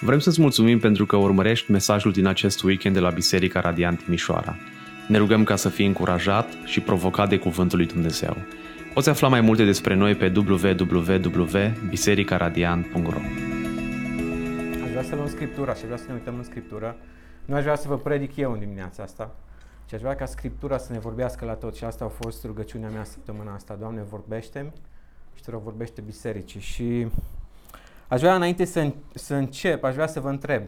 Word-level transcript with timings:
Vrem 0.00 0.18
să-ți 0.18 0.40
mulțumim 0.40 0.78
pentru 0.78 1.06
că 1.06 1.16
urmărești 1.16 1.70
mesajul 1.70 2.12
din 2.12 2.26
acest 2.26 2.62
weekend 2.62 2.94
de 2.94 3.00
la 3.00 3.10
Biserica 3.10 3.60
Radiant 3.60 4.04
Timișoara. 4.04 4.56
Ne 5.08 5.18
rugăm 5.18 5.44
ca 5.44 5.56
să 5.56 5.68
fii 5.68 5.86
încurajat 5.86 6.46
și 6.64 6.80
provocat 6.80 7.28
de 7.28 7.38
Cuvântul 7.38 7.78
lui 7.78 7.86
Dumnezeu. 7.86 8.36
Poți 8.94 9.08
afla 9.08 9.28
mai 9.28 9.40
multe 9.40 9.64
despre 9.64 9.94
noi 9.94 10.14
pe 10.14 10.32
www.bisericaradiant.ro 10.36 13.20
Aș 14.82 14.90
vrea 14.90 15.02
să 15.02 15.14
luăm 15.14 15.28
Scriptura 15.28 15.74
și 15.74 15.82
vreau 15.82 15.98
să 15.98 16.04
ne 16.08 16.14
uităm 16.14 16.34
în 16.36 16.42
Scriptură. 16.42 16.96
Nu 17.44 17.54
aș 17.54 17.62
vrea 17.62 17.76
să 17.76 17.88
vă 17.88 17.96
predic 17.96 18.36
eu 18.36 18.52
în 18.52 18.58
dimineața 18.58 19.02
asta, 19.02 19.34
ci 19.86 19.94
aș 19.94 20.00
vrea 20.00 20.14
ca 20.14 20.24
Scriptura 20.24 20.78
să 20.78 20.92
ne 20.92 20.98
vorbească 20.98 21.44
la 21.44 21.54
tot. 21.54 21.76
Și 21.76 21.84
asta 21.84 22.04
a 22.04 22.08
fost 22.08 22.44
rugăciunea 22.44 22.88
mea 22.88 23.04
săptămâna 23.04 23.54
asta. 23.54 23.76
Doamne, 23.80 24.02
vorbește 24.10 24.72
și 25.34 25.42
te 25.42 25.50
rog, 25.50 25.62
vorbește 25.62 26.00
bisericii. 26.00 26.60
Și 26.60 27.06
Aș 28.08 28.20
vrea 28.20 28.34
înainte 28.34 28.64
să, 28.64 28.92
să 29.14 29.34
încep, 29.34 29.84
aș 29.84 29.94
vrea 29.94 30.06
să 30.06 30.20
vă 30.20 30.28
întreb. 30.28 30.62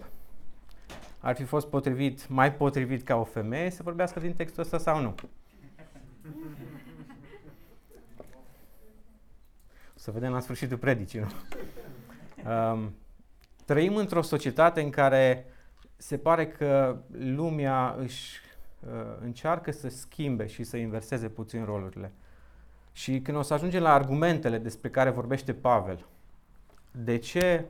Ar 1.18 1.34
fi 1.34 1.44
fost 1.44 1.66
potrivit, 1.66 2.28
mai 2.28 2.54
potrivit 2.54 3.02
ca 3.02 3.16
o 3.16 3.24
femeie 3.24 3.70
să 3.70 3.82
vorbească 3.82 4.20
din 4.20 4.34
textul 4.34 4.62
ăsta 4.62 4.78
sau 4.78 5.00
nu? 5.00 5.14
O 9.95 9.98
să 10.02 10.10
vedem 10.10 10.32
la 10.32 10.40
sfârșitul 10.40 10.76
predicii, 10.76 11.20
nu? 11.20 11.28
Um, 12.50 12.95
trăim 13.64 13.96
într-o 13.96 14.22
societate 14.22 14.80
în 14.80 14.90
care 14.90 15.46
se 15.96 16.18
pare 16.18 16.48
că 16.48 16.96
lumea 17.18 17.96
își 17.98 18.40
uh, 18.80 18.90
încearcă 19.20 19.70
să 19.70 19.88
schimbe 19.88 20.46
și 20.46 20.62
să 20.62 20.76
inverseze 20.76 21.28
puțin 21.28 21.64
rolurile. 21.64 22.12
Și 22.92 23.20
când 23.20 23.36
o 23.36 23.42
să 23.42 23.54
ajungem 23.54 23.82
la 23.82 23.92
argumentele 23.92 24.59
despre 24.59 24.90
care 24.90 25.10
vorbește 25.10 25.54
Pavel, 25.54 26.06
de 26.90 27.16
ce 27.16 27.64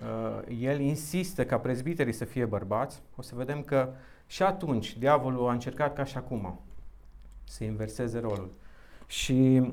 uh, 0.00 0.56
el 0.60 0.80
insistă 0.80 1.44
ca 1.44 1.58
prezbiterii 1.58 2.12
să 2.12 2.24
fie 2.24 2.44
bărbați, 2.44 3.02
o 3.16 3.22
să 3.22 3.34
vedem 3.34 3.62
că 3.62 3.88
și 4.26 4.42
atunci 4.42 4.98
diavolul 4.98 5.48
a 5.48 5.52
încercat 5.52 5.94
ca 5.94 6.04
și 6.04 6.16
acum 6.16 6.60
să 7.44 7.64
inverseze 7.64 8.18
rolul. 8.18 8.50
Și 9.06 9.70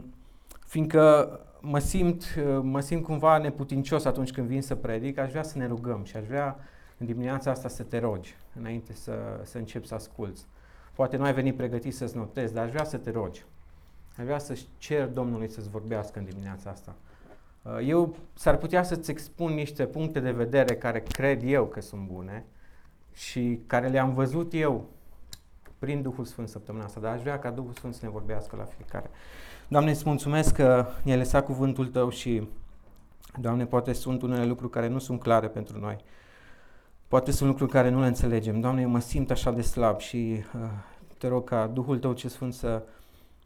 fiindcă 0.66 1.39
mă 1.61 1.80
simt, 1.80 2.36
uh, 2.38 2.59
mă 2.61 2.80
simt 2.80 3.03
cumva 3.03 3.38
neputincios 3.38 4.05
atunci 4.05 4.31
când 4.31 4.47
vin 4.47 4.61
să 4.61 4.75
predic, 4.75 5.17
aș 5.17 5.30
vrea 5.30 5.43
să 5.43 5.58
ne 5.58 5.67
rugăm 5.67 6.03
și 6.03 6.17
aș 6.17 6.25
vrea 6.25 6.59
în 6.97 7.05
dimineața 7.05 7.52
asta 7.52 7.67
să 7.67 7.83
te 7.83 7.99
rogi 7.99 8.36
înainte 8.59 8.93
să, 8.93 9.14
să 9.43 9.58
începi 9.58 9.88
să 9.88 9.93
asculți. 9.93 10.45
Poate 10.93 11.17
nu 11.17 11.23
ai 11.23 11.33
venit 11.33 11.55
pregătit 11.55 11.95
să-ți 11.95 12.16
notezi, 12.16 12.53
dar 12.53 12.64
aș 12.64 12.69
vrea 12.69 12.83
să 12.83 12.97
te 12.97 13.11
rogi. 13.11 13.45
Aș 14.17 14.23
vrea 14.23 14.38
să 14.38 14.59
cer 14.77 15.08
Domnului 15.08 15.49
să-ți 15.49 15.69
vorbească 15.69 16.19
în 16.19 16.25
dimineața 16.25 16.69
asta. 16.69 16.95
Uh, 17.62 17.78
eu 17.88 18.16
s-ar 18.34 18.58
putea 18.58 18.84
să-ți 18.84 19.12
expun 19.12 19.54
niște 19.54 19.86
puncte 19.86 20.20
de 20.20 20.31
vedere 20.31 20.76
care 20.76 21.00
cred 21.00 21.42
eu 21.44 21.66
că 21.66 21.81
sunt 21.81 22.08
bune 22.08 22.45
și 23.14 23.62
care 23.67 23.88
le-am 23.88 24.14
văzut 24.14 24.54
eu 24.54 24.90
prin 25.80 26.02
Duhul 26.02 26.26
Sfânt 26.26 26.48
săptămâna 26.48 26.84
asta, 26.86 27.00
dar 27.00 27.14
aș 27.14 27.22
vrea 27.22 27.39
ca 27.39 27.50
Duhul 27.50 27.73
Sfânt 27.73 27.94
să 27.94 28.00
ne 28.04 28.12
vorbească 28.12 28.56
la 28.56 28.64
fiecare. 28.64 29.09
Doamne, 29.67 29.92
îți 29.92 30.04
mulțumesc 30.06 30.54
că 30.54 30.86
ne-ai 31.04 31.17
lăsat 31.17 31.45
cuvântul 31.45 31.88
Tău 31.88 32.09
și, 32.09 32.48
Doamne, 33.39 33.66
poate 33.66 33.94
sunt 33.94 34.22
unele 34.22 34.45
lucruri 34.45 34.72
care 34.72 34.88
nu 34.88 35.00
sunt 35.00 35.20
clare 35.20 35.48
pentru 35.48 35.80
noi. 35.80 35.98
Poate 37.08 37.32
sunt 37.32 37.50
lucruri 37.50 37.72
care 37.72 37.89
nu 37.89 38.00
le 38.00 38.08
înțelegem. 38.08 38.59
Doamne, 38.59 38.82
eu 38.82 38.89
mă 38.89 39.00
simt 39.00 39.32
așa 39.32 39.52
de 39.52 39.62
slab 39.62 40.00
și 40.00 40.44
uh, 40.56 40.70
te 41.17 41.28
rog 41.28 41.44
ca 41.44 41.67
Duhul 41.67 42.00
Tău 42.00 42.14
ce 42.14 42.28
Sfânt 42.28 42.54
să 42.54 42.84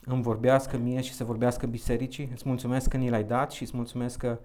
îmi 0.05 0.21
vorbească 0.21 0.77
mie 0.77 1.01
și 1.01 1.13
să 1.13 1.23
vorbească 1.23 1.65
bisericii. 1.65 2.29
Îți 2.33 2.47
mulțumesc 2.47 2.89
că 2.89 2.97
ni 2.97 3.09
l-ai 3.09 3.23
dat 3.23 3.51
și 3.51 3.63
îți 3.63 3.75
mulțumesc 3.75 4.17
că 4.17 4.39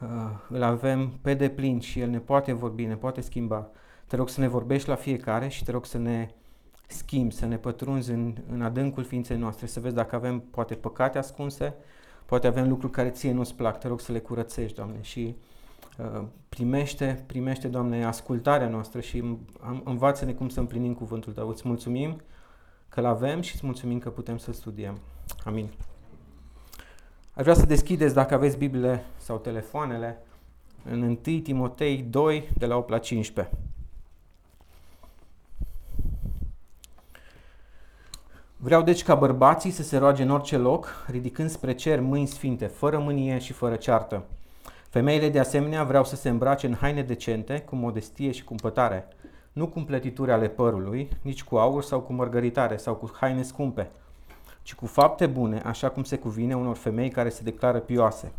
uh, 0.00 0.08
îl 0.48 0.62
avem 0.62 1.08
pe 1.22 1.34
deplin 1.34 1.80
și 1.80 2.00
el 2.00 2.08
ne 2.08 2.18
poate 2.18 2.52
vorbi, 2.52 2.84
ne 2.84 2.96
poate 2.96 3.20
schimba. 3.20 3.70
Te 4.06 4.16
rog 4.16 4.28
să 4.28 4.40
ne 4.40 4.48
vorbești 4.48 4.88
la 4.88 4.94
fiecare 4.94 5.48
și 5.48 5.64
te 5.64 5.70
rog 5.70 5.86
să 5.86 5.98
ne 5.98 6.28
schimbi, 6.86 7.34
să 7.34 7.46
ne 7.46 7.56
pătrunzi 7.56 8.10
în, 8.10 8.34
în 8.50 8.62
adâncul 8.62 9.04
ființei 9.04 9.36
noastre, 9.36 9.66
să 9.66 9.80
vezi 9.80 9.94
dacă 9.94 10.16
avem 10.16 10.38
poate 10.40 10.74
păcate 10.74 11.18
ascunse, 11.18 11.74
poate 12.26 12.46
avem 12.46 12.68
lucruri 12.68 12.92
care 12.92 13.10
ție 13.10 13.32
nu-ți 13.32 13.54
plac, 13.54 13.78
te 13.78 13.88
rog 13.88 14.00
să 14.00 14.12
le 14.12 14.18
curățești, 14.18 14.76
Doamne, 14.76 14.98
și 15.00 15.36
uh, 15.98 16.22
primește, 16.48 17.24
primește, 17.26 17.68
Doamne, 17.68 18.04
ascultarea 18.04 18.68
noastră 18.68 19.00
și 19.00 19.38
învață-ne 19.84 20.32
cum 20.32 20.48
să 20.48 20.60
împlinim 20.60 20.94
cuvântul 20.94 21.32
Tău. 21.32 21.48
Îți 21.48 21.68
mulțumim 21.68 22.20
că-l 22.88 23.04
avem 23.04 23.40
și 23.40 23.54
îți 23.54 23.66
mulțumim 23.66 23.98
că 23.98 24.10
putem 24.10 24.38
să 24.38 24.52
studiem. 24.52 24.98
Amin. 25.44 25.68
Aș 27.34 27.42
vrea 27.42 27.54
să 27.54 27.66
deschideți, 27.66 28.14
dacă 28.14 28.34
aveți 28.34 28.56
Bibliile 28.56 29.04
sau 29.16 29.38
telefoanele, 29.38 30.22
în 30.90 31.02
1 31.02 31.14
Timotei 31.14 32.02
2, 32.10 32.48
de 32.58 32.66
la 32.66 32.76
8 32.76 32.88
la 32.88 32.98
15. 32.98 33.54
Vreau 38.60 38.82
deci 38.82 39.02
ca 39.02 39.14
bărbații 39.14 39.70
să 39.70 39.82
se 39.82 39.96
roage 39.96 40.22
în 40.22 40.30
orice 40.30 40.56
loc, 40.56 41.04
ridicând 41.10 41.50
spre 41.50 41.74
cer 41.74 42.00
mâini 42.00 42.26
sfinte, 42.26 42.66
fără 42.66 42.98
mânie 42.98 43.38
și 43.38 43.52
fără 43.52 43.76
ceartă. 43.76 44.24
Femeile 44.88 45.28
de 45.28 45.38
asemenea 45.38 45.84
vreau 45.84 46.04
să 46.04 46.16
se 46.16 46.28
îmbrace 46.28 46.66
în 46.66 46.74
haine 46.74 47.02
decente, 47.02 47.60
cu 47.60 47.76
modestie 47.76 48.30
și 48.30 48.44
cumpătare, 48.44 49.08
nu 49.58 49.66
cu 49.66 49.78
împletituri 49.78 50.32
ale 50.32 50.48
părului, 50.48 51.08
nici 51.22 51.44
cu 51.44 51.56
aur 51.56 51.82
sau 51.82 52.00
cu 52.00 52.12
mărgăritare 52.12 52.76
sau 52.76 52.94
cu 52.94 53.10
haine 53.20 53.42
scumpe, 53.42 53.90
ci 54.62 54.74
cu 54.74 54.86
fapte 54.86 55.26
bune, 55.26 55.62
așa 55.64 55.88
cum 55.88 56.02
se 56.02 56.18
cuvine 56.18 56.56
unor 56.56 56.76
femei 56.76 57.10
care 57.10 57.28
se 57.28 57.42
declară 57.42 57.78
pioase. 57.78 58.32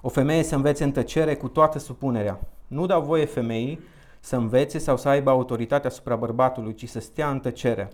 O 0.00 0.08
femeie 0.08 0.42
să 0.42 0.54
învețe 0.54 0.84
în 0.84 0.92
tăcere 0.92 1.34
cu 1.34 1.48
toată 1.48 1.78
supunerea. 1.78 2.40
Nu 2.66 2.86
dau 2.86 3.02
voie 3.02 3.24
femeii 3.24 3.80
să 4.20 4.36
învețe 4.36 4.78
sau 4.78 4.96
să 4.96 5.08
aibă 5.08 5.30
autoritate 5.30 5.86
asupra 5.86 6.16
bărbatului, 6.16 6.74
ci 6.74 6.88
să 6.88 7.00
stea 7.00 7.30
în 7.30 7.40
tăcere. 7.40 7.90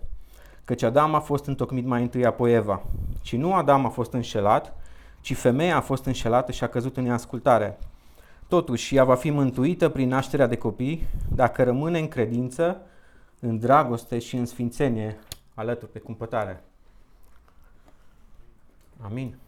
Căci 0.64 0.82
Adam 0.82 1.14
a 1.14 1.20
fost 1.20 1.46
întocmit 1.46 1.86
mai 1.86 2.02
întâi 2.02 2.26
apoi 2.26 2.52
Eva. 2.52 2.82
Ci 3.22 3.36
nu 3.36 3.54
Adam 3.54 3.86
a 3.86 3.88
fost 3.88 4.12
înșelat, 4.12 4.76
ci 5.20 5.36
femeia 5.36 5.76
a 5.76 5.80
fost 5.80 6.04
înșelată 6.04 6.52
și 6.52 6.64
a 6.64 6.68
căzut 6.68 6.96
în 6.96 7.04
neascultare. 7.04 7.78
Totuși, 8.48 8.96
ea 8.96 9.04
va 9.04 9.14
fi 9.14 9.30
mântuită 9.30 9.88
prin 9.88 10.08
nașterea 10.08 10.46
de 10.46 10.56
copii 10.56 11.06
dacă 11.34 11.62
rămâne 11.62 11.98
în 11.98 12.08
credință, 12.08 12.80
în 13.40 13.58
dragoste 13.58 14.18
și 14.18 14.36
în 14.36 14.46
sfințenie 14.46 15.18
alături 15.54 15.92
de 15.92 15.98
cumpătare. 15.98 16.64
Amin. 19.00 19.38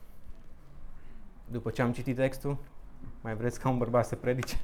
După 1.51 1.71
ce 1.71 1.83
am 1.83 1.93
citit 1.93 2.17
textul, 2.17 2.57
mai 3.21 3.37
vreți 3.37 3.61
ca 3.61 3.69
un 3.69 3.79
bărbat 3.79 4.07
să 4.07 4.15
predice? 4.15 4.61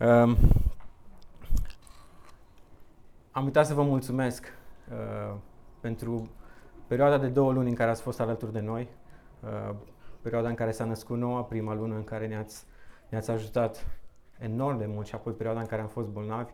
Um, 0.00 0.36
am 3.30 3.44
uitat 3.44 3.66
să 3.66 3.74
vă 3.74 3.82
mulțumesc 3.82 4.52
uh, 4.90 5.36
pentru 5.80 6.28
perioada 6.86 7.18
de 7.18 7.28
două 7.28 7.52
luni 7.52 7.68
în 7.68 7.74
care 7.74 7.90
ați 7.90 8.02
fost 8.02 8.20
alături 8.20 8.52
de 8.52 8.60
noi, 8.60 8.88
uh, 9.40 9.74
perioada 10.22 10.48
în 10.48 10.54
care 10.54 10.72
s-a 10.72 10.84
născut 10.84 11.18
noua, 11.18 11.42
prima 11.42 11.74
lună 11.74 11.94
în 11.94 12.04
care 12.04 12.26
ne-ați 12.26 12.64
ne-ați 13.08 13.30
ajutat 13.30 13.86
enorm 14.38 14.78
de 14.78 14.86
mult 14.86 15.06
și 15.06 15.14
apoi 15.14 15.32
perioada 15.32 15.60
în 15.60 15.66
care 15.66 15.82
am 15.82 15.88
fost 15.88 16.08
bolnavi. 16.08 16.52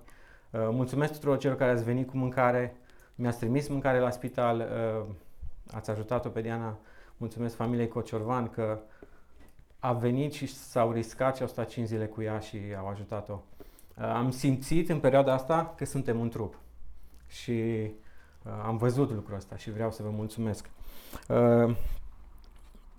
Uh, 0.51 0.61
mulțumesc 0.71 1.13
tuturor 1.13 1.39
celor 1.39 1.57
care 1.57 1.71
ați 1.71 1.85
venit 1.85 2.09
cu 2.09 2.17
mâncare, 2.17 2.77
mi-ați 3.15 3.39
trimis 3.39 3.69
mâncare 3.69 3.99
la 3.99 4.11
spital, 4.11 4.59
uh, 4.59 5.15
ați 5.73 5.91
ajutat-o 5.91 6.29
pe 6.29 6.41
Diana. 6.41 6.79
Mulțumesc 7.17 7.55
familiei 7.55 7.89
Cociorvan 7.89 8.49
că 8.49 8.79
a 9.79 9.93
venit 9.93 10.33
și 10.33 10.47
s-au 10.47 10.93
riscat 10.93 11.37
și 11.37 11.43
au 11.43 11.49
stat 11.49 11.69
5 11.69 11.87
zile 11.87 12.07
cu 12.07 12.23
ea 12.23 12.39
și 12.39 12.59
au 12.79 12.89
ajutat-o. 12.89 13.41
Uh, 13.99 14.05
am 14.05 14.31
simțit 14.31 14.89
în 14.89 15.01
perioada 15.01 15.33
asta 15.33 15.75
că 15.77 15.85
suntem 15.85 16.21
un 16.21 16.29
trup 16.29 16.59
și 17.27 17.91
am 18.65 18.77
văzut 18.77 19.11
lucrul 19.11 19.37
ăsta 19.37 19.57
și 19.57 19.71
vreau 19.71 19.91
să 19.91 20.03
vă 20.03 20.11
mulțumesc. 20.11 20.71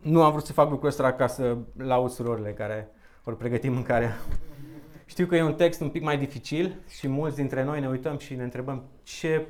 Nu 0.01 0.23
am 0.23 0.31
vrut 0.31 0.45
să 0.45 0.53
fac 0.53 0.69
lucrul 0.69 0.87
ăsta 0.87 1.13
ca 1.13 1.27
să 1.27 1.57
laud 1.77 2.09
surorile 2.09 2.53
care 2.53 2.89
ori 3.25 3.37
pregătim 3.37 3.73
mâncarea. 3.73 4.17
Știu 5.05 5.25
că 5.25 5.35
e 5.35 5.43
un 5.43 5.55
text 5.55 5.81
un 5.81 5.89
pic 5.89 6.01
mai 6.01 6.17
dificil 6.17 6.75
și 6.87 7.07
mulți 7.07 7.35
dintre 7.35 7.63
noi 7.63 7.79
ne 7.79 7.87
uităm 7.87 8.17
și 8.17 8.35
ne 8.35 8.43
întrebăm 8.43 8.83
ce, 9.03 9.47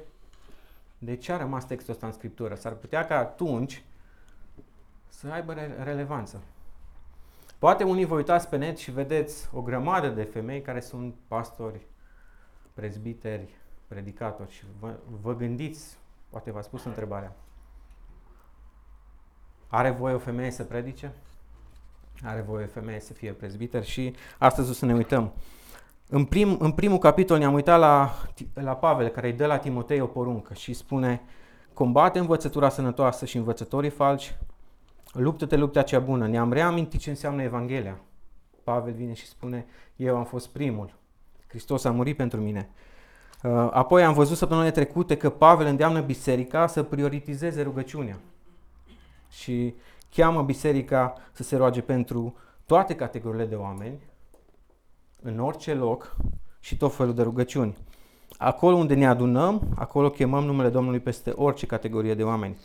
de 0.98 1.16
ce 1.16 1.32
a 1.32 1.38
rămas 1.38 1.66
textul 1.66 1.94
ăsta 1.94 2.06
în 2.06 2.12
Scriptură. 2.12 2.56
S-ar 2.56 2.74
putea 2.74 3.06
ca 3.06 3.18
atunci 3.18 3.84
să 5.08 5.28
aibă 5.28 5.54
re- 5.54 5.76
relevanță. 5.84 6.42
Poate 7.60 7.84
unii 7.84 8.06
vă 8.06 8.16
uitați 8.16 8.50
pe 8.50 8.58
net 8.58 8.78
și 8.78 8.92
vedeți 8.92 9.50
o 9.54 9.62
grămadă 9.62 10.08
de 10.08 10.24
femei 10.24 10.62
care 10.62 10.80
sunt 10.80 11.16
pastori, 11.28 11.82
prezbiteri, 12.74 13.50
predicatori 13.88 14.52
și 14.52 14.64
vă, 14.80 14.94
vă 15.22 15.36
gândiți, 15.36 15.98
poate 16.30 16.52
v-ați 16.52 16.70
pus 16.70 16.84
întrebarea, 16.84 17.36
are 19.68 19.90
voie 19.90 20.14
o 20.14 20.20
femeie 20.20 20.52
să 20.52 20.64
predice? 20.64 21.12
Are 22.24 22.42
voie 22.48 22.66
femeie 22.66 23.00
să 23.00 23.14
fie 23.14 23.32
prezbiter 23.32 23.84
și 23.84 24.16
astăzi 24.38 24.70
o 24.70 24.74
să 24.74 24.86
ne 24.86 24.94
uităm. 24.94 25.34
În, 26.10 26.26
prim, 26.26 26.58
în 26.60 26.72
primul 26.72 26.98
capitol 26.98 27.38
ne-am 27.38 27.54
uitat 27.54 27.80
la, 27.80 28.16
la 28.54 28.76
Pavel 28.76 29.08
care 29.08 29.28
îi 29.28 29.34
dă 29.34 29.46
la 29.46 29.58
Timotei 29.58 30.00
o 30.00 30.06
poruncă 30.06 30.54
și 30.54 30.74
spune 30.74 31.22
combate 31.74 32.20
învățătura 32.20 32.70
sănătoasă 32.70 33.26
și 33.26 33.38
învățătorii 33.38 33.90
falși, 33.90 34.36
luptă-te 35.12 35.56
lupta 35.56 35.82
cea 35.82 36.00
bună. 36.00 36.28
Ne-am 36.28 36.54
reamintit 36.54 37.00
ce 37.00 37.10
înseamnă 37.10 37.42
Evanghelia. 37.42 38.00
Pavel 38.64 38.94
vine 38.94 39.14
și 39.14 39.28
spune, 39.28 39.66
eu 39.96 40.18
am 40.18 40.26
fost 40.26 40.48
primul. 40.48 40.94
Hristos 41.48 41.84
a 41.84 41.92
murit 41.92 42.18
pentru 42.18 42.40
mine. 42.40 42.70
Uh, 43.44 43.52
apoi 43.72 44.04
am 44.04 44.14
văzut 44.14 44.38
săptămânile 44.38 44.72
trecute 44.72 45.18
că 45.18 45.30
Pavel 45.30 45.68
îndeamnă 45.68 46.02
biserica 46.02 46.68
să 46.68 46.84
prioritizeze 46.84 47.62
rugăciunea. 47.62 48.18
Și 49.30 49.76
cheamă 50.16 50.42
biserica 50.42 51.14
să 51.32 51.44
se 51.44 51.56
roage 51.56 51.82
pentru 51.82 52.38
toate 52.66 52.96
categoriile 52.96 53.46
de 53.46 53.56
oameni, 53.56 54.00
în 55.22 55.40
orice 55.40 55.74
loc 55.74 56.16
și 56.60 56.78
tot 56.78 56.96
felul 56.96 57.14
de 57.14 57.22
rugăciuni. 57.22 57.78
Acolo 58.38 58.76
unde 58.76 58.94
ne 58.94 59.08
adunăm, 59.08 59.62
acolo 59.76 60.10
chemăm 60.10 60.44
numele 60.44 60.70
Domnului 60.70 61.00
peste 61.00 61.30
orice 61.30 61.66
categorie 61.66 62.14
de 62.14 62.24
oameni. 62.24 62.58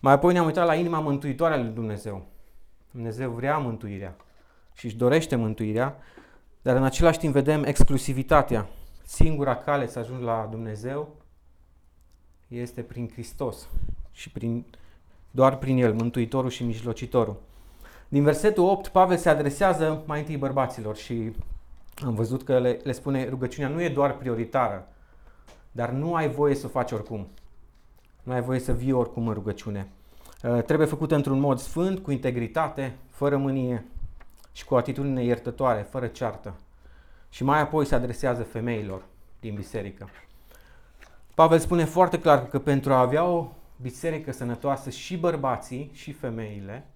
Mai 0.00 0.12
apoi 0.12 0.32
ne-am 0.32 0.46
uitat 0.46 0.66
la 0.66 0.74
inima 0.74 1.00
mântuitoare 1.00 1.54
a 1.54 1.58
lui 1.58 1.72
Dumnezeu. 1.72 2.26
Dumnezeu 2.90 3.30
vrea 3.30 3.58
mântuirea 3.58 4.16
și 4.72 4.86
își 4.86 4.96
dorește 4.96 5.36
mântuirea, 5.36 5.96
dar 6.62 6.76
în 6.76 6.84
același 6.84 7.18
timp 7.18 7.32
vedem 7.32 7.64
exclusivitatea. 7.64 8.68
Singura 9.04 9.56
cale 9.56 9.88
să 9.88 9.98
ajungi 9.98 10.24
la 10.24 10.48
Dumnezeu 10.50 11.16
este 12.48 12.82
prin 12.82 13.10
Hristos 13.12 13.68
și 14.10 14.30
prin, 14.30 14.66
doar 15.38 15.56
prin 15.56 15.78
El, 15.78 15.94
Mântuitorul 15.94 16.50
și 16.50 16.64
Mijlocitorul. 16.64 17.36
Din 18.08 18.22
versetul 18.22 18.64
8, 18.64 18.88
Pavel 18.88 19.16
se 19.16 19.28
adresează 19.28 20.02
mai 20.06 20.18
întâi 20.18 20.36
bărbaților 20.36 20.96
și 20.96 21.32
am 22.04 22.14
văzut 22.14 22.42
că 22.42 22.58
le, 22.58 22.80
le 22.82 22.92
spune 22.92 23.28
rugăciunea 23.28 23.68
nu 23.68 23.82
e 23.82 23.88
doar 23.88 24.16
prioritară, 24.16 24.88
dar 25.70 25.90
nu 25.90 26.14
ai 26.14 26.28
voie 26.28 26.54
să 26.54 26.66
o 26.66 26.68
faci 26.68 26.92
oricum. 26.92 27.28
Nu 28.22 28.32
ai 28.32 28.42
voie 28.42 28.58
să 28.58 28.72
vii 28.72 28.92
oricum 28.92 29.28
în 29.28 29.34
rugăciune. 29.34 29.88
Uh, 30.42 30.62
trebuie 30.62 30.86
făcută 30.86 31.14
într-un 31.14 31.38
mod 31.38 31.58
sfânt, 31.58 31.98
cu 31.98 32.10
integritate, 32.10 32.96
fără 33.10 33.36
mânie 33.36 33.84
și 34.52 34.64
cu 34.64 34.74
o 34.74 34.76
atitudine 34.76 35.24
iertătoare, 35.24 35.86
fără 35.90 36.06
ceartă. 36.06 36.54
Și 37.28 37.44
mai 37.44 37.60
apoi 37.60 37.84
se 37.84 37.94
adresează 37.94 38.42
femeilor 38.42 39.02
din 39.40 39.54
biserică. 39.54 40.08
Pavel 41.34 41.58
spune 41.58 41.84
foarte 41.84 42.20
clar 42.20 42.46
că 42.46 42.58
pentru 42.58 42.92
a 42.92 43.00
avea 43.00 43.24
o 43.24 43.48
biserică 43.80 44.32
sănătoasă 44.32 44.90
și 44.90 45.16
bărbații 45.16 45.90
și 45.92 46.12
femeile 46.12 46.86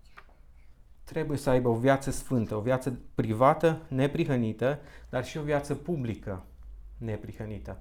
trebuie 1.04 1.38
să 1.38 1.50
aibă 1.50 1.68
o 1.68 1.74
viață 1.74 2.10
sfântă, 2.10 2.54
o 2.54 2.60
viață 2.60 2.98
privată, 3.14 3.80
neprihănită, 3.88 4.78
dar 5.08 5.24
și 5.24 5.38
o 5.38 5.42
viață 5.42 5.74
publică 5.74 6.44
neprihănită. 6.98 7.80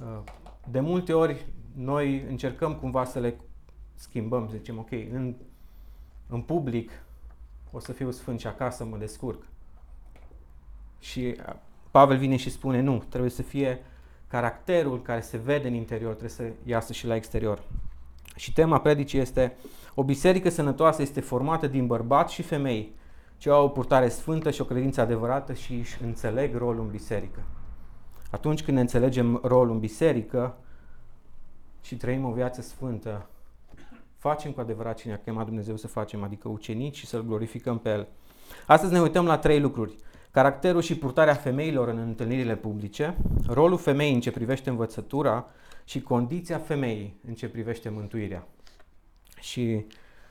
Uh, 0.00 0.22
de 0.70 0.80
multe 0.80 1.12
ori 1.12 1.46
noi 1.74 2.22
încercăm 2.28 2.74
cumva 2.74 3.04
să 3.04 3.18
le 3.18 3.36
schimbăm, 3.94 4.48
să 4.48 4.56
zicem, 4.56 4.78
ok, 4.78 4.90
în, 4.90 5.34
în 6.28 6.42
public 6.42 6.90
o 7.70 7.78
să 7.78 7.92
fiu 7.92 8.10
sfânt 8.10 8.40
și 8.40 8.46
acasă 8.46 8.84
mă 8.84 8.96
descurc. 8.96 9.46
Și 10.98 11.36
uh, 11.38 11.54
Pavel 11.90 12.16
vine 12.16 12.36
și 12.36 12.50
spune, 12.50 12.80
nu, 12.80 13.04
trebuie 13.08 13.30
să 13.30 13.42
fie 13.42 13.80
caracterul 14.32 15.02
care 15.02 15.20
se 15.20 15.36
vede 15.36 15.68
în 15.68 15.74
interior, 15.74 16.10
trebuie 16.10 16.30
să 16.30 16.52
iasă 16.64 16.92
și 16.92 17.06
la 17.06 17.14
exterior. 17.14 17.62
Și 18.36 18.52
tema 18.52 18.80
predicii 18.80 19.18
este 19.18 19.56
o 19.94 20.04
biserică 20.04 20.48
sănătoasă 20.48 21.02
este 21.02 21.20
formată 21.20 21.66
din 21.66 21.86
bărbați 21.86 22.34
și 22.34 22.42
femei 22.42 22.92
ce 23.36 23.50
au 23.50 23.64
o 23.64 23.68
purtare 23.68 24.08
sfântă 24.08 24.50
și 24.50 24.60
o 24.60 24.64
credință 24.64 25.00
adevărată 25.00 25.52
și 25.52 25.74
își 25.74 26.02
înțeleg 26.02 26.56
rolul 26.56 26.82
în 26.82 26.90
biserică. 26.90 27.38
Atunci 28.30 28.62
când 28.62 28.76
ne 28.76 28.82
înțelegem 28.82 29.40
rolul 29.42 29.72
în 29.72 29.78
biserică 29.78 30.56
și 31.82 31.96
trăim 31.96 32.24
o 32.24 32.32
viață 32.32 32.60
sfântă, 32.60 33.26
facem 34.16 34.52
cu 34.52 34.60
adevărat 34.60 34.96
cine 34.96 35.12
a 35.12 35.18
chemat 35.18 35.44
Dumnezeu 35.44 35.76
să 35.76 35.86
facem, 35.86 36.22
adică 36.22 36.48
ucenici 36.48 36.96
și 36.96 37.06
să-L 37.06 37.24
glorificăm 37.24 37.78
pe 37.78 37.90
El. 37.90 38.08
Astăzi 38.66 38.92
ne 38.92 39.00
uităm 39.00 39.26
la 39.26 39.38
trei 39.38 39.60
lucruri. 39.60 39.96
Caracterul 40.32 40.80
și 40.80 40.96
purtarea 40.96 41.34
femeilor 41.34 41.88
în 41.88 41.98
întâlnirile 41.98 42.56
publice, 42.56 43.16
rolul 43.46 43.78
femeii 43.78 44.14
în 44.14 44.20
ce 44.20 44.30
privește 44.30 44.70
învățătura 44.70 45.46
și 45.84 46.00
condiția 46.00 46.58
femeii 46.58 47.20
în 47.28 47.34
ce 47.34 47.48
privește 47.48 47.88
mântuirea. 47.88 48.46
Și 49.40 49.86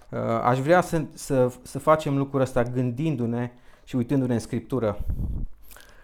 uh, 0.09 0.19
aș 0.43 0.59
vrea 0.59 0.81
să, 0.81 1.03
să, 1.13 1.51
să 1.61 1.79
facem 1.79 2.17
lucrul 2.17 2.41
ăsta 2.41 2.63
gândindu-ne 2.63 3.51
și 3.83 3.95
uitându-ne 3.95 4.33
în 4.33 4.39
Scriptură. 4.39 4.97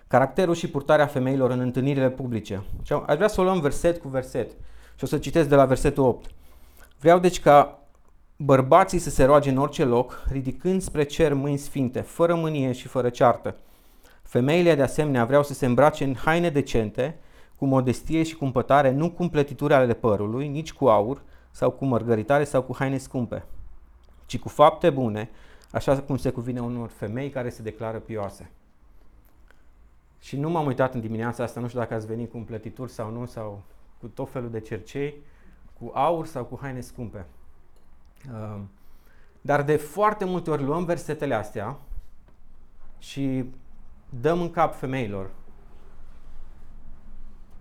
Caracterul 0.07 0.53
și 0.53 0.69
purtarea 0.69 1.07
femeilor 1.07 1.51
în 1.51 1.59
întâlnirile 1.59 2.09
publice. 2.09 2.63
Și 2.83 2.93
aș 2.93 3.15
vrea 3.15 3.27
să 3.27 3.41
o 3.41 3.43
luăm 3.43 3.59
verset 3.59 4.01
cu 4.01 4.07
verset. 4.07 4.51
Și 4.95 5.03
o 5.03 5.07
să 5.07 5.17
citesc 5.17 5.49
de 5.49 5.55
la 5.55 5.65
versetul 5.65 6.03
8. 6.03 6.29
Vreau 6.99 7.19
deci 7.19 7.39
ca 7.39 7.79
bărbații 8.35 8.99
să 8.99 9.09
se 9.09 9.23
roage 9.23 9.49
în 9.49 9.57
orice 9.57 9.85
loc, 9.85 10.23
ridicând 10.29 10.81
spre 10.81 11.03
cer 11.03 11.33
mâini 11.33 11.57
sfinte, 11.57 12.01
fără 12.01 12.35
mânie 12.35 12.71
și 12.71 12.87
fără 12.87 13.09
ceartă. 13.09 13.55
Femeile 14.27 14.75
de 14.75 14.81
asemenea 14.81 15.25
vreau 15.25 15.43
să 15.43 15.53
se 15.53 15.65
îmbrace 15.65 16.03
în 16.03 16.15
haine 16.15 16.49
decente, 16.49 17.17
cu 17.55 17.65
modestie 17.65 18.23
și 18.23 18.35
cumpătare, 18.35 18.91
nu 18.91 19.11
cu 19.11 19.21
împletituri 19.21 19.73
ale 19.73 19.93
părului, 19.93 20.47
nici 20.47 20.73
cu 20.73 20.87
aur, 20.87 21.21
sau 21.51 21.71
cu 21.71 21.85
mărgăritare 21.85 22.43
sau 22.43 22.63
cu 22.63 22.75
haine 22.75 22.97
scumpe, 22.97 23.43
ci 24.25 24.39
cu 24.39 24.49
fapte 24.49 24.89
bune, 24.89 25.29
așa 25.71 25.99
cum 25.99 26.17
se 26.17 26.29
cuvine 26.29 26.59
unor 26.59 26.89
femei 26.89 27.29
care 27.29 27.49
se 27.49 27.61
declară 27.61 27.99
pioase. 27.99 28.51
Și 30.19 30.37
nu 30.37 30.49
m-am 30.49 30.65
uitat 30.65 30.93
în 30.93 30.99
dimineața 30.99 31.43
asta, 31.43 31.59
nu 31.59 31.67
știu 31.67 31.79
dacă 31.79 31.93
ați 31.93 32.07
venit 32.07 32.31
cu 32.31 32.37
împletituri 32.37 32.91
sau 32.91 33.11
nu, 33.11 33.25
sau 33.25 33.61
cu 33.99 34.07
tot 34.07 34.31
felul 34.31 34.49
de 34.49 34.59
cercei, 34.59 35.15
cu 35.79 35.91
aur 35.93 36.25
sau 36.25 36.43
cu 36.43 36.57
haine 36.61 36.81
scumpe. 36.81 37.25
Um, 38.31 38.69
dar 39.41 39.63
de 39.63 39.75
foarte 39.75 40.25
multe 40.25 40.49
ori 40.49 40.63
luăm 40.63 40.85
versetele 40.85 41.33
astea 41.33 41.77
și 42.99 43.45
dăm 44.09 44.41
în 44.41 44.51
cap 44.51 44.75
femeilor, 44.75 45.29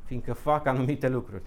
fiindcă 0.04 0.32
fac 0.32 0.66
anumite 0.66 1.08
lucruri. 1.08 1.43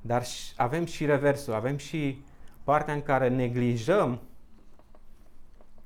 Dar 0.00 0.24
avem 0.56 0.84
și 0.84 1.04
reversul, 1.04 1.52
avem 1.52 1.76
și 1.76 2.24
partea 2.64 2.94
în 2.94 3.02
care 3.02 3.28
neglijăm 3.28 4.20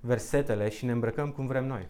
versetele 0.00 0.68
și 0.68 0.84
ne 0.84 0.92
îmbrăcăm 0.92 1.30
cum 1.30 1.46
vrem 1.46 1.66
noi. 1.66 1.88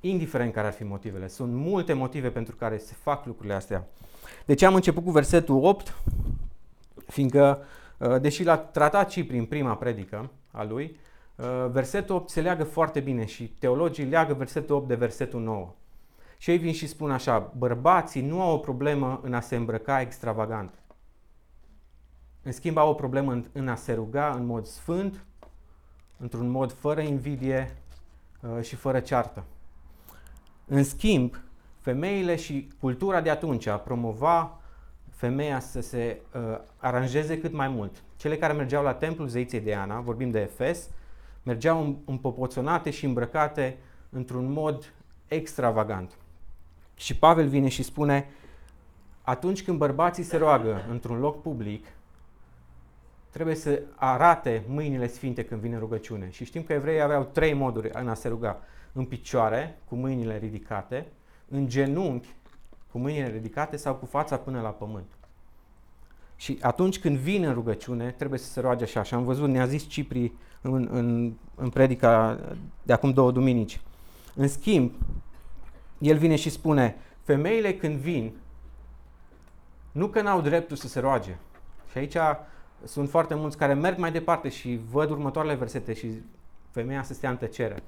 Indiferent 0.00 0.52
care 0.52 0.66
ar 0.66 0.72
fi 0.72 0.84
motivele. 0.84 1.28
Sunt 1.28 1.52
multe 1.52 1.92
motive 1.92 2.30
pentru 2.30 2.56
care 2.56 2.78
se 2.78 2.94
fac 2.94 3.26
lucrurile 3.26 3.54
astea. 3.54 3.86
Deci 4.46 4.62
am 4.62 4.74
început 4.74 5.04
cu 5.04 5.10
versetul 5.10 5.64
8, 5.64 5.94
fiindcă, 7.06 7.62
uh, 7.98 8.20
deși 8.20 8.44
l-a 8.44 8.56
tratat 8.56 9.10
și 9.10 9.24
prin 9.24 9.44
prima 9.44 9.76
predică 9.76 10.30
a 10.50 10.62
lui, 10.62 10.84
uh, 10.84 11.03
versetul 11.70 12.14
8 12.14 12.30
se 12.30 12.40
leagă 12.40 12.64
foarte 12.64 13.00
bine 13.00 13.24
și 13.24 13.48
teologii 13.48 14.04
leagă 14.04 14.34
versetul 14.34 14.76
8 14.76 14.88
de 14.88 14.94
versetul 14.94 15.40
9. 15.40 15.74
Și 16.38 16.50
ei 16.50 16.58
vin 16.58 16.72
și 16.72 16.86
spun 16.86 17.10
așa, 17.10 17.52
bărbații 17.56 18.22
nu 18.22 18.42
au 18.42 18.54
o 18.54 18.58
problemă 18.58 19.20
în 19.22 19.34
a 19.34 19.40
se 19.40 19.56
îmbrăca 19.56 20.00
extravagant. 20.00 20.74
În 22.42 22.52
schimb 22.52 22.76
au 22.76 22.88
o 22.90 22.94
problemă 22.94 23.32
în, 23.32 23.44
în 23.52 23.68
a 23.68 23.74
se 23.74 23.92
ruga 23.92 24.30
în 24.30 24.46
mod 24.46 24.66
sfânt, 24.66 25.24
într-un 26.16 26.48
mod 26.48 26.72
fără 26.72 27.00
invidie 27.00 27.76
uh, 28.40 28.62
și 28.62 28.76
fără 28.76 29.00
ceartă. 29.00 29.44
În 30.66 30.84
schimb, 30.84 31.40
femeile 31.80 32.36
și 32.36 32.68
cultura 32.80 33.20
de 33.20 33.30
atunci 33.30 33.66
a 33.66 33.76
promova 33.76 34.58
femeia 35.10 35.60
să 35.60 35.80
se 35.80 36.20
uh, 36.34 36.58
aranjeze 36.76 37.40
cât 37.40 37.52
mai 37.52 37.68
mult. 37.68 38.02
Cele 38.16 38.36
care 38.36 38.52
mergeau 38.52 38.82
la 38.82 38.94
templul 38.94 39.28
zeiței 39.28 39.60
Diana, 39.60 40.00
vorbim 40.00 40.30
de 40.30 40.40
Efes, 40.40 40.88
mergeau 41.44 41.98
împopoțonate 42.04 42.90
și 42.90 43.04
îmbrăcate 43.04 43.76
într-un 44.10 44.52
mod 44.52 44.92
extravagant. 45.28 46.16
Și 46.94 47.16
Pavel 47.16 47.48
vine 47.48 47.68
și 47.68 47.82
spune, 47.82 48.28
atunci 49.22 49.62
când 49.64 49.78
bărbații 49.78 50.22
se 50.22 50.36
roagă 50.36 50.84
într-un 50.90 51.18
loc 51.18 51.42
public, 51.42 51.86
trebuie 53.30 53.54
să 53.54 53.82
arate 53.94 54.64
mâinile 54.68 55.06
sfinte 55.06 55.44
când 55.44 55.60
vine 55.60 55.78
rugăciune. 55.78 56.30
Și 56.30 56.44
știm 56.44 56.62
că 56.62 56.72
evreii 56.72 57.00
aveau 57.00 57.24
trei 57.24 57.52
moduri 57.52 57.90
în 57.92 58.08
a 58.08 58.14
se 58.14 58.28
ruga. 58.28 58.60
În 58.92 59.04
picioare, 59.04 59.78
cu 59.88 59.94
mâinile 59.94 60.38
ridicate, 60.38 61.06
în 61.48 61.68
genunchi, 61.68 62.28
cu 62.90 62.98
mâinile 62.98 63.30
ridicate 63.30 63.76
sau 63.76 63.94
cu 63.94 64.06
fața 64.06 64.36
până 64.36 64.60
la 64.60 64.68
pământ. 64.68 65.06
Și 66.36 66.58
atunci 66.60 66.98
când 66.98 67.16
vine 67.16 67.46
în 67.46 67.54
rugăciune, 67.54 68.10
trebuie 68.10 68.38
să 68.38 68.52
se 68.52 68.60
roage 68.60 68.84
așa. 68.84 69.02
Și 69.02 69.14
am 69.14 69.24
văzut, 69.24 69.48
ne-a 69.48 69.66
zis 69.66 69.88
Cipri 69.88 70.32
în, 70.72 70.88
în, 70.90 71.32
în 71.54 71.68
predica 71.70 72.38
de 72.82 72.92
acum 72.92 73.10
două 73.10 73.32
duminici. 73.32 73.80
În 74.34 74.48
schimb, 74.48 74.92
el 75.98 76.18
vine 76.18 76.36
și 76.36 76.50
spune, 76.50 76.96
femeile 77.22 77.76
când 77.76 77.98
vin, 77.98 78.32
nu 79.92 80.08
că 80.08 80.22
n-au 80.22 80.40
dreptul 80.40 80.76
să 80.76 80.88
se 80.88 81.00
roage. 81.00 81.36
Și 81.90 81.98
aici 81.98 82.16
sunt 82.84 83.10
foarte 83.10 83.34
mulți 83.34 83.56
care 83.56 83.74
merg 83.74 83.98
mai 83.98 84.12
departe 84.12 84.48
și 84.48 84.80
văd 84.90 85.10
următoarele 85.10 85.54
versete 85.54 85.92
și 85.92 86.22
femeia 86.70 87.02
să 87.02 87.14
stea 87.14 87.30
în 87.30 87.36
tăcere. 87.36 87.82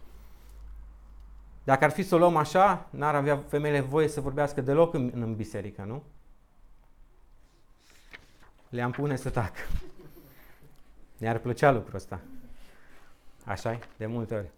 Dacă 1.64 1.84
ar 1.84 1.90
fi 1.90 2.02
să 2.02 2.14
o 2.14 2.18
luăm 2.18 2.36
așa, 2.36 2.86
n-ar 2.90 3.14
avea 3.14 3.36
femeile 3.48 3.80
voie 3.80 4.08
să 4.08 4.20
vorbească 4.20 4.60
deloc 4.60 4.94
în, 4.94 5.10
în 5.14 5.34
biserică, 5.34 5.84
nu? 5.86 6.02
Le-am 8.68 8.90
pune 8.90 9.16
să 9.16 9.30
tac. 9.30 9.52
Ne-ar 11.18 11.38
plăcea 11.38 11.70
lucrul 11.72 11.94
ăsta. 11.94 12.20
Așa 13.46 13.78
De 13.96 14.06
multe 14.06 14.34
ori. 14.34 14.50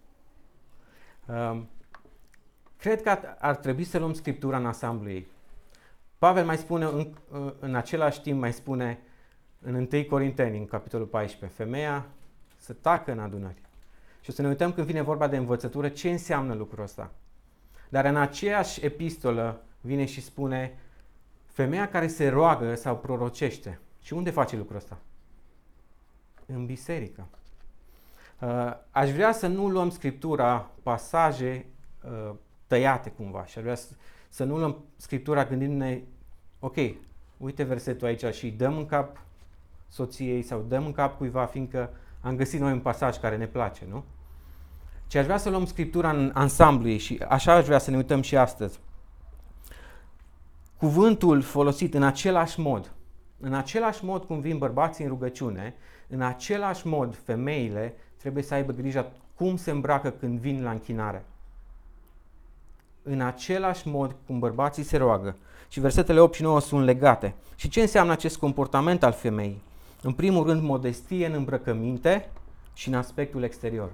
Um, 1.25 1.69
cred 2.77 3.01
că 3.01 3.09
ar, 3.09 3.37
ar 3.39 3.55
trebui 3.55 3.83
să 3.83 3.99
luăm 3.99 4.13
Scriptura 4.13 4.57
în 4.57 4.65
ansamblu 4.65 5.09
ei. 5.09 5.27
Pavel 6.17 6.45
mai 6.45 6.57
spune, 6.57 6.85
în, 6.85 7.13
în 7.59 7.75
același 7.75 8.21
timp 8.21 8.39
mai 8.39 8.53
spune 8.53 8.99
în 9.61 9.87
1 9.91 10.03
Corinteni, 10.09 10.57
în 10.57 10.65
capitolul 10.65 11.07
14, 11.07 11.57
femeia 11.57 12.05
să 12.57 12.73
tacă 12.73 13.11
în 13.11 13.19
adunări. 13.19 13.61
Și 14.21 14.29
o 14.29 14.33
să 14.33 14.41
ne 14.41 14.47
uităm 14.47 14.73
când 14.73 14.87
vine 14.87 15.01
vorba 15.01 15.27
de 15.27 15.37
învățătură 15.37 15.89
ce 15.89 16.09
înseamnă 16.09 16.53
lucrul 16.53 16.83
ăsta. 16.83 17.11
Dar 17.89 18.05
în 18.05 18.15
aceeași 18.15 18.85
epistolă 18.85 19.61
vine 19.81 20.05
și 20.05 20.21
spune 20.21 20.77
femeia 21.45 21.89
care 21.89 22.07
se 22.07 22.29
roagă 22.29 22.75
sau 22.75 22.97
prorocește. 22.97 23.79
Și 24.01 24.13
unde 24.13 24.29
face 24.29 24.57
lucrul 24.57 24.77
ăsta? 24.77 24.97
În 26.45 26.65
biserică. 26.65 27.27
Uh, 28.39 28.71
aș 28.91 29.11
vrea 29.11 29.31
să 29.31 29.47
nu 29.47 29.69
luăm 29.69 29.89
Scriptura, 29.89 30.69
pasaje 30.83 31.65
uh, 32.03 32.35
tăiate 32.67 33.09
cumva 33.09 33.45
și 33.45 33.57
aș 33.57 33.63
vrea 33.63 33.75
să, 33.75 33.87
să 34.29 34.43
nu 34.43 34.57
luăm 34.57 34.77
Scriptura 34.95 35.45
gândindu-ne, 35.45 36.01
ok, 36.59 36.75
uite 37.37 37.63
versetul 37.63 38.07
aici 38.07 38.33
și 38.33 38.49
dăm 38.49 38.77
în 38.77 38.85
cap 38.85 39.21
soției 39.87 40.41
sau 40.41 40.65
dăm 40.67 40.85
în 40.85 40.91
cap 40.91 41.17
cuiva, 41.17 41.45
fiindcă 41.45 41.89
am 42.21 42.35
găsit 42.35 42.59
noi 42.59 42.71
un 42.71 42.79
pasaj 42.79 43.17
care 43.17 43.37
ne 43.37 43.47
place, 43.47 43.85
nu? 43.89 44.03
Ci 45.07 45.15
aș 45.15 45.25
vrea 45.25 45.37
să 45.37 45.49
luăm 45.49 45.65
Scriptura 45.65 46.09
în 46.09 46.31
ansamblu 46.33 46.89
ei 46.89 46.97
și 46.97 47.23
așa 47.27 47.53
aș 47.53 47.65
vrea 47.65 47.77
să 47.77 47.91
ne 47.91 47.97
uităm 47.97 48.21
și 48.21 48.37
astăzi. 48.37 48.79
Cuvântul 50.77 51.41
folosit 51.41 51.93
în 51.93 52.03
același 52.03 52.59
mod, 52.59 52.93
în 53.39 53.53
același 53.53 54.05
mod 54.05 54.23
cum 54.23 54.39
vin 54.39 54.57
bărbații 54.57 55.03
în 55.03 55.09
rugăciune, 55.09 55.75
în 56.07 56.21
același 56.21 56.87
mod 56.87 57.15
femeile 57.15 57.95
trebuie 58.19 58.43
să 58.43 58.53
aibă 58.53 58.71
grijă 58.71 59.11
cum 59.35 59.57
se 59.57 59.71
îmbracă 59.71 60.09
când 60.09 60.39
vin 60.39 60.63
la 60.63 60.71
închinare. 60.71 61.25
În 63.03 63.21
același 63.21 63.87
mod 63.87 64.15
cum 64.25 64.39
bărbații 64.39 64.83
se 64.83 64.97
roagă. 64.97 65.35
Și 65.69 65.79
versetele 65.79 66.19
8 66.19 66.33
și 66.33 66.41
9 66.41 66.59
sunt 66.59 66.83
legate. 66.85 67.35
Și 67.55 67.69
ce 67.69 67.81
înseamnă 67.81 68.11
acest 68.11 68.37
comportament 68.37 69.03
al 69.03 69.11
femeii? 69.11 69.61
În 70.01 70.13
primul 70.13 70.45
rând, 70.45 70.61
modestie 70.61 71.25
în 71.25 71.33
îmbrăcăminte 71.33 72.29
și 72.73 72.87
în 72.87 72.93
aspectul 72.93 73.43
exterior. 73.43 73.91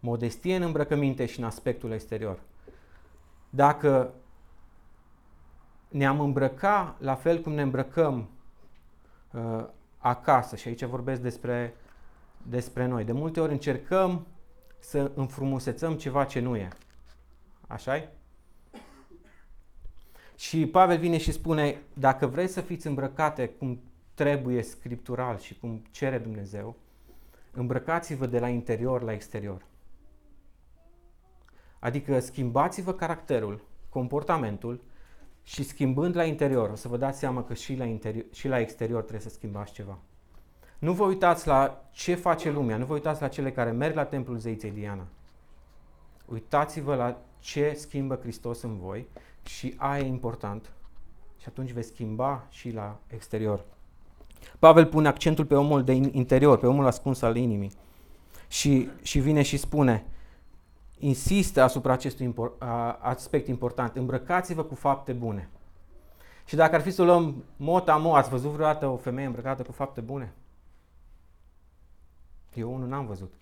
Modestie 0.00 0.56
în 0.56 0.62
îmbrăcăminte 0.62 1.26
și 1.26 1.38
în 1.38 1.44
aspectul 1.44 1.90
exterior. 1.92 2.38
Dacă 3.50 4.10
ne-am 5.88 6.20
îmbrăca 6.20 6.96
la 6.98 7.14
fel 7.14 7.40
cum 7.40 7.52
ne 7.52 7.62
îmbrăcăm 7.62 8.28
uh, 9.30 9.64
acasă, 10.00 10.56
și 10.56 10.68
aici 10.68 10.84
vorbesc 10.84 11.20
despre, 11.20 11.74
despre 12.42 12.86
noi, 12.86 13.04
de 13.04 13.12
multe 13.12 13.40
ori 13.40 13.52
încercăm 13.52 14.26
să 14.78 15.10
înfrumusețăm 15.14 15.94
ceva 15.94 16.24
ce 16.24 16.40
nu 16.40 16.56
e. 16.56 16.68
așa 17.66 17.96
-i? 17.96 18.08
Și 20.36 20.66
Pavel 20.66 20.98
vine 20.98 21.18
și 21.18 21.32
spune, 21.32 21.82
dacă 21.94 22.26
vreți 22.26 22.52
să 22.52 22.60
fiți 22.60 22.86
îmbrăcate 22.86 23.48
cum 23.48 23.80
trebuie 24.14 24.62
scriptural 24.62 25.38
și 25.38 25.58
cum 25.58 25.82
cere 25.90 26.18
Dumnezeu, 26.18 26.76
îmbrăcați-vă 27.52 28.26
de 28.26 28.38
la 28.38 28.48
interior 28.48 29.02
la 29.02 29.12
exterior. 29.12 29.66
Adică 31.78 32.20
schimbați-vă 32.20 32.92
caracterul, 32.92 33.64
comportamentul 33.88 34.80
și 35.42 35.62
schimbând 35.62 36.16
la 36.16 36.24
interior, 36.24 36.70
o 36.70 36.74
să 36.74 36.88
vă 36.88 36.96
dați 36.96 37.18
seama 37.18 37.44
că 37.44 37.54
și 37.54 37.74
la, 37.74 37.84
interior, 37.84 38.24
și 38.32 38.48
la 38.48 38.58
exterior 38.58 39.00
trebuie 39.00 39.30
să 39.30 39.34
schimbați 39.34 39.72
ceva. 39.72 39.98
Nu 40.78 40.92
vă 40.92 41.04
uitați 41.04 41.46
la 41.46 41.84
ce 41.90 42.14
face 42.14 42.50
lumea, 42.50 42.76
nu 42.76 42.84
vă 42.84 42.92
uitați 42.92 43.20
la 43.20 43.28
cele 43.28 43.52
care 43.52 43.70
merg 43.70 43.94
la 43.94 44.04
templul 44.04 44.38
zeiței 44.38 44.70
Diana. 44.70 45.06
Uitați-vă 46.26 46.94
la 46.94 47.18
ce 47.38 47.72
schimbă 47.76 48.18
Hristos 48.22 48.62
în 48.62 48.78
voi 48.78 49.06
și 49.42 49.74
aia 49.76 50.04
e 50.04 50.06
important. 50.06 50.72
Și 51.36 51.46
atunci 51.48 51.70
veți 51.70 51.88
schimba 51.88 52.46
și 52.50 52.70
la 52.70 52.98
exterior. 53.06 53.64
Pavel 54.58 54.86
pune 54.86 55.08
accentul 55.08 55.44
pe 55.44 55.54
omul 55.54 55.84
de 55.84 55.92
interior, 55.92 56.58
pe 56.58 56.66
omul 56.66 56.86
ascuns 56.86 57.22
al 57.22 57.36
inimii. 57.36 57.72
Și, 58.48 58.88
și 59.02 59.18
vine 59.18 59.42
și 59.42 59.56
spune, 59.56 60.04
insistă 61.00 61.62
asupra 61.62 61.92
acestui 61.92 62.34
aspect 62.98 63.46
important. 63.46 63.96
Îmbrăcați-vă 63.96 64.64
cu 64.64 64.74
fapte 64.74 65.12
bune. 65.12 65.48
Și 66.44 66.56
dacă 66.56 66.74
ar 66.74 66.80
fi 66.80 66.90
să 66.90 67.02
luăm 67.02 67.44
mot 67.56 67.88
amo, 67.88 68.14
ați 68.14 68.30
văzut 68.30 68.50
vreodată 68.50 68.86
o 68.86 68.96
femeie 68.96 69.26
îmbrăcată 69.26 69.62
cu 69.62 69.72
fapte 69.72 70.00
bune? 70.00 70.32
Eu 72.54 72.74
unul 72.74 72.88
n-am 72.88 73.06
văzut. 73.06 73.32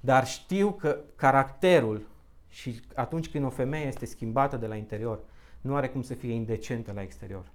Dar 0.00 0.26
știu 0.26 0.70
că 0.70 0.98
caracterul 1.16 2.06
și 2.48 2.80
atunci 2.94 3.30
când 3.30 3.44
o 3.44 3.50
femeie 3.50 3.86
este 3.86 4.06
schimbată 4.06 4.56
de 4.56 4.66
la 4.66 4.74
interior, 4.74 5.20
nu 5.60 5.74
are 5.74 5.88
cum 5.88 6.02
să 6.02 6.14
fie 6.14 6.32
indecentă 6.32 6.92
la 6.92 7.02
exterior. 7.02 7.50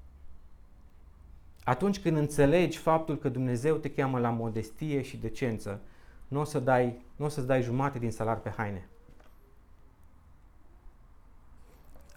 Atunci 1.63 1.99
când 1.99 2.17
înțelegi 2.17 2.77
faptul 2.77 3.17
că 3.17 3.29
Dumnezeu 3.29 3.75
te 3.75 3.91
cheamă 3.91 4.19
la 4.19 4.29
modestie 4.29 5.01
și 5.01 5.17
decență, 5.17 5.81
nu 6.27 6.39
o, 6.39 6.43
să 6.43 6.59
dai, 6.59 7.05
nu 7.15 7.25
o 7.25 7.27
să-ți 7.27 7.47
dai 7.47 7.61
jumate 7.61 7.99
din 7.99 8.11
salar 8.11 8.39
pe 8.39 8.53
haine. 8.57 8.89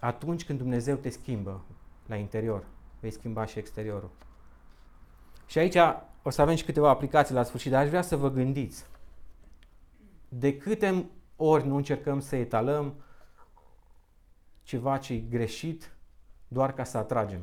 Atunci 0.05 0.45
când 0.45 0.59
Dumnezeu 0.59 0.95
te 0.95 1.09
schimbă 1.09 1.65
la 2.05 2.15
interior, 2.15 2.65
vei 2.99 3.11
schimba 3.11 3.45
și 3.45 3.59
exteriorul. 3.59 4.09
Și 5.45 5.57
aici 5.57 5.75
o 6.23 6.29
să 6.29 6.41
avem 6.41 6.55
și 6.55 6.63
câteva 6.63 6.89
aplicații 6.89 7.33
la 7.33 7.43
sfârșit, 7.43 7.71
dar 7.71 7.81
aș 7.81 7.87
vrea 7.87 8.01
să 8.01 8.15
vă 8.15 8.29
gândiți. 8.29 8.85
De 10.29 10.57
câte 10.57 11.09
ori 11.35 11.67
nu 11.67 11.75
încercăm 11.75 12.19
să 12.19 12.35
etalăm 12.35 12.93
ceva 14.63 14.97
ce 14.97 15.13
e 15.13 15.17
greșit 15.17 15.95
doar 16.47 16.73
ca 16.73 16.83
să 16.83 16.97
atragem. 16.97 17.41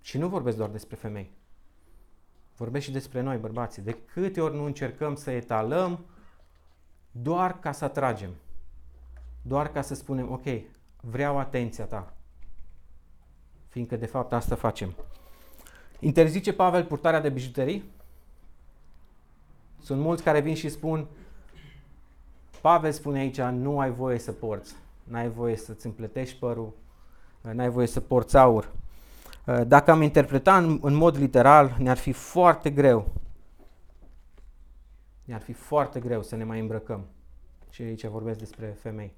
Și 0.00 0.18
nu 0.18 0.28
vorbesc 0.28 0.56
doar 0.56 0.70
despre 0.70 0.96
femei. 0.96 1.32
Vorbesc 2.56 2.84
și 2.84 2.92
despre 2.92 3.20
noi, 3.20 3.38
bărbații. 3.38 3.82
De 3.82 3.92
câte 3.92 4.40
ori 4.40 4.54
nu 4.54 4.64
încercăm 4.64 5.14
să 5.14 5.30
etalăm 5.30 6.04
doar 7.10 7.58
ca 7.58 7.72
să 7.72 7.84
atragem. 7.84 8.30
Doar 9.42 9.70
ca 9.72 9.82
să 9.82 9.94
spunem, 9.94 10.32
ok, 10.32 10.44
vreau 11.00 11.38
atenția 11.38 11.84
ta. 11.84 12.12
Fiindcă 13.68 13.96
de 13.96 14.06
fapt 14.06 14.32
asta 14.32 14.54
facem. 14.54 14.94
Interzice 15.98 16.52
Pavel 16.52 16.84
purtarea 16.84 17.20
de 17.20 17.28
bijuterii? 17.28 17.84
Sunt 19.82 20.00
mulți 20.00 20.22
care 20.22 20.40
vin 20.40 20.54
și 20.54 20.68
spun, 20.68 21.06
Pavel 22.60 22.92
spune 22.92 23.18
aici, 23.18 23.40
nu 23.40 23.80
ai 23.80 23.90
voie 23.90 24.18
să 24.18 24.32
porți, 24.32 24.74
n-ai 25.04 25.28
voie 25.28 25.56
să-ți 25.56 25.86
împletești 25.86 26.38
părul, 26.38 26.72
n-ai 27.40 27.68
voie 27.68 27.86
să 27.86 28.00
porți 28.00 28.36
aur. 28.36 28.72
Dacă 29.66 29.90
am 29.90 30.02
interpretat 30.02 30.62
în, 30.62 30.78
în 30.82 30.94
mod 30.94 31.16
literal, 31.16 31.76
ne-ar 31.78 31.96
fi 31.96 32.12
foarte 32.12 32.70
greu. 32.70 33.12
Ne-ar 35.24 35.40
fi 35.40 35.52
foarte 35.52 36.00
greu 36.00 36.22
să 36.22 36.36
ne 36.36 36.44
mai 36.44 36.60
îmbrăcăm. 36.60 37.06
Și 37.70 37.82
aici 37.82 38.06
vorbesc 38.06 38.38
despre 38.38 38.76
femei. 38.80 39.12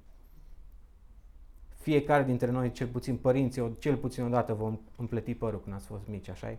Fiecare 1.81 2.23
dintre 2.23 2.51
noi, 2.51 2.71
cel 2.71 2.87
puțin 2.87 3.17
părinții, 3.17 3.75
cel 3.79 3.95
puțin 3.95 4.23
odată 4.23 4.53
vom 4.53 4.79
împleti 4.95 5.33
părul 5.33 5.61
când 5.61 5.75
ați 5.75 5.85
fost 5.85 6.07
mici, 6.07 6.29
așa 6.29 6.57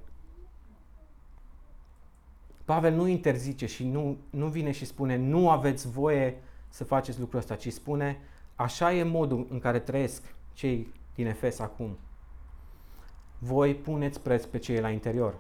Pavel 2.65 2.95
nu 2.95 3.07
interzice 3.07 3.67
și 3.67 3.85
nu, 3.85 4.17
nu 4.31 4.47
vine 4.47 4.71
și 4.71 4.85
spune 4.85 5.17
nu 5.17 5.51
aveți 5.51 5.91
voie 5.91 6.37
să 6.69 6.85
faceți 6.85 7.21
lucrul 7.21 7.39
ăsta, 7.39 7.55
ci 7.55 7.73
spune 7.73 8.19
așa 8.55 8.95
e 8.95 9.03
modul 9.03 9.47
în 9.51 9.59
care 9.59 9.79
trăiesc 9.79 10.35
cei 10.53 10.93
din 11.15 11.27
Efes 11.27 11.59
acum. 11.59 11.99
Voi 13.39 13.75
puneți 13.75 14.21
preț 14.21 14.45
pe 14.45 14.59
cei 14.59 14.81
la 14.81 14.91
interior. 14.91 15.39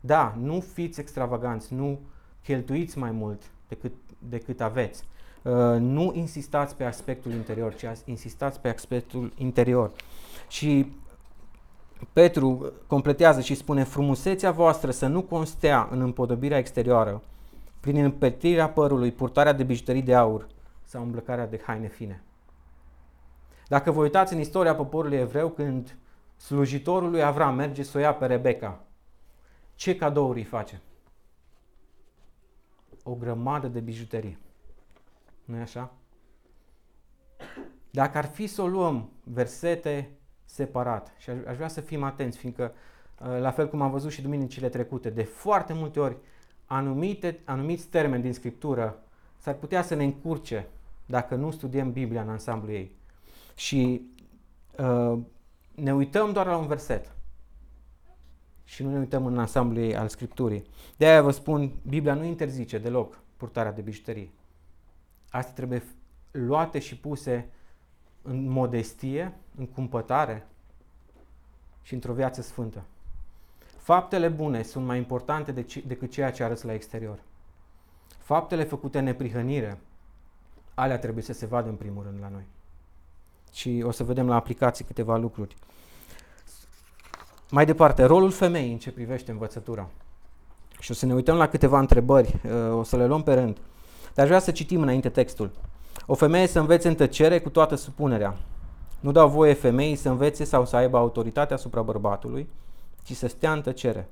Da, 0.00 0.34
nu 0.40 0.60
fiți 0.60 1.00
extravaganți, 1.00 1.74
nu 1.74 2.00
cheltuiți 2.42 2.98
mai 2.98 3.10
mult 3.10 3.50
decât, 3.68 3.92
decât 4.18 4.60
aveți. 4.60 5.04
Uh, 5.42 5.52
nu 5.78 6.12
insistați 6.14 6.76
pe 6.76 6.84
aspectul 6.84 7.32
interior, 7.32 7.74
ci 7.74 7.84
insistați 8.04 8.60
pe 8.60 8.68
aspectul 8.68 9.32
interior. 9.36 9.92
Și 10.48 10.92
Petru 12.12 12.72
completează 12.86 13.40
și 13.40 13.54
spune 13.54 13.84
frumusețea 13.84 14.50
voastră 14.50 14.90
să 14.90 15.06
nu 15.06 15.22
constea 15.22 15.88
în 15.90 16.00
împodobirea 16.00 16.58
exterioară, 16.58 17.22
prin 17.80 17.96
împetirea 17.96 18.68
părului, 18.68 19.12
purtarea 19.12 19.52
de 19.52 19.62
bijuterii 19.62 20.02
de 20.02 20.14
aur 20.14 20.46
sau 20.84 21.02
îmblăcarea 21.02 21.46
de 21.46 21.60
haine 21.66 21.88
fine. 21.88 22.22
Dacă 23.68 23.90
vă 23.90 24.00
uitați 24.00 24.32
în 24.32 24.40
istoria 24.40 24.74
poporului 24.74 25.16
evreu, 25.16 25.48
când 25.48 25.96
slujitorul 26.36 27.10
lui 27.10 27.22
Avram 27.22 27.54
merge 27.54 27.82
să 27.82 27.98
o 27.98 28.00
ia 28.00 28.14
pe 28.14 28.26
Rebecca, 28.26 28.80
ce 29.74 29.96
cadouri 29.96 30.38
îi 30.38 30.44
face? 30.44 30.80
O 33.02 33.14
grămadă 33.14 33.68
de 33.68 33.80
bijuterii. 33.80 34.38
Nu 35.52 35.58
e 35.58 35.62
așa? 35.62 35.92
Dacă 37.90 38.18
ar 38.18 38.24
fi 38.24 38.46
să 38.46 38.62
o 38.62 38.66
luăm 38.66 39.10
versete 39.24 40.10
separat 40.44 41.14
și 41.18 41.30
aș 41.30 41.56
vrea 41.56 41.68
să 41.68 41.80
fim 41.80 42.02
atenți, 42.02 42.38
fiindcă, 42.38 42.74
la 43.40 43.50
fel 43.50 43.68
cum 43.68 43.82
am 43.82 43.90
văzut 43.90 44.10
și 44.10 44.22
duminicile 44.22 44.68
trecute, 44.68 45.10
de 45.10 45.22
foarte 45.22 45.72
multe 45.72 46.00
ori 46.00 46.16
anumite, 46.66 47.40
anumiți 47.44 47.86
termeni 47.86 48.22
din 48.22 48.32
Scriptură 48.32 49.02
s-ar 49.38 49.54
putea 49.54 49.82
să 49.82 49.94
ne 49.94 50.04
încurce 50.04 50.68
dacă 51.06 51.34
nu 51.34 51.50
studiem 51.50 51.92
Biblia 51.92 52.22
în 52.22 52.28
ansamblu 52.28 52.72
ei. 52.72 52.96
Și 53.54 54.10
uh, 54.78 55.18
ne 55.74 55.94
uităm 55.94 56.32
doar 56.32 56.46
la 56.46 56.56
un 56.56 56.66
verset 56.66 57.12
și 58.64 58.82
nu 58.82 58.90
ne 58.90 58.98
uităm 58.98 59.26
în 59.26 59.38
ansamblu 59.38 59.80
ei 59.80 59.96
al 59.96 60.08
Scripturii. 60.08 60.64
De 60.96 61.06
aia 61.06 61.22
vă 61.22 61.30
spun, 61.30 61.72
Biblia 61.88 62.14
nu 62.14 62.24
interzice 62.24 62.78
deloc 62.78 63.20
purtarea 63.36 63.72
de 63.72 63.80
bijuterii. 63.80 64.32
Astea 65.32 65.54
trebuie 65.54 65.82
luate 66.30 66.78
și 66.78 66.96
puse 66.96 67.48
în 68.22 68.48
modestie, 68.48 69.34
în 69.56 69.66
cumpătare 69.66 70.46
și 71.82 71.94
într-o 71.94 72.12
viață 72.12 72.42
sfântă. 72.42 72.82
Faptele 73.76 74.28
bune 74.28 74.62
sunt 74.62 74.84
mai 74.86 74.96
importante 74.96 75.52
decât 75.86 76.10
ceea 76.10 76.32
ce 76.32 76.42
arăți 76.44 76.66
la 76.66 76.72
exterior. 76.72 77.18
Faptele 78.18 78.64
făcute 78.64 78.98
în 78.98 79.04
neprihănire, 79.04 79.78
alea 80.74 80.98
trebuie 80.98 81.22
să 81.24 81.32
se 81.32 81.46
vadă 81.46 81.68
în 81.68 81.74
primul 81.74 82.02
rând 82.02 82.18
la 82.20 82.28
noi. 82.28 82.44
Și 83.52 83.82
o 83.86 83.90
să 83.90 84.04
vedem 84.04 84.26
la 84.28 84.34
aplicații 84.34 84.84
câteva 84.84 85.16
lucruri. 85.16 85.56
Mai 87.50 87.66
departe, 87.66 88.04
rolul 88.04 88.30
femeii 88.30 88.72
în 88.72 88.78
ce 88.78 88.92
privește 88.92 89.30
învățătura. 89.30 89.88
Și 90.80 90.90
o 90.90 90.94
să 90.94 91.06
ne 91.06 91.14
uităm 91.14 91.36
la 91.36 91.48
câteva 91.48 91.78
întrebări, 91.78 92.40
uh, 92.44 92.72
o 92.72 92.82
să 92.82 92.96
le 92.96 93.06
luăm 93.06 93.22
pe 93.22 93.34
rând. 93.34 93.58
Dar 94.14 94.24
aș 94.24 94.26
vrea 94.26 94.38
să 94.38 94.50
citim 94.50 94.82
înainte 94.82 95.08
textul. 95.08 95.50
O 96.06 96.14
femeie 96.14 96.46
să 96.46 96.58
învețe 96.58 96.88
în 96.88 96.94
tăcere 96.94 97.40
cu 97.40 97.50
toată 97.50 97.74
supunerea. 97.74 98.36
Nu 99.00 99.12
dau 99.12 99.28
voie 99.28 99.52
femeii 99.52 99.96
să 99.96 100.08
învețe 100.08 100.44
sau 100.44 100.64
să 100.64 100.76
aibă 100.76 100.96
autoritate 100.96 101.54
asupra 101.54 101.82
bărbatului, 101.82 102.48
ci 103.02 103.12
să 103.12 103.28
stea 103.28 103.52
în 103.52 103.62
tăcere. 103.62 104.08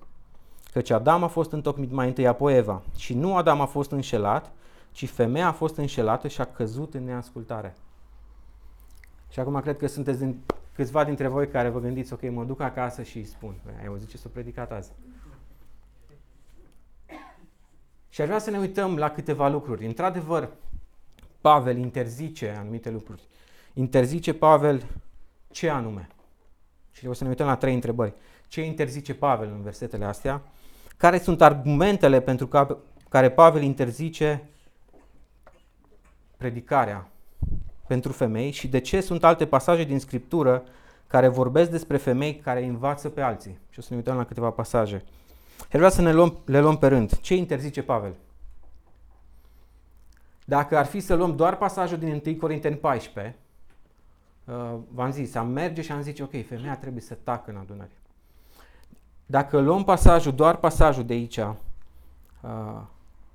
Căci 0.72 0.90
Adam 0.90 1.22
a 1.22 1.26
fost 1.26 1.52
întocmit 1.52 1.90
mai 1.90 2.06
întâi, 2.06 2.26
apoi 2.26 2.56
Eva. 2.56 2.82
Și 2.96 3.14
nu 3.14 3.36
Adam 3.36 3.60
a 3.60 3.66
fost 3.66 3.90
înșelat, 3.90 4.50
ci 4.92 5.08
femeia 5.08 5.46
a 5.46 5.52
fost 5.52 5.76
înșelată 5.76 6.28
și 6.28 6.40
a 6.40 6.44
căzut 6.44 6.94
în 6.94 7.04
neascultare. 7.04 7.76
Și 9.30 9.40
acum 9.40 9.60
cred 9.60 9.76
că 9.76 9.86
sunteți 9.86 10.18
din, 10.18 10.40
câțiva 10.74 11.04
dintre 11.04 11.28
voi 11.28 11.48
care 11.48 11.68
vă 11.68 11.80
gândiți, 11.80 12.12
ok, 12.12 12.30
mă 12.30 12.44
duc 12.44 12.60
acasă 12.60 13.02
și 13.02 13.16
îi 13.16 13.24
spun. 13.24 13.54
Păi, 13.64 13.74
ai 13.80 13.86
auzit 13.86 14.08
ce 14.08 14.16
s-a 14.16 14.28
predicat 14.32 14.72
azi? 14.72 14.90
Și 18.10 18.20
aș 18.20 18.26
vrea 18.26 18.38
să 18.38 18.50
ne 18.50 18.58
uităm 18.58 18.96
la 18.96 19.10
câteva 19.10 19.48
lucruri. 19.48 19.86
Într-adevăr, 19.86 20.50
Pavel 21.40 21.76
interzice 21.76 22.54
anumite 22.58 22.90
lucruri. 22.90 23.22
Interzice 23.74 24.34
Pavel 24.34 24.82
ce 25.50 25.68
anume? 25.68 26.08
Și 26.92 27.06
o 27.06 27.12
să 27.12 27.22
ne 27.22 27.28
uităm 27.28 27.46
la 27.46 27.56
trei 27.56 27.74
întrebări. 27.74 28.14
Ce 28.48 28.62
interzice 28.62 29.14
Pavel 29.14 29.48
în 29.48 29.62
versetele 29.62 30.04
astea? 30.04 30.42
Care 30.96 31.18
sunt 31.18 31.42
argumentele 31.42 32.20
pentru 32.20 32.48
care 33.08 33.30
Pavel 33.30 33.62
interzice 33.62 34.48
predicarea 36.36 37.08
pentru 37.86 38.12
femei 38.12 38.50
și 38.50 38.68
de 38.68 38.80
ce 38.80 39.00
sunt 39.00 39.24
alte 39.24 39.46
pasaje 39.46 39.84
din 39.84 39.98
Scriptură 39.98 40.64
care 41.06 41.28
vorbesc 41.28 41.70
despre 41.70 41.96
femei 41.96 42.36
care 42.36 42.64
învață 42.64 43.08
pe 43.08 43.20
alții. 43.20 43.58
Și 43.70 43.78
o 43.78 43.82
să 43.82 43.88
ne 43.90 43.96
uităm 43.96 44.16
la 44.16 44.24
câteva 44.24 44.50
pasaje. 44.50 45.04
El 45.70 45.78
vrea 45.78 45.88
să 45.88 46.02
ne 46.02 46.12
luăm, 46.12 46.38
le 46.44 46.60
luăm 46.60 46.78
pe 46.78 46.86
rând. 46.86 47.20
Ce 47.20 47.34
interzice 47.34 47.82
Pavel? 47.82 48.14
Dacă 50.44 50.76
ar 50.76 50.86
fi 50.86 51.00
să 51.00 51.14
luăm 51.14 51.36
doar 51.36 51.56
pasajul 51.56 51.98
din 51.98 52.22
1 52.26 52.36
Corinteni 52.36 52.76
14, 52.76 53.36
uh, 54.44 54.74
v-am 54.88 55.10
zis, 55.10 55.34
am 55.34 55.48
merge 55.48 55.82
și 55.82 55.92
am 55.92 56.02
zice, 56.02 56.22
ok, 56.22 56.46
femeia 56.46 56.76
trebuie 56.76 57.02
să 57.02 57.14
tacă 57.14 57.50
în 57.50 57.56
adunare. 57.56 57.90
Dacă 59.26 59.60
luăm 59.60 59.84
pasajul, 59.84 60.34
doar 60.34 60.56
pasajul 60.56 61.04
de 61.04 61.12
aici, 61.12 61.36
uh, 61.36 61.52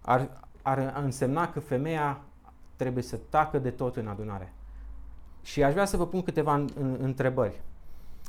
ar, 0.02 0.30
ar 0.62 1.02
însemna 1.04 1.50
că 1.50 1.60
femeia 1.60 2.22
trebuie 2.76 3.04
să 3.04 3.20
tacă 3.30 3.60
de 3.60 3.70
tot 3.70 3.96
în 3.96 4.08
adunare. 4.08 4.54
Și 5.42 5.64
aș 5.64 5.72
vrea 5.72 5.86
să 5.86 5.98
vă 5.98 6.08
pun 6.08 6.22
câteva 6.22 6.54
în, 6.54 6.70
în, 6.80 6.98
întrebări. 7.00 7.62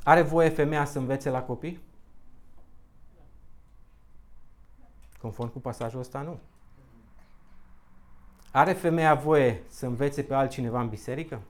Are 0.04 0.22
voie 0.22 0.48
femeia 0.48 0.84
să 0.84 0.98
învețe 0.98 1.30
la 1.30 1.42
copii? 1.42 1.80
Conform 5.26 5.52
cu 5.52 5.58
pasajul 5.58 6.00
ăsta, 6.00 6.20
nu. 6.20 6.38
Are 8.50 8.72
femeia 8.72 9.14
voie 9.14 9.62
să 9.68 9.86
învețe 9.86 10.22
pe 10.22 10.34
altcineva 10.34 10.80
în 10.80 10.88
biserică? 10.88 11.40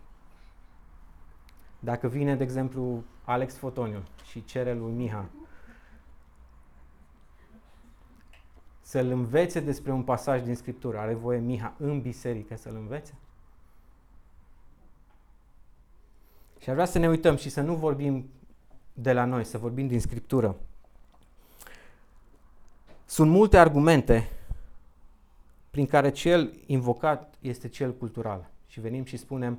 Dacă 1.79 2.09
vine, 2.09 2.37
de 2.37 2.43
exemplu, 2.43 3.05
Alex 3.25 3.57
Fotoniu 3.57 4.03
și 4.25 4.45
cere 4.45 4.75
lui 4.75 4.93
Miha 4.93 5.29
să-l 8.81 9.11
învețe 9.11 9.61
despre 9.61 9.93
un 9.93 10.03
pasaj 10.03 10.43
din 10.43 10.55
Scriptură, 10.55 10.99
are 10.99 11.15
voie 11.15 11.39
Miha 11.39 11.75
în 11.79 12.01
biserică 12.01 12.57
să-l 12.57 12.75
învețe? 12.75 13.15
Și 16.59 16.69
ar 16.69 16.75
vrea 16.75 16.87
să 16.87 16.99
ne 16.99 17.09
uităm 17.09 17.37
și 17.37 17.49
să 17.49 17.61
nu 17.61 17.75
vorbim 17.75 18.31
de 18.93 19.13
la 19.13 19.25
noi, 19.25 19.45
să 19.45 19.59
vorbim 19.59 19.87
din 19.87 20.01
Scriptură. 20.01 20.57
Sunt 23.07 23.31
multe 23.31 23.59
argumente 23.59 24.31
prin 25.71 25.87
care 25.87 26.11
cel 26.11 26.53
invocat 26.67 27.35
este 27.41 27.69
cel 27.69 27.95
cultural. 27.95 28.51
Și 28.67 28.81
venim 28.81 29.05
și 29.05 29.17
spunem, 29.17 29.59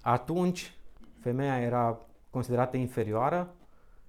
atunci 0.00 0.74
femeia 1.20 1.60
era 1.60 1.98
considerată 2.30 2.76
inferioară 2.76 3.54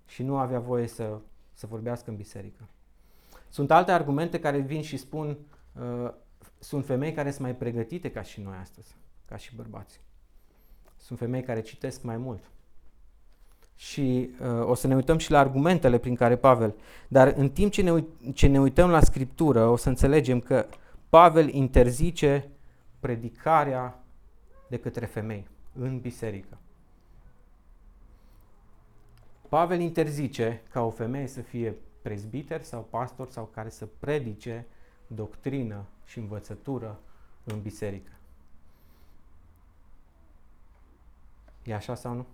și 0.06 0.24
nu 0.24 0.38
avea 0.38 0.60
voie 0.60 0.88
să, 0.88 1.17
să 1.54 1.67
vorbească 1.67 2.10
în 2.10 2.15
biserică. 2.15 2.67
Sunt 3.50 3.72
alte 3.72 3.91
argumente 3.91 4.39
care 4.39 4.60
vin 4.60 4.82
și 4.82 4.98
spun, 4.98 5.38
uh, 5.80 6.13
sunt 6.60 6.86
femei 6.86 7.13
care 7.13 7.30
sunt 7.30 7.41
mai 7.41 7.56
pregătite 7.56 8.12
ca 8.12 8.22
și 8.22 8.41
noi 8.41 8.56
astăzi, 8.62 8.96
ca 9.26 9.38
și 9.38 9.56
bărbați. 9.56 10.00
Sunt 10.98 11.19
femei 11.19 11.43
care 11.43 11.62
citesc 11.62 12.04
mai 12.04 12.17
mult. 12.17 12.43
Și 13.76 14.30
uh, 14.42 14.68
o 14.68 14.74
să 14.74 14.88
ne 14.88 14.96
uităm 14.96 15.18
și 15.18 15.32
la 15.32 15.40
argumentele 15.40 15.98
prin 15.98 16.16
care 16.16 16.36
Pavel, 16.36 16.76
dar 17.08 17.34
în 17.38 17.50
timp 17.50 17.72
ce 17.72 17.82
ne, 17.82 17.92
uit- 17.92 18.34
ce 18.34 18.48
ne 18.48 18.60
uităm 18.60 18.90
la 18.90 19.00
Scriptură, 19.00 19.68
o 19.68 19.76
să 19.76 19.90
înțelegem 19.90 20.40
că 20.40 20.66
Pavel 21.10 21.54
interzice 21.54 22.50
predicarea 23.00 24.04
de 24.68 24.80
către 24.80 25.06
femei 25.06 25.48
în 25.80 26.00
biserică. 26.00 26.58
Pavel 29.50 29.80
interzice 29.80 30.62
ca 30.70 30.82
o 30.82 30.90
femeie 30.90 31.28
să 31.28 31.42
fie 31.42 31.76
prezbiter 32.02 32.62
sau 32.62 32.88
pastor 32.90 33.30
sau 33.30 33.50
care 33.54 33.70
să 33.70 33.88
predice 34.00 34.66
doctrină 35.08 35.86
și 36.06 36.20
învățătură 36.20 37.00
în 37.44 37.62
biserică. 37.62 38.12
E 41.64 41.74
așa 41.74 41.96
sau 41.96 42.14
nu? 42.14 42.26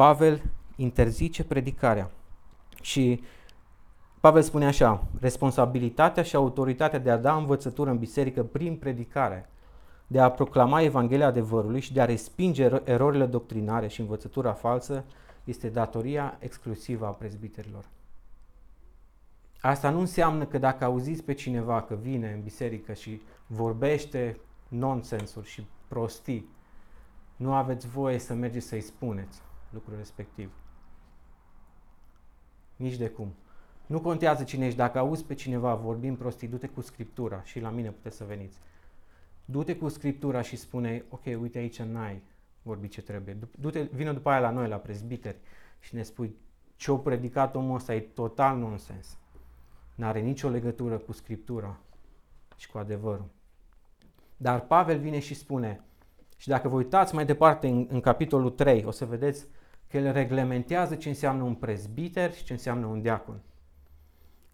Pavel 0.00 0.42
interzice 0.76 1.44
predicarea 1.44 2.10
și 2.82 3.22
Pavel 4.20 4.42
spune 4.42 4.66
așa, 4.66 5.06
responsabilitatea 5.20 6.22
și 6.22 6.36
autoritatea 6.36 6.98
de 6.98 7.10
a 7.10 7.16
da 7.16 7.36
învățătură 7.36 7.90
în 7.90 7.98
biserică 7.98 8.42
prin 8.42 8.76
predicare, 8.76 9.48
de 10.06 10.20
a 10.20 10.30
proclama 10.30 10.80
Evanghelia 10.80 11.26
adevărului 11.26 11.80
și 11.80 11.92
de 11.92 12.00
a 12.00 12.04
respinge 12.04 12.68
erorile 12.84 13.26
doctrinare 13.26 13.88
și 13.88 14.00
învățătura 14.00 14.52
falsă 14.52 15.04
este 15.44 15.68
datoria 15.68 16.36
exclusivă 16.38 17.06
a 17.06 17.10
prezbiterilor. 17.10 17.84
Asta 19.60 19.90
nu 19.90 19.98
înseamnă 19.98 20.44
că 20.44 20.58
dacă 20.58 20.84
auziți 20.84 21.22
pe 21.22 21.32
cineva 21.32 21.82
că 21.82 21.94
vine 21.94 22.32
în 22.32 22.42
biserică 22.42 22.92
și 22.92 23.22
vorbește 23.46 24.40
nonsensuri 24.68 25.48
și 25.48 25.66
prostii, 25.88 26.48
nu 27.36 27.52
aveți 27.52 27.88
voie 27.88 28.18
să 28.18 28.34
mergeți 28.34 28.66
să-i 28.66 28.80
spuneți 28.80 29.40
lucrul 29.70 29.96
respectiv. 29.96 30.52
Nici 32.76 32.96
de 32.96 33.08
cum. 33.08 33.34
Nu 33.86 34.00
contează 34.00 34.44
cine 34.44 34.66
ești, 34.66 34.78
dacă 34.78 34.98
auzi 34.98 35.24
pe 35.24 35.34
cineva 35.34 35.74
vorbind 35.74 36.16
prostii, 36.16 36.48
du-te 36.48 36.68
cu 36.68 36.80
Scriptura 36.80 37.42
și 37.42 37.60
la 37.60 37.70
mine 37.70 37.90
puteți 37.90 38.16
să 38.16 38.24
veniți. 38.24 38.58
Du-te 39.44 39.76
cu 39.76 39.88
Scriptura 39.88 40.42
și 40.42 40.56
spune, 40.56 41.04
ok, 41.08 41.24
uite 41.24 41.58
aici 41.58 41.82
n-ai 41.82 42.22
vorbit 42.62 42.90
ce 42.90 43.02
trebuie. 43.02 43.38
Du-te, 43.58 43.82
vină 43.82 44.12
după 44.12 44.30
aia 44.30 44.40
la 44.40 44.50
noi, 44.50 44.68
la 44.68 44.76
prezbiteri 44.76 45.36
și 45.78 45.94
ne 45.94 46.02
spui 46.02 46.36
ce-o 46.76 46.96
predicat 46.96 47.54
omul 47.54 47.74
ăsta 47.74 47.94
e 47.94 48.00
total 48.00 48.58
nonsens. 48.58 49.18
N-are 49.94 50.20
nicio 50.20 50.48
legătură 50.48 50.98
cu 50.98 51.12
Scriptura 51.12 51.78
și 52.56 52.70
cu 52.70 52.78
adevărul. 52.78 53.28
Dar 54.36 54.60
Pavel 54.60 54.98
vine 54.98 55.18
și 55.18 55.34
spune, 55.34 55.84
și 56.36 56.48
dacă 56.48 56.68
vă 56.68 56.76
uitați 56.76 57.14
mai 57.14 57.26
departe 57.26 57.68
în, 57.68 57.86
în 57.90 58.00
capitolul 58.00 58.50
3, 58.50 58.84
o 58.84 58.90
să 58.90 59.04
vedeți 59.04 59.46
că 59.90 59.96
el 59.96 60.12
reglementează 60.12 60.94
ce 60.94 61.08
înseamnă 61.08 61.42
un 61.42 61.54
prezbiter 61.54 62.32
și 62.32 62.44
ce 62.44 62.52
înseamnă 62.52 62.86
un 62.86 63.02
diacon. 63.02 63.40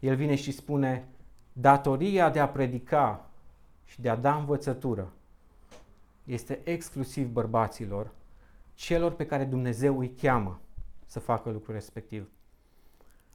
El 0.00 0.16
vine 0.16 0.34
și 0.34 0.52
spune, 0.52 1.08
datoria 1.52 2.30
de 2.30 2.40
a 2.40 2.48
predica 2.48 3.30
și 3.84 4.00
de 4.00 4.08
a 4.08 4.16
da 4.16 4.36
învățătură 4.36 5.12
este 6.24 6.60
exclusiv 6.64 7.28
bărbaților, 7.28 8.10
celor 8.74 9.12
pe 9.12 9.26
care 9.26 9.44
Dumnezeu 9.44 9.98
îi 9.98 10.10
cheamă 10.10 10.60
să 11.06 11.20
facă 11.20 11.50
lucrul 11.50 11.74
respectiv. 11.74 12.28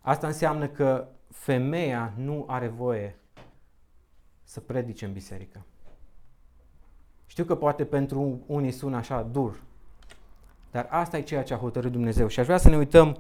Asta 0.02 0.28
înseamnă 0.28 0.68
că 0.68 1.08
femeia 1.30 2.14
nu 2.18 2.46
are 2.48 2.68
voie 2.68 3.18
să 4.44 4.60
predice 4.60 5.06
în 5.06 5.14
biserică. 5.14 5.66
Știu 7.26 7.44
că 7.44 7.56
poate 7.56 7.86
pentru 7.86 8.40
unii 8.46 8.72
sună 8.72 8.96
așa 8.96 9.22
dur, 9.22 9.62
dar 10.72 10.88
asta 10.90 11.18
e 11.18 11.22
ceea 11.22 11.44
ce 11.44 11.54
a 11.54 11.58
hotărât 11.58 11.92
Dumnezeu. 11.92 12.28
Și 12.28 12.40
aș 12.40 12.46
vrea 12.46 12.58
să 12.58 12.70
ne 12.70 12.78
uităm 12.78 13.18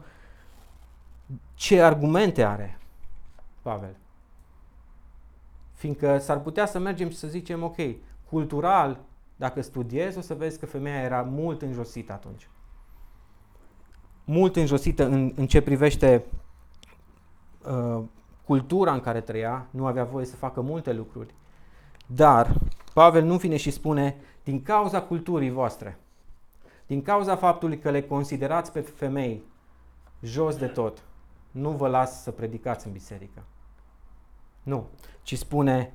ce 1.53 1.81
argumente 1.81 2.43
are 2.43 2.77
Pavel. 3.61 3.95
Fiindcă 5.73 6.17
s-ar 6.17 6.39
putea 6.39 6.65
să 6.65 6.79
mergem 6.79 7.09
și 7.09 7.17
să 7.17 7.27
zicem, 7.27 7.63
ok, 7.63 7.77
cultural, 8.29 8.99
dacă 9.35 9.61
studiezi, 9.61 10.17
o 10.17 10.21
să 10.21 10.33
vezi 10.33 10.59
că 10.59 10.65
femeia 10.65 11.01
era 11.01 11.21
mult 11.21 11.61
înjosită 11.61 12.11
atunci. 12.11 12.49
Mult 14.23 14.55
înjosită 14.55 15.05
în, 15.05 15.33
în 15.35 15.47
ce 15.47 15.61
privește 15.61 16.25
uh, 17.65 18.03
cultura 18.45 18.93
în 18.93 18.99
care 18.99 19.21
trăia, 19.21 19.67
nu 19.69 19.85
avea 19.85 20.03
voie 20.03 20.25
să 20.25 20.35
facă 20.35 20.61
multe 20.61 20.93
lucruri. 20.93 21.33
Dar 22.05 22.53
Pavel 22.93 23.23
nu 23.23 23.37
vine 23.37 23.57
și 23.57 23.71
spune, 23.71 24.15
din 24.43 24.61
cauza 24.61 25.01
culturii 25.01 25.51
voastre, 25.51 25.97
din 26.91 27.01
cauza 27.01 27.35
faptului 27.35 27.79
că 27.79 27.91
le 27.91 28.01
considerați 28.01 28.71
pe 28.71 28.81
femei 28.81 29.43
jos 30.21 30.55
de 30.55 30.67
tot, 30.67 31.03
nu 31.51 31.69
vă 31.69 31.87
las 31.87 32.21
să 32.21 32.31
predicați 32.31 32.85
în 32.87 32.91
biserică. 32.91 33.43
Nu, 34.63 34.87
ci 35.21 35.37
spune 35.37 35.93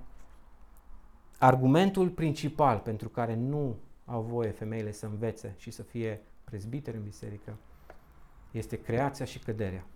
argumentul 1.39 2.09
principal 2.09 2.79
pentru 2.79 3.09
care 3.09 3.35
nu 3.35 3.77
au 4.05 4.23
voie 4.23 4.51
femeile 4.51 4.93
să 4.93 5.07
învețe 5.07 5.55
și 5.57 5.71
să 5.71 5.83
fie 5.83 6.21
prezbiteri 6.45 6.97
în 6.97 7.03
biserică 7.03 7.57
este 8.51 8.81
creația 8.81 9.25
și 9.25 9.39
căderea. 9.39 9.87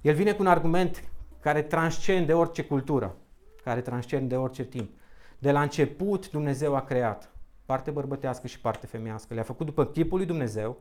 El 0.00 0.14
vine 0.14 0.32
cu 0.32 0.42
un 0.42 0.48
argument 0.48 1.04
care 1.40 1.62
transcende 1.62 2.34
orice 2.34 2.64
cultură, 2.64 3.16
care 3.62 3.80
transcende 3.80 4.36
orice 4.36 4.64
timp. 4.64 4.90
De 5.38 5.52
la 5.52 5.62
început 5.62 6.30
Dumnezeu 6.30 6.76
a 6.76 6.82
creat 6.82 7.32
parte 7.68 7.90
bărbătească 7.90 8.46
și 8.46 8.60
parte 8.60 8.86
femeiască. 8.86 9.34
Le-a 9.34 9.42
făcut 9.42 9.66
după 9.66 9.86
chipul 9.86 10.16
lui 10.16 10.26
Dumnezeu 10.26 10.76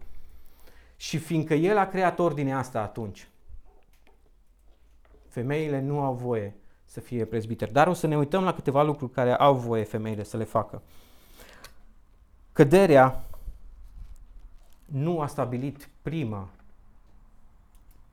și 0.95 1.17
fiindcă 1.17 1.53
El 1.53 1.77
a 1.77 1.87
creat 1.87 2.19
ordinea 2.19 2.57
asta 2.57 2.81
atunci, 2.81 3.27
femeile 5.27 5.81
nu 5.81 5.99
au 5.99 6.13
voie 6.13 6.55
să 6.85 6.99
fie 6.99 7.25
prezbiteri. 7.25 7.71
Dar 7.71 7.87
o 7.87 7.93
să 7.93 8.07
ne 8.07 8.17
uităm 8.17 8.43
la 8.43 8.53
câteva 8.53 8.83
lucruri 8.83 9.11
care 9.11 9.33
au 9.33 9.55
voie 9.55 9.83
femeile 9.83 10.23
să 10.23 10.37
le 10.37 10.43
facă. 10.43 10.81
Căderea 12.53 13.25
nu 14.85 15.21
a 15.21 15.27
stabilit 15.27 15.89
prima 16.01 16.49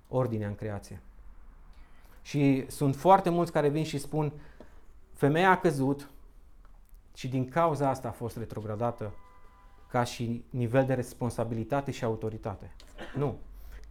ordinea 0.08 0.48
în 0.48 0.54
creație. 0.54 1.00
Și 2.22 2.64
sunt 2.70 2.96
foarte 2.96 3.30
mulți 3.30 3.52
care 3.52 3.68
vin 3.68 3.84
și 3.84 3.98
spun 3.98 4.32
femeia 5.12 5.50
a 5.50 5.58
căzut 5.58 6.08
și 7.14 7.28
din 7.28 7.48
cauza 7.48 7.88
asta 7.88 8.08
a 8.08 8.12
fost 8.12 8.36
retrogradată 8.36 9.12
ca 9.88 10.04
și 10.04 10.44
nivel 10.50 10.86
de 10.86 10.94
responsabilitate 10.94 11.90
și 11.90 12.04
autoritate. 12.04 12.74
Nu. 13.16 13.38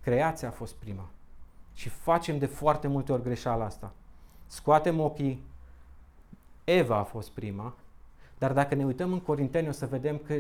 Creația 0.01 0.47
a 0.47 0.51
fost 0.51 0.73
prima. 0.73 1.09
Și 1.73 1.89
facem 1.89 2.37
de 2.37 2.45
foarte 2.45 2.87
multe 2.87 3.11
ori 3.11 3.23
greșeala 3.23 3.65
asta. 3.65 3.93
Scoatem 4.45 4.99
ochii, 4.99 5.43
Eva 6.63 6.97
a 6.97 7.03
fost 7.03 7.29
prima, 7.29 7.75
dar 8.37 8.53
dacă 8.53 8.75
ne 8.75 8.85
uităm 8.85 9.11
în 9.11 9.19
Corinteni 9.19 9.67
o 9.67 9.71
să 9.71 9.85
vedem 9.85 10.17
că 10.17 10.35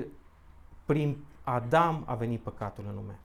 prin 0.85 1.23
Adam 1.43 2.03
a 2.07 2.15
venit 2.15 2.41
păcatul 2.41 2.85
în 2.87 2.95
lume. 2.95 3.19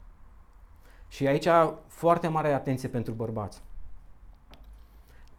Și 1.08 1.26
aici 1.26 1.48
foarte 1.86 2.28
mare 2.28 2.52
atenție 2.52 2.88
pentru 2.88 3.12
bărbați. 3.12 3.62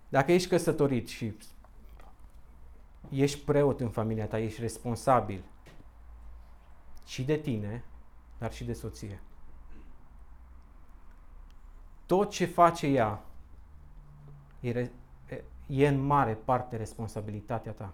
Dacă 0.10 0.32
ești 0.32 0.50
căsătorit 0.50 1.08
și 1.08 1.34
ești 3.10 3.39
preot 3.39 3.80
în 3.80 3.89
familia 3.89 4.28
ta, 4.28 4.39
ești 4.39 4.62
responsabil 4.62 5.43
și 7.06 7.24
de 7.24 7.38
tine, 7.38 7.84
dar 8.38 8.54
și 8.54 8.63
de 8.63 8.74
soție. 8.74 9.22
Tot 12.06 12.30
ce 12.30 12.45
face 12.45 12.88
ea 12.88 13.24
e, 14.60 14.89
e 15.67 15.88
în 15.88 16.00
mare 16.00 16.34
parte 16.34 16.76
responsabilitatea 16.76 17.72
ta. 17.72 17.93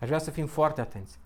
Aș 0.00 0.06
vrea 0.06 0.18
să 0.18 0.30
fim 0.30 0.46
foarte 0.46 0.80
atenți. 0.80 1.18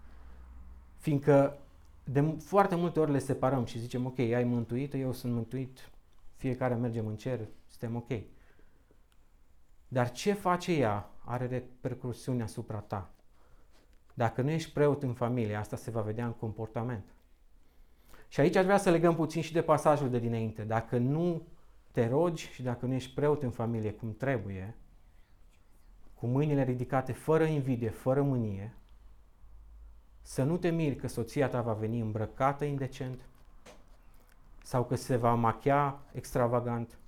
Fiindcă 0.98 1.58
de 2.04 2.36
foarte 2.38 2.74
multe 2.74 3.00
ori 3.00 3.10
le 3.10 3.18
separăm 3.18 3.64
și 3.64 3.78
zicem, 3.78 4.06
ok, 4.06 4.18
ai 4.18 4.44
mântuit, 4.44 4.94
eu 4.94 5.12
sunt 5.12 5.32
mântuit, 5.32 5.90
fiecare 6.36 6.74
mergem 6.74 7.06
în 7.06 7.16
cer, 7.16 7.40
suntem 7.68 7.96
ok. 7.96 8.20
Dar 9.94 10.10
ce 10.10 10.32
face 10.32 10.72
ea 10.72 11.10
are 11.24 11.46
repercursiuni 11.46 12.42
asupra 12.42 12.78
ta. 12.78 13.10
Dacă 14.14 14.42
nu 14.42 14.50
ești 14.50 14.72
preot 14.72 15.02
în 15.02 15.12
familie, 15.12 15.54
asta 15.54 15.76
se 15.76 15.90
va 15.90 16.00
vedea 16.00 16.26
în 16.26 16.32
comportament. 16.32 17.04
Și 18.28 18.40
aici 18.40 18.56
aș 18.56 18.64
vrea 18.64 18.78
să 18.78 18.90
legăm 18.90 19.14
puțin 19.14 19.42
și 19.42 19.52
de 19.52 19.62
pasajul 19.62 20.10
de 20.10 20.18
dinainte. 20.18 20.62
Dacă 20.62 20.96
nu 20.96 21.42
te 21.90 22.08
rogi 22.08 22.50
și 22.50 22.62
dacă 22.62 22.86
nu 22.86 22.92
ești 22.92 23.14
preot 23.14 23.42
în 23.42 23.50
familie 23.50 23.92
cum 23.92 24.14
trebuie, 24.14 24.76
cu 26.14 26.26
mâinile 26.26 26.64
ridicate, 26.64 27.12
fără 27.12 27.44
invidie, 27.44 27.90
fără 27.90 28.22
mânie, 28.22 28.74
să 30.22 30.42
nu 30.42 30.56
te 30.56 30.70
miri 30.70 30.96
că 30.96 31.08
soția 31.08 31.48
ta 31.48 31.62
va 31.62 31.72
veni 31.72 32.00
îmbrăcată 32.00 32.64
indecent 32.64 33.20
sau 34.62 34.84
că 34.84 34.94
se 34.94 35.16
va 35.16 35.34
machia 35.34 35.98
extravagant, 36.12 36.98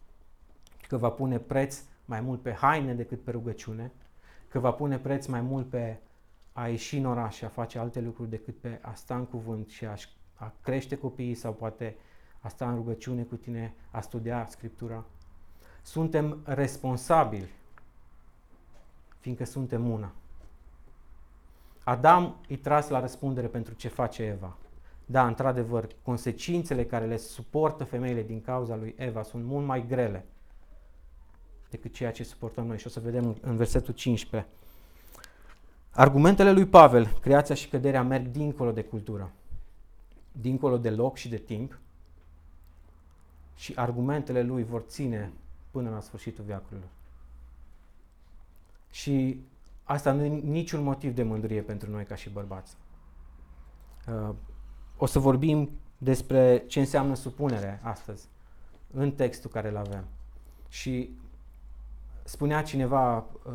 că 0.89 0.97
va 0.97 1.11
pune 1.11 1.39
preț 1.39 1.83
mai 2.07 2.21
mult 2.21 2.43
pe 2.43 2.53
haine 2.53 2.95
decât 2.95 3.23
pe 3.23 3.31
rugăciune, 3.31 3.93
că 4.49 4.59
va 4.59 4.71
pune 4.71 4.99
preț 4.99 5.27
mai 5.27 5.41
mult 5.41 5.69
pe 5.69 5.97
a 6.53 6.69
ieși 6.69 6.97
în 6.97 7.05
oraș 7.05 7.37
și 7.37 7.45
a 7.45 7.49
face 7.49 7.79
alte 7.79 8.01
lucruri 8.01 8.31
decât 8.31 8.57
pe 8.57 8.79
a 8.83 8.95
sta 8.95 9.17
în 9.17 9.25
cuvânt 9.25 9.69
și 9.69 9.85
a, 9.85 9.95
a 10.35 10.53
crește 10.63 10.99
copiii 10.99 11.35
sau 11.35 11.53
poate 11.53 11.97
a 12.41 12.49
sta 12.49 12.69
în 12.69 12.75
rugăciune 12.75 13.23
cu 13.23 13.37
tine, 13.37 13.75
a 13.91 14.01
studia 14.01 14.47
Scriptura. 14.49 15.05
Suntem 15.83 16.41
responsabili, 16.45 17.49
fiindcă 19.19 19.45
suntem 19.45 19.91
una. 19.91 20.13
Adam 21.85 22.37
îi 22.49 22.57
tras 22.57 22.89
la 22.89 23.01
răspundere 23.01 23.47
pentru 23.47 23.75
ce 23.75 23.89
face 23.89 24.23
Eva. 24.23 24.57
Da, 25.07 25.27
într-adevăr, 25.27 25.89
consecințele 26.03 26.85
care 26.85 27.07
le 27.07 27.17
suportă 27.17 27.85
femeile 27.85 28.23
din 28.23 28.41
cauza 28.41 28.77
lui 28.77 28.95
Eva 28.99 29.23
sunt 29.23 29.45
mult 29.45 29.67
mai 29.67 29.87
grele 29.87 30.25
decât 31.71 31.93
ceea 31.93 32.13
ce 32.13 32.25
suportăm 32.25 32.67
noi. 32.67 32.79
Și 32.79 32.87
o 32.87 32.91
să 32.91 33.01
vedem 33.01 33.37
în 33.41 33.57
versetul 33.57 33.95
15. 33.95 34.51
Argumentele 35.91 36.53
lui 36.53 36.67
Pavel, 36.67 37.07
creația 37.21 37.55
și 37.55 37.69
căderea, 37.69 38.03
merg 38.03 38.27
dincolo 38.27 38.73
de 38.73 38.83
cultură, 38.83 39.33
dincolo 40.33 40.79
de 40.79 40.91
loc 40.91 41.17
și 41.17 41.29
de 41.29 41.37
timp 41.37 41.79
și 43.55 43.73
argumentele 43.77 44.43
lui 44.43 44.65
vor 44.65 44.81
ține 44.81 45.33
până 45.71 45.91
la 45.91 46.01
sfârșitul 46.01 46.45
veacurilor. 46.45 46.89
Și 48.91 49.41
asta 49.85 50.13
nu 50.13 50.25
e 50.25 50.29
niciun 50.29 50.83
motiv 50.83 51.15
de 51.15 51.23
mândrie 51.23 51.61
pentru 51.61 51.91
noi 51.91 52.05
ca 52.05 52.15
și 52.15 52.31
bărbați. 52.31 52.77
Uh, 54.09 54.35
o 54.97 55.07
să 55.07 55.19
vorbim 55.19 55.71
despre 55.99 56.65
ce 56.67 56.81
înseamnă 56.81 57.15
supunere 57.15 57.81
astăzi, 57.83 58.29
în 58.93 59.13
textul 59.13 59.51
care 59.51 59.69
îl 59.69 59.77
avem. 59.77 60.05
Și 60.69 61.11
spunea 62.27 62.63
cineva 62.63 63.17
uh, 63.17 63.53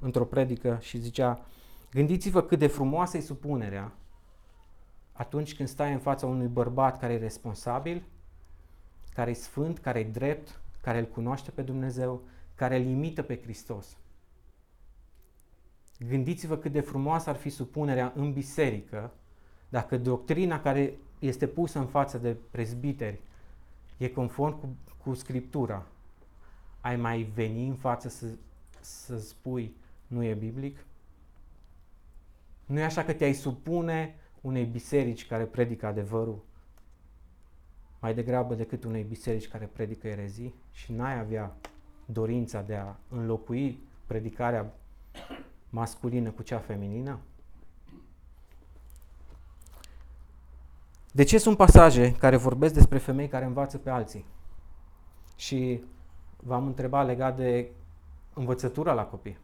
într-o 0.00 0.24
predică 0.24 0.78
și 0.80 0.98
zicea, 0.98 1.46
gândiți-vă 1.90 2.42
cât 2.42 2.58
de 2.58 2.66
frumoasă 2.66 3.16
e 3.16 3.20
supunerea 3.20 3.92
atunci 5.12 5.56
când 5.56 5.68
stai 5.68 5.92
în 5.92 5.98
fața 5.98 6.26
unui 6.26 6.46
bărbat 6.46 6.98
care 6.98 7.12
e 7.12 7.18
responsabil, 7.18 8.02
care 9.14 9.30
e 9.30 9.34
sfânt, 9.34 9.78
care 9.78 9.98
e 9.98 10.04
drept, 10.04 10.60
care 10.80 10.98
îl 10.98 11.04
cunoaște 11.04 11.50
pe 11.50 11.62
Dumnezeu, 11.62 12.22
care 12.54 12.76
îl 12.76 12.84
imită 12.84 13.22
pe 13.22 13.40
Hristos. 13.42 13.96
Gândiți-vă 16.08 16.56
cât 16.56 16.72
de 16.72 16.80
frumoasă 16.80 17.30
ar 17.30 17.36
fi 17.36 17.48
supunerea 17.48 18.12
în 18.14 18.32
biserică 18.32 19.10
dacă 19.68 19.98
doctrina 19.98 20.60
care 20.60 20.96
este 21.18 21.46
pusă 21.46 21.78
în 21.78 21.86
față 21.86 22.18
de 22.18 22.36
prezbiteri 22.50 23.20
e 23.96 24.08
conform 24.08 24.60
cu, 24.60 24.76
cu 25.04 25.14
Scriptura, 25.14 25.86
ai 26.84 26.96
mai 26.96 27.22
veni 27.22 27.68
în 27.68 27.74
față 27.74 28.08
să, 28.08 28.26
să 28.80 29.18
spui 29.18 29.74
nu 30.06 30.22
e 30.22 30.34
biblic? 30.34 30.84
Nu 32.66 32.78
e 32.78 32.84
așa 32.84 33.04
că 33.04 33.12
te-ai 33.12 33.32
supune 33.32 34.14
unei 34.40 34.64
biserici 34.64 35.26
care 35.26 35.44
predică 35.44 35.86
adevărul 35.86 36.44
mai 38.00 38.14
degrabă 38.14 38.54
decât 38.54 38.84
unei 38.84 39.02
biserici 39.02 39.48
care 39.48 39.70
predică 39.72 40.06
erezii 40.06 40.54
și 40.72 40.92
n-ai 40.92 41.18
avea 41.18 41.56
dorința 42.06 42.62
de 42.62 42.74
a 42.74 42.94
înlocui 43.08 43.78
predicarea 44.06 44.74
masculină 45.70 46.30
cu 46.30 46.42
cea 46.42 46.58
feminină? 46.58 47.18
De 51.12 51.22
ce 51.22 51.38
sunt 51.38 51.56
pasaje 51.56 52.12
care 52.12 52.36
vorbesc 52.36 52.74
despre 52.74 52.98
femei 52.98 53.28
care 53.28 53.44
învață 53.44 53.78
pe 53.78 53.90
alții? 53.90 54.24
Și 55.36 55.82
v-am 56.44 56.66
întrebat 56.66 57.06
legat 57.06 57.36
de 57.36 57.70
învățătura 58.34 58.92
la 58.92 59.04
copii. 59.04 59.38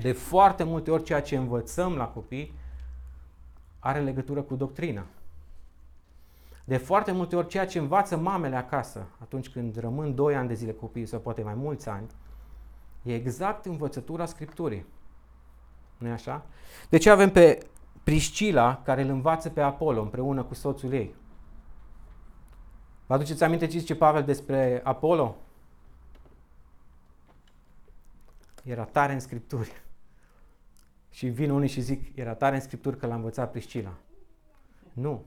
De 0.00 0.12
foarte 0.12 0.64
multe 0.64 0.90
ori 0.90 1.02
ceea 1.02 1.22
ce 1.22 1.36
învățăm 1.36 1.96
la 1.96 2.06
copii 2.06 2.54
are 3.78 4.00
legătură 4.00 4.42
cu 4.42 4.54
doctrina. 4.54 5.06
De 6.64 6.76
foarte 6.76 7.12
multe 7.12 7.36
ori 7.36 7.46
ceea 7.46 7.66
ce 7.66 7.78
învață 7.78 8.16
mamele 8.16 8.56
acasă, 8.56 9.06
atunci 9.22 9.48
când 9.48 9.78
rămân 9.78 10.14
2 10.14 10.36
ani 10.36 10.48
de 10.48 10.54
zile 10.54 10.72
copiii 10.72 11.06
sau 11.06 11.20
poate 11.20 11.42
mai 11.42 11.54
mulți 11.54 11.88
ani, 11.88 12.06
e 13.02 13.14
exact 13.14 13.64
învățătura 13.64 14.26
Scripturii. 14.26 14.86
nu 15.98 16.08
e 16.08 16.10
așa? 16.10 16.44
De 16.88 16.96
ce 16.96 17.10
avem 17.10 17.30
pe 17.30 17.66
Priscila 18.02 18.82
care 18.84 19.02
îl 19.02 19.08
învață 19.08 19.48
pe 19.48 19.60
Apollo 19.60 20.02
împreună 20.02 20.42
cu 20.42 20.54
soțul 20.54 20.92
ei? 20.92 21.14
Vă 23.06 23.14
aduceți 23.14 23.44
aminte 23.44 23.66
ce 23.66 23.78
zice 23.78 23.94
Pavel 23.94 24.22
despre 24.22 24.80
Apollo? 24.84 25.36
Era 28.66 28.84
tare 28.84 29.12
în 29.12 29.20
Scripturi. 29.20 29.82
Și 31.10 31.26
vin 31.26 31.50
unii 31.50 31.68
și 31.68 31.80
zic, 31.80 32.16
era 32.16 32.34
tare 32.34 32.54
în 32.54 32.60
Scripturi 32.60 32.98
că 32.98 33.06
l-a 33.06 33.14
învățat 33.14 33.50
Priscila. 33.50 33.94
Nu. 34.92 35.24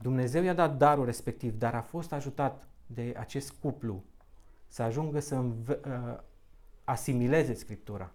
Dumnezeu 0.00 0.42
i-a 0.42 0.54
dat 0.54 0.76
darul 0.76 1.04
respectiv, 1.04 1.58
dar 1.58 1.74
a 1.74 1.80
fost 1.80 2.12
ajutat 2.12 2.66
de 2.86 3.14
acest 3.18 3.52
cuplu 3.60 4.04
să 4.66 4.82
ajungă 4.82 5.20
să 5.20 5.34
înve- 5.34 5.80
uh, 5.86 6.18
asimileze 6.84 7.54
Scriptura. 7.54 8.10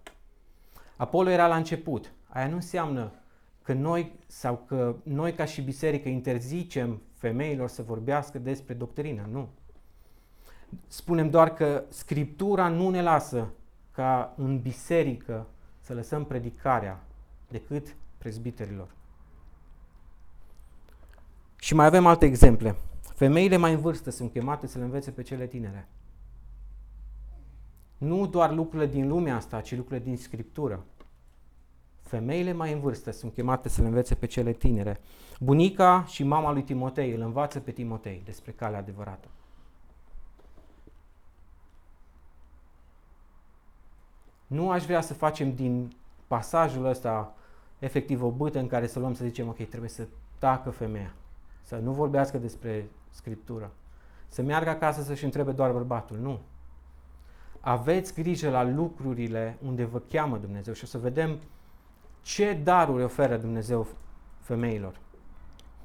Apollo 0.96 1.30
era 1.30 1.46
la 1.46 1.56
început. 1.56 2.12
Aia 2.28 2.48
nu 2.48 2.54
înseamnă 2.54 3.12
că 3.62 3.72
noi 3.72 4.12
sau 4.26 4.56
că 4.66 4.96
noi 5.02 5.32
ca 5.32 5.44
și 5.44 5.62
biserică 5.62 6.08
interzicem 6.08 7.02
femeilor 7.12 7.68
să 7.68 7.82
vorbească 7.82 8.38
despre 8.38 8.74
doctrină. 8.74 9.28
Nu. 9.30 9.48
Spunem 10.86 11.30
doar 11.30 11.54
că 11.54 11.84
Scriptura 11.88 12.68
nu 12.68 12.88
ne 12.88 13.02
lasă 13.02 13.52
ca 13.94 14.34
în 14.36 14.60
biserică 14.60 15.46
să 15.80 15.94
lăsăm 15.94 16.24
predicarea 16.24 17.04
decât 17.48 17.96
prezbiterilor. 18.18 18.88
Și 21.56 21.74
mai 21.74 21.86
avem 21.86 22.06
alte 22.06 22.24
exemple. 22.24 22.76
Femeile 23.00 23.56
mai 23.56 23.72
în 23.72 23.80
vârstă 23.80 24.10
sunt 24.10 24.32
chemate 24.32 24.66
să 24.66 24.78
le 24.78 24.84
învețe 24.84 25.10
pe 25.10 25.22
cele 25.22 25.46
tinere. 25.46 25.88
Nu 27.98 28.26
doar 28.26 28.52
lucrurile 28.52 28.90
din 28.90 29.08
lumea 29.08 29.36
asta, 29.36 29.60
ci 29.60 29.76
lucrurile 29.76 30.04
din 30.04 30.16
Scriptură. 30.16 30.84
Femeile 32.02 32.52
mai 32.52 32.72
în 32.72 32.80
vârstă 32.80 33.10
sunt 33.10 33.32
chemate 33.32 33.68
să 33.68 33.80
le 33.80 33.86
învețe 33.86 34.14
pe 34.14 34.26
cele 34.26 34.52
tinere. 34.52 35.00
Bunica 35.40 36.04
și 36.04 36.22
mama 36.22 36.52
lui 36.52 36.62
Timotei 36.62 37.12
îl 37.12 37.20
învață 37.20 37.60
pe 37.60 37.70
Timotei 37.70 38.22
despre 38.24 38.52
calea 38.52 38.78
adevărată. 38.78 39.28
Nu 44.54 44.70
aș 44.70 44.84
vrea 44.84 45.00
să 45.00 45.14
facem 45.14 45.54
din 45.54 45.92
pasajul 46.26 46.84
ăsta 46.84 47.34
efectiv 47.78 48.22
o 48.22 48.30
bâtă 48.30 48.58
în 48.58 48.66
care 48.66 48.86
să 48.86 48.98
luăm 48.98 49.14
să 49.14 49.24
zicem, 49.24 49.48
ok, 49.48 49.68
trebuie 49.68 49.90
să 49.90 50.06
tacă 50.38 50.70
femeia, 50.70 51.12
să 51.62 51.76
nu 51.76 51.92
vorbească 51.92 52.38
despre 52.38 52.88
Scriptură, 53.10 53.70
să 54.28 54.42
meargă 54.42 54.70
acasă 54.70 55.02
să-și 55.02 55.24
întrebe 55.24 55.52
doar 55.52 55.72
bărbatul. 55.72 56.16
Nu. 56.16 56.40
Aveți 57.60 58.14
grijă 58.14 58.50
la 58.50 58.62
lucrurile 58.62 59.58
unde 59.66 59.84
vă 59.84 60.00
cheamă 60.10 60.38
Dumnezeu 60.38 60.74
și 60.74 60.84
o 60.84 60.86
să 60.86 60.98
vedem 60.98 61.38
ce 62.22 62.60
daruri 62.64 63.02
oferă 63.02 63.36
Dumnezeu 63.36 63.86
femeilor. 64.38 64.94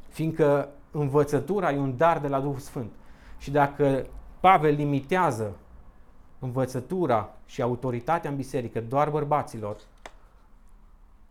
Fiindcă 0.08 0.70
învățătura 0.92 1.72
e 1.72 1.78
un 1.78 1.98
dar 1.98 2.20
de 2.20 2.28
la 2.28 2.40
Duhul 2.40 2.60
Sfânt. 2.60 2.92
Și 3.38 3.52
dacă 3.52 4.06
Pavel 4.40 4.76
limitează 4.76 5.56
învățătura 6.40 7.36
și 7.46 7.62
autoritatea 7.62 8.30
în 8.30 8.36
biserică 8.36 8.82
doar 8.82 9.10
bărbaților, 9.10 9.78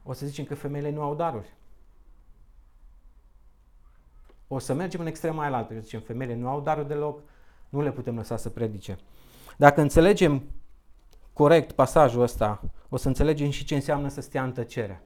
o 0.03 0.13
să 0.13 0.27
zicem 0.27 0.45
că 0.45 0.55
femeile 0.55 0.91
nu 0.91 1.03
au 1.03 1.15
daruri. 1.15 1.57
O 4.49 4.59
să 4.59 4.75
mergem 4.75 5.01
în 5.01 5.07
extrema 5.07 5.43
aia 5.43 5.57
altă. 5.57 5.75
Zicem, 5.81 6.01
femeile 6.01 6.35
nu 6.35 6.49
au 6.49 6.61
daruri 6.61 6.89
deloc, 6.89 7.21
nu 7.69 7.81
le 7.81 7.91
putem 7.91 8.17
lăsa 8.17 8.37
să 8.37 8.49
predice. 8.49 8.99
Dacă 9.57 9.81
înțelegem 9.81 10.43
corect 11.33 11.73
pasajul 11.73 12.23
ăsta, 12.23 12.63
o 12.89 12.97
să 12.97 13.09
înțelegem 13.09 13.51
și 13.51 13.65
ce 13.65 13.75
înseamnă 13.75 14.09
să 14.09 14.21
stea 14.21 14.45
în 14.45 14.53
tăcere. 14.53 15.03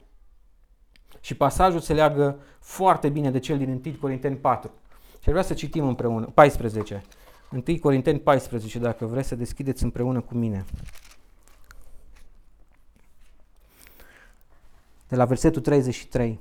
Și 1.20 1.34
pasajul 1.34 1.80
se 1.80 1.94
leagă 1.94 2.38
foarte 2.58 3.08
bine 3.08 3.30
de 3.30 3.38
cel 3.38 3.58
din 3.58 3.80
1 3.84 3.96
Corinteni 4.00 4.36
4. 4.36 4.70
Și 5.20 5.28
vreau 5.28 5.44
să 5.44 5.54
citim 5.54 5.86
împreună, 5.86 6.26
14. 6.26 7.02
1 7.52 7.78
Corinteni 7.80 8.20
14, 8.20 8.78
dacă 8.78 9.06
vreți 9.06 9.28
să 9.28 9.34
deschideți 9.34 9.82
împreună 9.82 10.20
cu 10.20 10.34
mine. 10.34 10.64
De 15.08 15.16
la 15.16 15.24
versetul 15.24 15.62
33. 15.62 16.40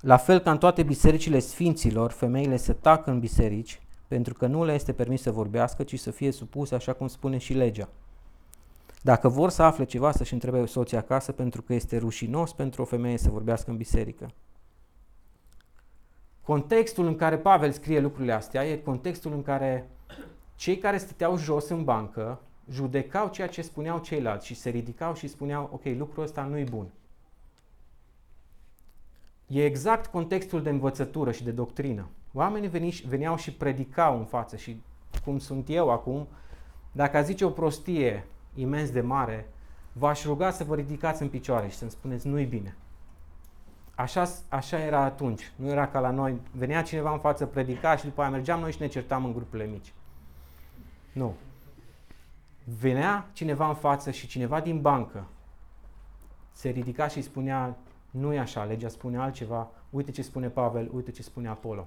La 0.00 0.16
fel 0.16 0.38
ca 0.38 0.50
în 0.50 0.58
toate 0.58 0.82
bisericile 0.82 1.38
sfinților, 1.38 2.10
femeile 2.10 2.56
se 2.56 2.72
tacă 2.72 3.10
în 3.10 3.20
biserici, 3.20 3.80
pentru 4.08 4.34
că 4.34 4.46
nu 4.46 4.64
le 4.64 4.74
este 4.74 4.92
permis 4.92 5.22
să 5.22 5.30
vorbească, 5.30 5.82
ci 5.82 5.98
să 5.98 6.10
fie 6.10 6.30
supuse 6.30 6.74
așa 6.74 6.92
cum 6.92 7.08
spune 7.08 7.38
și 7.38 7.52
legea. 7.52 7.88
Dacă 9.02 9.28
vor 9.28 9.50
să 9.50 9.62
afle 9.62 9.84
ceva, 9.84 10.12
să-și 10.12 10.32
întrebe 10.32 10.66
soția 10.66 10.98
acasă, 10.98 11.32
pentru 11.32 11.62
că 11.62 11.74
este 11.74 11.98
rușinos 11.98 12.52
pentru 12.52 12.82
o 12.82 12.84
femeie 12.84 13.18
să 13.18 13.30
vorbească 13.30 13.70
în 13.70 13.76
biserică. 13.76 14.30
Contextul 16.42 17.06
în 17.06 17.16
care 17.16 17.38
Pavel 17.38 17.72
scrie 17.72 18.00
lucrurile 18.00 18.32
astea 18.32 18.66
e 18.66 18.76
contextul 18.76 19.32
în 19.32 19.42
care 19.42 19.88
cei 20.54 20.78
care 20.78 20.98
stăteau 20.98 21.36
jos 21.36 21.68
în 21.68 21.84
bancă 21.84 22.40
judecau 22.70 23.28
ceea 23.28 23.48
ce 23.48 23.62
spuneau 23.62 23.98
ceilalți 23.98 24.46
și 24.46 24.54
se 24.54 24.70
ridicau 24.70 25.14
și 25.14 25.28
spuneau, 25.28 25.70
ok, 25.72 25.82
lucrul 25.84 26.22
ăsta 26.22 26.42
nu 26.42 26.58
e 26.58 26.64
bun. 26.70 26.86
E 29.46 29.64
exact 29.64 30.06
contextul 30.10 30.62
de 30.62 30.70
învățătură 30.70 31.32
și 31.32 31.44
de 31.44 31.50
doctrină. 31.50 32.08
Oamenii 32.32 33.02
veneau 33.06 33.36
și 33.36 33.52
predicau 33.52 34.18
în 34.18 34.24
față 34.24 34.56
și 34.56 34.82
cum 35.24 35.38
sunt 35.38 35.68
eu 35.68 35.90
acum, 35.90 36.26
dacă 36.92 37.16
a 37.16 37.22
zice 37.22 37.44
o 37.44 37.50
prostie 37.50 38.26
imens 38.54 38.90
de 38.90 39.00
mare, 39.00 39.48
v-aș 39.92 40.24
ruga 40.24 40.50
să 40.50 40.64
vă 40.64 40.74
ridicați 40.74 41.22
în 41.22 41.28
picioare 41.28 41.68
și 41.68 41.76
să-mi 41.76 41.90
spuneți 41.90 42.26
nu-i 42.26 42.44
bine. 42.44 42.76
Așa, 44.00 44.28
așa 44.48 44.78
era 44.78 45.00
atunci. 45.00 45.52
Nu 45.56 45.68
era 45.68 45.88
ca 45.88 46.00
la 46.00 46.10
noi. 46.10 46.40
Venea 46.52 46.82
cineva 46.82 47.12
în 47.12 47.18
față, 47.18 47.46
predica 47.46 47.96
și 47.96 48.04
după 48.04 48.20
aia 48.20 48.30
mergeam 48.30 48.60
noi 48.60 48.72
și 48.72 48.80
ne 48.80 48.86
certam 48.86 49.24
în 49.24 49.32
grupurile 49.32 49.68
mici. 49.68 49.92
Nu. 51.12 51.34
Venea 52.64 53.28
cineva 53.32 53.68
în 53.68 53.74
față 53.74 54.10
și 54.10 54.26
cineva 54.26 54.60
din 54.60 54.80
bancă 54.80 55.26
se 56.52 56.68
ridica 56.68 57.08
și 57.08 57.22
spunea 57.22 57.76
nu 58.10 58.32
e 58.32 58.38
așa, 58.38 58.64
legea 58.64 58.88
spune 58.88 59.18
altceva, 59.18 59.70
uite 59.90 60.10
ce 60.10 60.22
spune 60.22 60.48
Pavel, 60.48 60.90
uite 60.92 61.10
ce 61.10 61.22
spune 61.22 61.48
Apollo. 61.48 61.86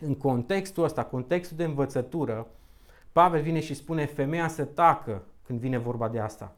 În 0.00 0.14
contextul 0.14 0.84
ăsta, 0.84 1.04
contextul 1.04 1.56
de 1.56 1.64
învățătură, 1.64 2.46
Pavel 3.12 3.42
vine 3.42 3.60
și 3.60 3.74
spune 3.74 4.04
femeia 4.04 4.48
să 4.48 4.64
tacă 4.64 5.22
când 5.42 5.58
vine 5.58 5.78
vorba 5.78 6.08
de 6.08 6.20
asta. 6.20 6.54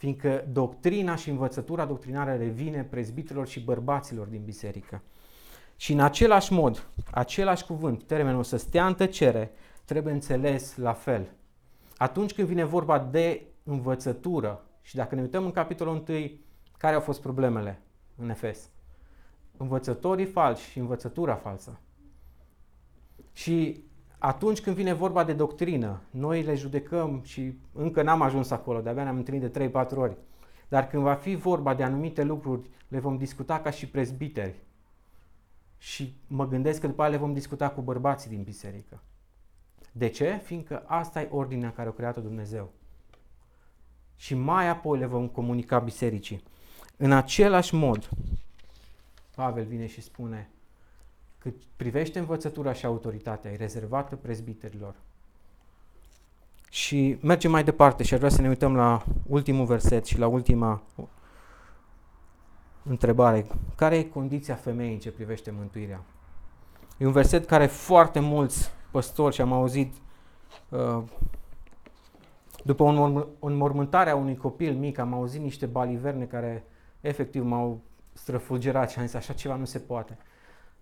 Fiindcă 0.00 0.44
doctrina 0.52 1.16
și 1.16 1.30
învățătura 1.30 1.84
doctrinară 1.84 2.34
revine 2.34 2.84
prezbiterilor 2.84 3.48
și 3.48 3.60
bărbaților 3.60 4.26
din 4.26 4.42
biserică. 4.44 5.02
Și 5.76 5.92
în 5.92 6.00
același 6.00 6.52
mod, 6.52 6.88
același 7.10 7.64
cuvânt, 7.64 8.02
termenul 8.02 8.44
să 8.44 8.56
stea 8.56 8.86
în 8.86 8.94
tăcere, 8.94 9.50
trebuie 9.84 10.12
înțeles 10.12 10.76
la 10.76 10.92
fel. 10.92 11.30
Atunci 11.96 12.34
când 12.34 12.48
vine 12.48 12.64
vorba 12.64 12.98
de 12.98 13.46
învățătură, 13.62 14.64
și 14.82 14.96
dacă 14.96 15.14
ne 15.14 15.20
uităm 15.20 15.44
în 15.44 15.50
capitolul 15.50 16.04
1, 16.08 16.30
care 16.78 16.94
au 16.94 17.00
fost 17.00 17.20
problemele 17.20 17.82
în 18.16 18.30
Efes? 18.30 18.70
Învățătorii 19.56 20.26
falși 20.26 20.70
și 20.70 20.78
învățătura 20.78 21.34
falsă. 21.34 21.80
Și 23.32 23.84
atunci 24.22 24.60
când 24.60 24.76
vine 24.76 24.92
vorba 24.92 25.24
de 25.24 25.32
doctrină, 25.32 26.00
noi 26.10 26.42
le 26.42 26.54
judecăm 26.54 27.20
și 27.24 27.54
încă 27.72 28.02
n-am 28.02 28.22
ajuns 28.22 28.50
acolo, 28.50 28.80
de-abia 28.80 29.02
ne-am 29.02 29.16
întâlnit 29.16 29.52
de 29.52 29.70
3-4 29.70 29.96
ori. 29.96 30.16
Dar 30.68 30.86
când 30.86 31.02
va 31.02 31.14
fi 31.14 31.34
vorba 31.34 31.74
de 31.74 31.82
anumite 31.82 32.22
lucruri, 32.22 32.70
le 32.88 32.98
vom 32.98 33.16
discuta 33.16 33.60
ca 33.60 33.70
și 33.70 33.88
prezbiteri. 33.88 34.62
Și 35.78 36.14
mă 36.26 36.48
gândesc 36.48 36.80
că 36.80 36.86
după 36.86 37.02
aceea 37.02 37.16
le 37.16 37.24
vom 37.24 37.32
discuta 37.32 37.70
cu 37.70 37.80
bărbații 37.80 38.30
din 38.30 38.42
biserică. 38.42 39.02
De 39.92 40.08
ce? 40.08 40.40
Fiindcă 40.44 40.82
asta 40.86 41.20
e 41.20 41.28
ordinea 41.30 41.72
care 41.72 41.88
a 41.88 41.92
creat 41.92 42.22
Dumnezeu. 42.22 42.72
Și 44.16 44.34
mai 44.34 44.68
apoi 44.68 44.98
le 44.98 45.06
vom 45.06 45.28
comunica 45.28 45.78
bisericii. 45.78 46.42
În 46.96 47.12
același 47.12 47.74
mod, 47.74 48.08
Pavel 49.34 49.64
vine 49.64 49.86
și 49.86 50.00
spune, 50.00 50.50
cât 51.40 51.54
privește 51.76 52.18
învățătura 52.18 52.72
și 52.72 52.86
autoritatea, 52.86 53.50
e 53.50 53.56
rezervată 53.56 54.16
prezbiterilor. 54.16 54.94
Și 56.70 57.18
mergem 57.22 57.50
mai 57.50 57.64
departe 57.64 58.02
și 58.02 58.12
ar 58.12 58.18
vrea 58.18 58.30
să 58.30 58.40
ne 58.40 58.48
uităm 58.48 58.76
la 58.76 59.04
ultimul 59.26 59.66
verset 59.66 60.04
și 60.04 60.18
la 60.18 60.26
ultima 60.26 60.82
întrebare. 62.82 63.46
Care 63.76 63.96
e 63.96 64.02
condiția 64.02 64.54
femeii 64.54 64.92
în 64.92 64.98
ce 64.98 65.10
privește 65.10 65.50
mântuirea? 65.50 66.02
E 66.98 67.06
un 67.06 67.12
verset 67.12 67.46
care 67.46 67.66
foarte 67.66 68.20
mulți 68.20 68.70
păstori 68.90 69.34
și 69.34 69.40
am 69.40 69.52
auzit 69.52 69.94
uh, 70.68 71.02
după 72.64 72.84
un 72.84 73.26
înmormântare 73.38 74.10
a 74.10 74.16
unui 74.16 74.36
copil 74.36 74.74
mic, 74.74 74.98
am 74.98 75.14
auzit 75.14 75.40
niște 75.40 75.66
baliverne 75.66 76.24
care 76.24 76.64
efectiv 77.00 77.44
m-au 77.44 77.80
străfulgerat 78.12 78.90
și 78.90 78.98
am 78.98 79.04
zis 79.04 79.14
așa 79.14 79.32
ceva 79.32 79.54
nu 79.54 79.64
se 79.64 79.78
poate. 79.78 80.18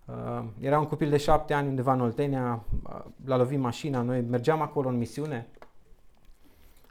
Uh, 0.09 0.45
era 0.59 0.79
un 0.79 0.85
copil 0.85 1.09
de 1.09 1.17
șapte 1.17 1.53
ani 1.53 1.67
undeva 1.67 1.93
în 1.93 2.01
Oltenia, 2.01 2.65
uh, 2.83 3.03
l-a 3.25 3.37
lovit 3.37 3.59
mașina, 3.59 4.01
noi 4.01 4.21
mergeam 4.21 4.61
acolo 4.61 4.89
în 4.89 4.97
misiune, 4.97 5.47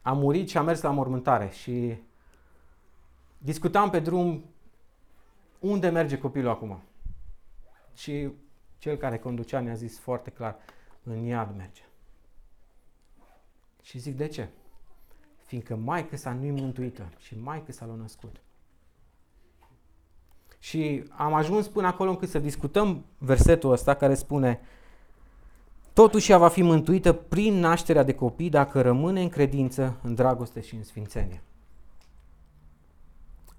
a 0.03 0.13
murit 0.13 0.49
și 0.49 0.59
a 0.59 0.63
mers 0.63 0.81
la 0.81 0.91
mormântare 0.91 1.49
și 1.49 1.97
discutam 3.39 3.91
pe 3.91 4.01
drum 4.01 4.45
unde 5.59 5.89
merge 5.89 6.19
copilul 6.19 6.51
acum. 6.51 6.81
Și 7.95 8.29
cel 8.79 8.97
care 8.97 9.19
conducea 9.19 9.61
ne-a 9.61 9.75
zis 9.75 9.99
foarte 9.99 10.31
clar, 10.31 10.57
în 11.03 11.25
iad 11.25 11.57
merge. 11.57 11.83
Și 13.83 13.99
zic, 13.99 14.17
de 14.17 14.29
ce? 14.29 14.49
Fiindcă 15.43 15.77
maică 15.77 16.17
sa 16.17 16.33
nu-i 16.33 16.51
mântuită 16.51 17.13
și 17.19 17.39
maică 17.39 17.73
sa 17.73 17.85
l-a 17.85 17.95
născut. 17.95 18.37
Și 20.59 21.05
am 21.11 21.35
ajuns 21.35 21.69
până 21.69 21.87
acolo 21.87 22.11
încât 22.11 22.29
să 22.29 22.39
discutăm 22.39 23.05
versetul 23.19 23.73
ăsta 23.73 23.95
care 23.95 24.15
spune 24.15 24.61
Totuși 25.99 26.31
ea 26.31 26.39
va 26.39 26.49
fi 26.49 26.63
mântuită 26.63 27.13
prin 27.13 27.55
nașterea 27.55 28.03
de 28.03 28.15
copii 28.15 28.49
dacă 28.49 28.81
rămâne 28.81 29.23
în 29.23 29.29
credință, 29.29 29.97
în 30.03 30.15
dragoste 30.15 30.61
și 30.61 30.75
în 30.75 30.83
sfințenie. 30.83 31.43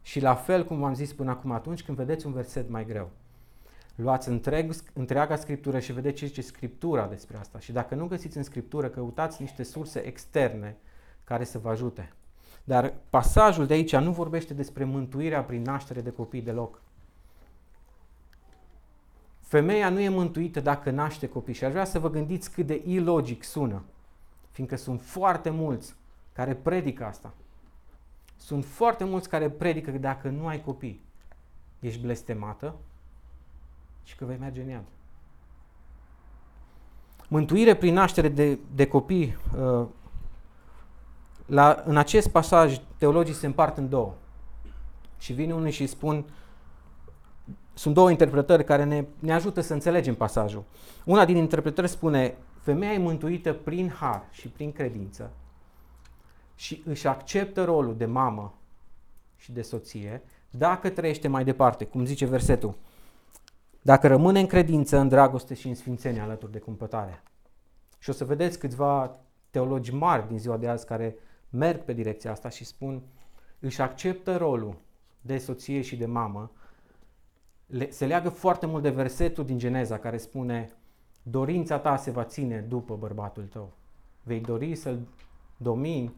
Și 0.01 0.19
la 0.19 0.35
fel 0.35 0.65
cum 0.65 0.79
v-am 0.79 0.93
zis 0.93 1.13
până 1.13 1.29
acum 1.29 1.51
atunci, 1.51 1.83
când 1.83 1.97
vedeți 1.97 2.25
un 2.25 2.33
verset 2.33 2.69
mai 2.69 2.85
greu, 2.85 3.09
luați 3.95 4.29
întreg, 4.29 4.73
întreaga 4.93 5.35
Scriptură 5.35 5.79
și 5.79 5.93
vedeți 5.93 6.15
ce 6.15 6.25
zice 6.25 6.41
Scriptura 6.41 7.07
despre 7.07 7.37
asta. 7.37 7.59
Și 7.59 7.71
dacă 7.71 7.95
nu 7.95 8.07
găsiți 8.07 8.37
în 8.37 8.43
Scriptură, 8.43 8.87
căutați 8.87 9.41
niște 9.41 9.63
surse 9.63 9.99
externe 9.99 10.77
care 11.23 11.43
să 11.43 11.57
vă 11.57 11.69
ajute. 11.69 12.13
Dar 12.63 12.93
pasajul 13.09 13.65
de 13.65 13.73
aici 13.73 13.95
nu 13.95 14.11
vorbește 14.11 14.53
despre 14.53 14.83
mântuirea 14.83 15.43
prin 15.43 15.61
naștere 15.61 16.01
de 16.01 16.11
copii 16.11 16.41
deloc. 16.41 16.81
Femeia 19.49 19.89
nu 19.89 19.99
e 19.99 20.09
mântuită 20.09 20.59
dacă 20.59 20.91
naște 20.91 21.27
copii 21.27 21.53
și 21.53 21.63
aș 21.63 21.71
vrea 21.71 21.85
să 21.85 21.99
vă 21.99 22.09
gândiți 22.09 22.51
cât 22.51 22.65
de 22.65 22.81
ilogic 22.85 23.43
sună, 23.43 23.83
fiindcă 24.51 24.75
sunt 24.75 25.01
foarte 25.01 25.49
mulți 25.49 25.95
care 26.33 26.55
predică 26.55 27.05
asta. 27.05 27.33
Sunt 28.37 28.65
foarte 28.65 29.03
mulți 29.03 29.29
care 29.29 29.49
predică 29.49 29.91
că 29.91 29.97
dacă 29.97 30.29
nu 30.29 30.47
ai 30.47 30.61
copii, 30.61 31.01
ești 31.79 32.01
blestemată 32.01 32.75
și 34.03 34.15
că 34.15 34.25
vei 34.25 34.37
merge 34.37 34.61
în 34.61 34.69
iad. 34.69 34.83
Mântuire 37.27 37.75
prin 37.75 37.93
naștere 37.93 38.29
de, 38.29 38.59
de 38.75 38.87
copii, 38.87 39.37
uh, 39.57 39.87
la, 41.45 41.83
în 41.85 41.97
acest 41.97 42.29
pasaj 42.29 42.81
teologii 42.97 43.33
se 43.33 43.45
împart 43.45 43.77
în 43.77 43.89
două. 43.89 44.13
Și 45.17 45.33
vine 45.33 45.53
unii 45.53 45.71
și 45.71 45.87
spun, 45.87 46.25
sunt 47.79 47.93
două 47.93 48.09
interpretări 48.09 48.63
care 48.63 48.83
ne, 48.83 49.05
ne 49.19 49.33
ajută 49.33 49.61
să 49.61 49.73
înțelegem 49.73 50.15
pasajul. 50.15 50.63
Una 51.05 51.25
din 51.25 51.35
interpretări 51.35 51.87
spune, 51.87 52.37
femeia 52.61 52.93
e 52.93 52.97
mântuită 52.97 53.53
prin 53.53 53.89
har 53.89 54.27
și 54.31 54.47
prin 54.47 54.71
credință 54.71 55.31
și 56.55 56.83
își 56.85 57.07
acceptă 57.07 57.63
rolul 57.63 57.97
de 57.97 58.05
mamă 58.05 58.53
și 59.35 59.51
de 59.51 59.61
soție 59.61 60.21
dacă 60.49 60.89
trăiește 60.89 61.27
mai 61.27 61.43
departe, 61.43 61.85
cum 61.85 62.05
zice 62.05 62.25
versetul, 62.25 62.75
dacă 63.81 64.07
rămâne 64.07 64.39
în 64.39 64.47
credință, 64.47 64.97
în 64.97 65.07
dragoste 65.07 65.53
și 65.53 65.67
în 65.67 65.75
sfințenie 65.75 66.21
alături 66.21 66.51
de 66.51 66.59
cumpătare. 66.59 67.23
Și 67.99 68.09
o 68.09 68.13
să 68.13 68.25
vedeți 68.25 68.59
câțiva 68.59 69.19
teologi 69.49 69.93
mari 69.93 70.27
din 70.27 70.39
ziua 70.39 70.57
de 70.57 70.67
azi 70.67 70.85
care 70.85 71.15
merg 71.49 71.81
pe 71.81 71.93
direcția 71.93 72.31
asta 72.31 72.49
și 72.49 72.65
spun 72.65 73.01
își 73.59 73.81
acceptă 73.81 74.37
rolul 74.37 74.75
de 75.21 75.37
soție 75.37 75.81
și 75.81 75.95
de 75.95 76.05
mamă 76.05 76.51
le, 77.69 77.91
se 77.91 78.05
leagă 78.05 78.29
foarte 78.29 78.65
mult 78.65 78.83
de 78.83 78.89
versetul 78.89 79.45
din 79.45 79.57
Geneza 79.57 79.97
care 79.97 80.17
spune 80.17 80.69
dorința 81.23 81.77
ta 81.77 81.95
se 81.95 82.11
va 82.11 82.23
ține 82.23 82.65
după 82.67 82.95
bărbatul 82.95 83.43
tău. 83.43 83.71
Vei 84.23 84.39
dori 84.39 84.75
să-l 84.75 84.99
domini, 85.57 86.13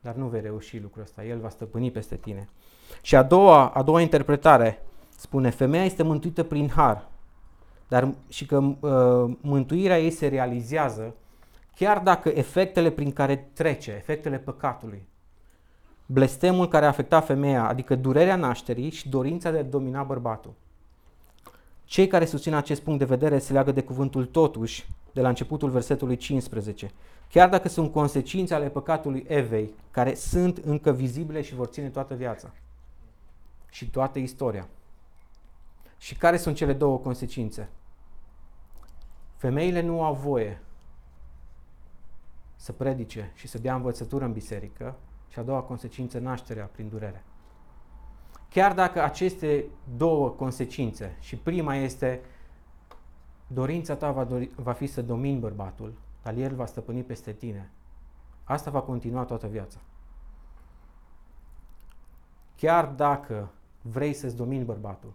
dar 0.00 0.14
nu 0.14 0.26
vei 0.26 0.40
reuși 0.40 0.78
lucrul 0.78 1.02
ăsta. 1.02 1.24
El 1.24 1.38
va 1.38 1.48
stăpâni 1.48 1.90
peste 1.90 2.16
tine. 2.16 2.48
Și 3.02 3.16
a 3.16 3.22
doua, 3.22 3.68
a 3.68 3.82
doua 3.82 4.00
interpretare 4.00 4.82
spune, 5.16 5.50
femeia 5.50 5.84
este 5.84 6.02
mântuită 6.02 6.42
prin 6.42 6.68
har, 6.68 7.08
dar 7.88 8.14
și 8.28 8.46
că 8.46 8.56
uh, 8.56 9.36
mântuirea 9.40 10.00
ei 10.00 10.10
se 10.10 10.26
realizează 10.26 11.14
chiar 11.74 11.98
dacă 11.98 12.28
efectele 12.28 12.90
prin 12.90 13.12
care 13.12 13.50
trece, 13.52 13.90
efectele 13.90 14.38
păcatului, 14.38 15.06
blestemul 16.06 16.68
care 16.68 16.84
a 16.84 16.88
afectat 16.88 17.24
femeia, 17.26 17.68
adică 17.68 17.94
durerea 17.94 18.36
nașterii 18.36 18.90
și 18.90 19.08
dorința 19.08 19.50
de 19.50 19.58
a 19.58 19.62
domina 19.62 20.02
bărbatul, 20.02 20.54
cei 21.88 22.06
care 22.06 22.24
susțin 22.24 22.54
acest 22.54 22.82
punct 22.82 22.98
de 22.98 23.04
vedere 23.04 23.38
se 23.38 23.52
leagă 23.52 23.72
de 23.72 23.82
cuvântul 23.82 24.26
totuși, 24.26 24.88
de 25.12 25.20
la 25.20 25.28
începutul 25.28 25.70
versetului 25.70 26.16
15. 26.16 26.90
Chiar 27.28 27.48
dacă 27.48 27.68
sunt 27.68 27.92
consecințe 27.92 28.54
ale 28.54 28.68
păcatului 28.68 29.24
Evei, 29.28 29.74
care 29.90 30.14
sunt 30.14 30.56
încă 30.56 30.92
vizibile 30.92 31.42
și 31.42 31.54
vor 31.54 31.66
ține 31.66 31.88
toată 31.88 32.14
viața 32.14 32.52
și 33.70 33.90
toată 33.90 34.18
istoria. 34.18 34.68
Și 35.98 36.14
care 36.14 36.36
sunt 36.36 36.56
cele 36.56 36.72
două 36.72 36.98
consecințe? 36.98 37.68
Femeile 39.36 39.80
nu 39.80 40.02
au 40.02 40.14
voie 40.14 40.62
să 42.56 42.72
predice 42.72 43.32
și 43.34 43.48
să 43.48 43.58
dea 43.58 43.74
învățătură 43.74 44.24
în 44.24 44.32
biserică 44.32 44.96
și 45.28 45.38
a 45.38 45.42
doua 45.42 45.60
consecință, 45.60 46.18
nașterea 46.18 46.64
prin 46.64 46.88
durere. 46.88 47.24
Chiar 48.48 48.74
dacă 48.74 49.02
aceste 49.02 49.64
două 49.96 50.28
consecințe, 50.28 51.16
și 51.20 51.36
prima 51.36 51.74
este 51.74 52.20
dorința 53.46 53.96
ta 53.96 54.12
va, 54.12 54.24
dori, 54.24 54.50
va 54.56 54.72
fi 54.72 54.86
să 54.86 55.02
domini 55.02 55.38
bărbatul, 55.38 55.94
dar 56.22 56.34
el 56.34 56.54
va 56.54 56.66
stăpâni 56.66 57.02
peste 57.02 57.32
tine. 57.32 57.70
Asta 58.44 58.70
va 58.70 58.80
continua 58.80 59.24
toată 59.24 59.46
viața. 59.46 59.78
Chiar 62.56 62.86
dacă 62.86 63.50
vrei 63.82 64.12
să-ți 64.12 64.36
domini 64.36 64.64
bărbatul, 64.64 65.12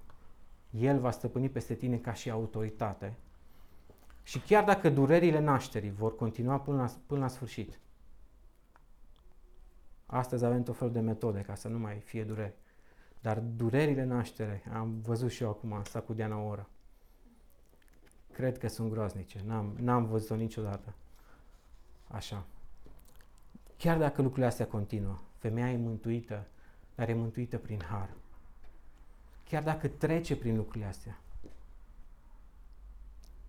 el 0.69 0.99
va 0.99 1.11
stăpâni 1.11 1.49
peste 1.49 1.73
tine 1.73 1.97
ca 1.97 2.13
și 2.13 2.29
autoritate. 2.29 3.17
Și 4.23 4.39
chiar 4.39 4.63
dacă 4.63 4.89
durerile 4.89 5.39
nașterii 5.39 5.91
vor 5.91 6.15
continua 6.15 6.59
până 6.59 6.77
la, 6.77 6.91
până 7.05 7.19
la 7.19 7.27
sfârșit, 7.27 7.79
astăzi 10.05 10.45
avem 10.45 10.63
tot 10.63 10.77
felul 10.77 10.93
de 10.93 10.99
metode 10.99 11.41
ca 11.41 11.55
să 11.55 11.67
nu 11.67 11.79
mai 11.79 11.99
fie 11.99 12.23
dureri. 12.23 12.53
Dar 13.23 13.39
durerile 13.39 14.03
naștere, 14.03 14.63
am 14.73 14.99
văzut 15.01 15.31
și 15.31 15.43
eu 15.43 15.49
acum, 15.49 15.73
am 15.73 15.83
stat 15.83 16.05
cu 16.05 16.13
Diana 16.13 16.37
o 16.37 16.47
oră. 16.47 16.69
Cred 18.31 18.57
că 18.57 18.67
sunt 18.67 18.91
groaznice, 18.91 19.41
n-am, 19.45 19.75
n-am 19.79 20.05
văzut-o 20.05 20.35
niciodată. 20.35 20.93
Așa. 22.07 22.45
Chiar 23.77 23.97
dacă 23.97 24.21
lucrurile 24.21 24.47
astea 24.47 24.67
continuă, 24.67 25.19
femeia 25.37 25.71
e 25.71 25.77
mântuită, 25.77 26.47
dar 26.95 27.09
e 27.09 27.13
mântuită 27.13 27.57
prin 27.57 27.81
har. 27.89 28.09
Chiar 29.49 29.63
dacă 29.63 29.87
trece 29.87 30.35
prin 30.35 30.55
lucrurile 30.55 30.85
astea. 30.85 31.19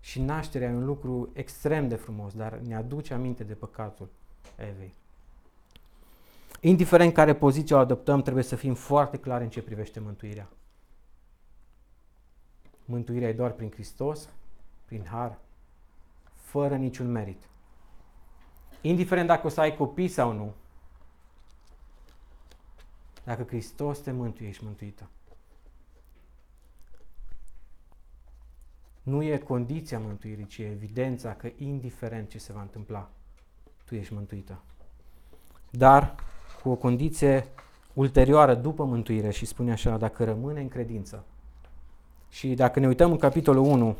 Și 0.00 0.20
nașterea 0.20 0.68
e 0.68 0.74
un 0.74 0.84
lucru 0.84 1.30
extrem 1.32 1.88
de 1.88 1.96
frumos, 1.96 2.34
dar 2.34 2.58
ne 2.58 2.74
aduce 2.74 3.14
aminte 3.14 3.44
de 3.44 3.54
păcatul 3.54 4.08
Evei. 4.56 4.94
Indiferent 6.66 7.12
care 7.12 7.34
poziție 7.34 7.74
o 7.74 7.78
adoptăm, 7.78 8.22
trebuie 8.22 8.44
să 8.44 8.56
fim 8.56 8.74
foarte 8.74 9.18
clari 9.18 9.44
în 9.44 9.50
ce 9.50 9.62
privește 9.62 10.00
mântuirea. 10.00 10.48
Mântuirea 12.84 13.28
e 13.28 13.32
doar 13.32 13.50
prin 13.50 13.70
Hristos, 13.70 14.28
prin 14.84 15.06
har, 15.06 15.38
fără 16.34 16.76
niciun 16.76 17.10
merit. 17.10 17.48
Indiferent 18.80 19.26
dacă 19.26 19.46
o 19.46 19.50
să 19.50 19.60
ai 19.60 19.76
copii 19.76 20.08
sau 20.08 20.32
nu, 20.32 20.54
dacă 23.24 23.42
Hristos 23.42 23.98
te 23.98 24.10
mântuie, 24.10 24.48
ești 24.48 24.64
mântuită. 24.64 25.08
Nu 29.02 29.22
e 29.22 29.38
condiția 29.38 29.98
mântuirii, 29.98 30.46
ci 30.46 30.58
e 30.58 30.70
evidența 30.70 31.34
că 31.34 31.50
indiferent 31.56 32.28
ce 32.28 32.38
se 32.38 32.52
va 32.52 32.60
întâmpla, 32.60 33.10
tu 33.84 33.94
ești 33.94 34.14
mântuită. 34.14 34.62
Dar 35.70 36.14
cu 36.64 36.70
o 36.70 36.76
condiție 36.76 37.46
ulterioară 37.92 38.54
după 38.54 38.84
mântuire 38.84 39.30
și 39.30 39.46
spune 39.46 39.72
așa, 39.72 39.96
dacă 39.96 40.24
rămâne 40.24 40.60
în 40.60 40.68
credință. 40.68 41.24
Și 42.28 42.54
dacă 42.54 42.80
ne 42.80 42.86
uităm 42.86 43.10
în 43.10 43.18
capitolul 43.18 43.64
1, 43.64 43.96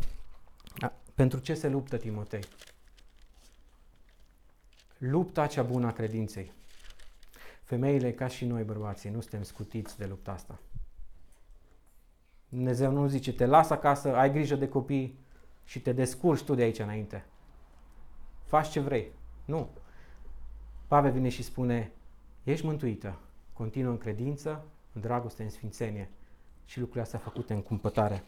pentru 1.15 1.39
ce 1.39 1.55
se 1.55 1.69
luptă 1.69 1.97
Timotei? 1.97 2.45
Lupta 4.99 5.47
cea 5.47 5.62
bună 5.62 5.87
a 5.87 5.93
credinței. 5.93 6.53
Femeile, 7.62 8.12
ca 8.12 8.27
și 8.27 8.45
noi 8.45 8.62
bărbații, 8.62 9.11
nu 9.11 9.21
suntem 9.21 9.43
scutiți 9.43 9.99
de 9.99 10.07
lupta 10.07 10.33
asta. 10.33 10.59
Dumnezeu 12.49 12.93
nu 12.93 13.07
zice, 13.07 13.33
te 13.33 13.47
las 13.47 13.71
acasă, 13.71 14.17
ai 14.17 14.33
grijă 14.33 14.55
de 14.55 14.69
copii 14.69 15.19
și 15.65 15.81
te 15.81 15.93
descurci 15.93 16.45
tu 16.45 16.55
de 16.55 16.62
aici 16.62 16.79
înainte. 16.79 17.25
Faci 18.45 18.69
ce 18.69 18.81
vrei. 18.81 19.12
Nu. 19.45 19.69
Pavel 20.87 21.12
vine 21.12 21.29
și 21.29 21.43
spune, 21.43 21.93
ești 22.45 22.67
mântuită, 22.67 23.19
continuă 23.53 23.91
în 23.91 23.99
credință, 23.99 24.65
în 24.93 25.01
dragoste, 25.01 25.43
în 25.43 25.51
sfințenie 25.51 26.11
și 26.65 26.79
lucrurile 26.79 27.05
astea 27.05 27.19
făcute 27.19 27.53
în 27.53 27.63
cumpătare. 27.63 28.25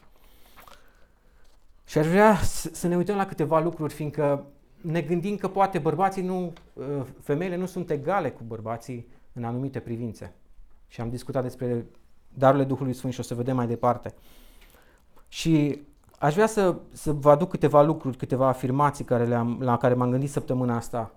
Și 1.87 1.99
aș 1.99 2.07
vrea 2.07 2.37
să 2.73 2.89
ne 2.89 2.97
uităm 2.97 3.17
la 3.17 3.27
câteva 3.27 3.61
lucruri, 3.61 3.93
fiindcă 3.93 4.47
ne 4.81 5.01
gândim 5.01 5.37
că 5.37 5.49
poate 5.49 5.79
bărbații 5.79 6.23
nu, 6.23 6.53
uh, 6.73 6.85
femeile 7.21 7.57
nu 7.57 7.67
sunt 7.67 7.91
egale 7.91 8.31
cu 8.31 8.43
bărbații 8.47 9.07
în 9.33 9.45
anumite 9.45 9.81
privințe. 9.81 10.33
Și 10.89 11.01
am 11.01 11.11
discutat 11.11 11.43
despre 11.43 11.87
darurile 12.35 12.67
Duhului 12.67 12.93
Sfânt 12.93 13.13
și 13.13 13.21
o 13.21 13.23
să 13.23 13.35
vedem 13.35 13.57
mai 13.57 13.67
departe. 13.67 14.15
Și 15.29 15.83
aș 16.19 16.35
vrea 16.35 16.47
să, 16.47 16.77
să 16.93 17.13
vă 17.13 17.31
aduc 17.31 17.51
câteva 17.51 17.83
lucruri, 17.83 18.17
câteva 18.17 18.49
afirmații 18.49 19.05
care 19.05 19.27
le-am, 19.27 19.59
la 19.61 19.77
care 19.77 19.95
m-am 19.95 20.11
gândit 20.11 20.31
săptămâna 20.31 20.77
asta. 20.77 21.15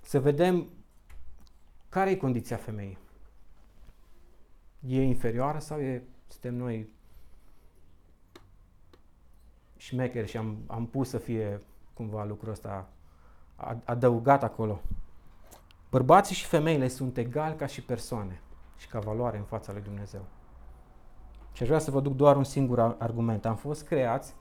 Să 0.00 0.20
vedem 0.20 0.66
care 1.94 2.10
e 2.10 2.16
condiția 2.16 2.56
femeii. 2.56 2.98
E 4.86 5.02
inferioară 5.02 5.58
sau 5.58 5.80
e, 5.80 6.02
suntem 6.26 6.54
noi 6.54 6.88
șmecheri 9.76 10.28
și 10.28 10.36
am, 10.36 10.56
am 10.66 10.86
pus 10.86 11.08
să 11.08 11.18
fie 11.18 11.62
cumva 11.92 12.24
lucrul 12.24 12.52
ăsta 12.52 12.88
adăugat 13.84 14.42
acolo. 14.42 14.80
Bărbații 15.90 16.34
și 16.34 16.46
femeile 16.46 16.88
sunt 16.88 17.16
egali 17.16 17.56
ca 17.56 17.66
și 17.66 17.82
persoane 17.82 18.40
și 18.76 18.88
ca 18.88 18.98
valoare 18.98 19.38
în 19.38 19.44
fața 19.44 19.72
lui 19.72 19.82
Dumnezeu. 19.82 20.24
Și 21.52 21.62
aș 21.62 21.68
vrea 21.68 21.80
să 21.80 21.90
vă 21.90 22.00
duc 22.00 22.16
doar 22.16 22.36
un 22.36 22.44
singur 22.44 22.96
argument. 22.98 23.44
Am 23.44 23.56
fost 23.56 23.84
creați 23.86 24.34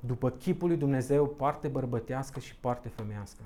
după 0.00 0.30
chipul 0.30 0.68
lui 0.68 0.76
Dumnezeu, 0.76 1.26
parte 1.26 1.68
bărbătească 1.68 2.40
și 2.40 2.56
parte 2.56 2.88
femeiască. 2.88 3.42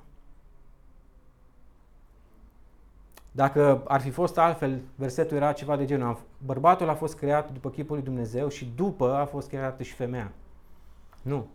Dacă 3.31 3.83
ar 3.87 4.01
fi 4.01 4.09
fost 4.09 4.37
altfel, 4.37 4.81
versetul 4.95 5.37
era 5.37 5.51
ceva 5.51 5.75
de 5.75 5.85
genul, 5.85 6.19
bărbatul 6.45 6.89
a 6.89 6.95
fost 6.95 7.17
creat 7.17 7.51
după 7.51 7.69
chipul 7.69 7.95
lui 7.95 8.05
Dumnezeu 8.05 8.49
și 8.49 8.71
după 8.75 9.13
a 9.13 9.25
fost 9.25 9.49
creată 9.49 9.83
și 9.83 9.93
femeia. 9.93 10.31
Nu. 11.21 11.47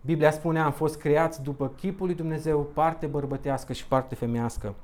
Biblia 0.00 0.30
spune, 0.30 0.60
am 0.60 0.72
fost 0.72 0.98
creați 0.98 1.42
după 1.42 1.68
chipul 1.68 2.06
lui 2.06 2.14
Dumnezeu, 2.14 2.62
parte 2.62 3.06
bărbătească 3.06 3.72
și 3.72 3.86
parte 3.86 4.14
femeiască. 4.14 4.74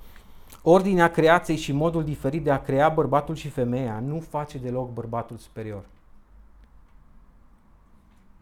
Ordinea 0.63 1.11
creației 1.11 1.57
și 1.57 1.73
modul 1.73 2.05
diferit 2.05 2.45
de 2.45 2.51
a 2.51 2.63
crea 2.63 2.89
bărbatul 2.89 3.35
și 3.35 3.49
femeia 3.49 4.01
nu 4.01 4.21
face 4.21 4.59
deloc 4.59 4.93
bărbatul 4.93 5.37
superior. 5.37 5.85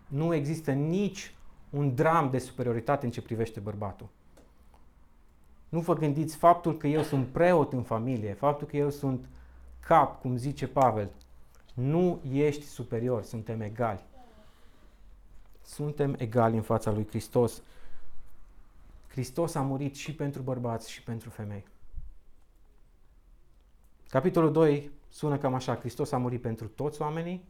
Nu 0.09 0.35
există 0.35 0.73
nici 0.73 1.35
un 1.71 1.95
dram 1.95 2.31
de 2.31 2.39
superioritate 2.39 3.07
în 3.07 3.13
ce 3.13 3.23
privește 3.23 3.61
bărbatul. 3.61 4.07
Nu 5.75 5.81
vă 5.81 5.95
gândiți 5.95 6.37
faptul 6.37 6.77
că 6.77 6.87
eu 6.87 7.03
sunt 7.03 7.27
preot 7.27 7.73
în 7.73 7.83
familie, 7.83 8.33
faptul 8.33 8.67
că 8.67 8.77
eu 8.77 8.91
sunt 8.91 9.29
cap, 9.81 10.21
cum 10.21 10.37
zice 10.37 10.67
Pavel. 10.67 11.11
Nu 11.75 12.21
ești 12.33 12.65
superior, 12.65 13.23
suntem 13.23 13.61
egali. 13.61 14.05
Suntem 15.63 16.15
egali 16.19 16.57
în 16.57 16.63
fața 16.63 16.91
lui 16.91 17.07
Hristos. 17.07 17.63
Hristos 19.09 19.55
a 19.55 19.63
murit 19.63 19.95
și 19.95 20.15
pentru 20.15 20.43
bărbați 20.43 20.91
și 20.91 21.03
pentru 21.03 21.31
femei. 21.31 21.65
Capitolul 24.09 24.53
2 24.53 24.91
sună 25.09 25.39
cam 25.39 25.55
așa, 25.55 25.77
Hristos 25.77 26.13
a 26.13 26.17
murit 26.17 26.41
pentru 26.41 26.69
toți 26.69 27.01
oamenii 27.01 27.45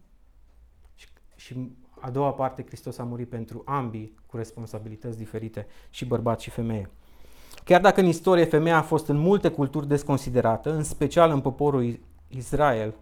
și, 0.95 1.07
și 1.37 1.71
a 2.01 2.11
doua 2.11 2.33
parte, 2.33 2.65
Hristos 2.67 2.99
a 2.99 3.05
murit 3.05 3.29
pentru 3.29 3.63
ambii 3.67 4.15
cu 4.27 4.37
responsabilități 4.37 5.19
diferite, 5.19 5.67
și 5.91 6.05
bărbați 6.05 6.43
și 6.43 6.51
femeie. 6.51 6.91
Chiar 7.65 7.81
dacă 7.81 8.01
în 8.01 8.07
istorie 8.07 8.45
femeia 8.45 8.77
a 8.77 8.83
fost 8.83 9.09
în 9.09 9.17
multe 9.17 9.49
culturi 9.49 9.89
desconsiderată, 9.89 10.73
în 10.73 10.83
special 10.83 11.31
în 11.31 11.41
poporul 11.41 11.99
Israel, 12.29 12.95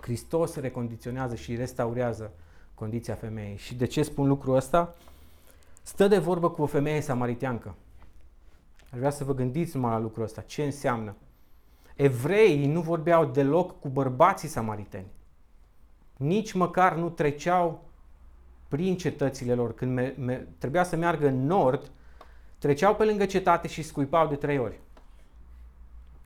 Hristos 0.00 0.56
recondiționează 0.56 1.34
și 1.34 1.56
restaurează 1.56 2.32
condiția 2.74 3.14
femeii. 3.14 3.56
Și 3.56 3.74
de 3.74 3.86
ce 3.86 4.02
spun 4.02 4.28
lucrul 4.28 4.56
ăsta? 4.56 4.94
Stă 5.82 6.08
de 6.08 6.18
vorbă 6.18 6.50
cu 6.50 6.62
o 6.62 6.66
femeie 6.66 7.00
samariteancă. 7.00 7.74
Aș 8.92 8.98
vrea 8.98 9.10
să 9.10 9.24
vă 9.24 9.34
gândiți 9.34 9.76
numai 9.76 9.90
la 9.90 9.98
lucrul 9.98 10.24
ăsta. 10.24 10.40
Ce 10.40 10.62
înseamnă? 10.64 11.14
Evreii 11.96 12.66
nu 12.66 12.80
vorbeau 12.80 13.24
deloc 13.24 13.80
cu 13.80 13.88
bărbații 13.88 14.48
samariteni. 14.48 15.06
Nici 16.16 16.52
măcar 16.52 16.96
nu 16.96 17.08
treceau 17.08 17.82
prin 18.68 18.96
cetățile 18.96 19.54
lor. 19.54 19.74
Când 19.74 19.92
me- 19.92 20.14
me- 20.18 20.46
trebuia 20.58 20.84
să 20.84 20.96
meargă 20.96 21.26
în 21.26 21.46
nord, 21.46 21.90
treceau 22.62 22.94
pe 22.94 23.04
lângă 23.04 23.26
cetate 23.26 23.68
și 23.68 23.82
scuipau 23.82 24.28
de 24.28 24.34
trei 24.34 24.58
ori. 24.58 24.80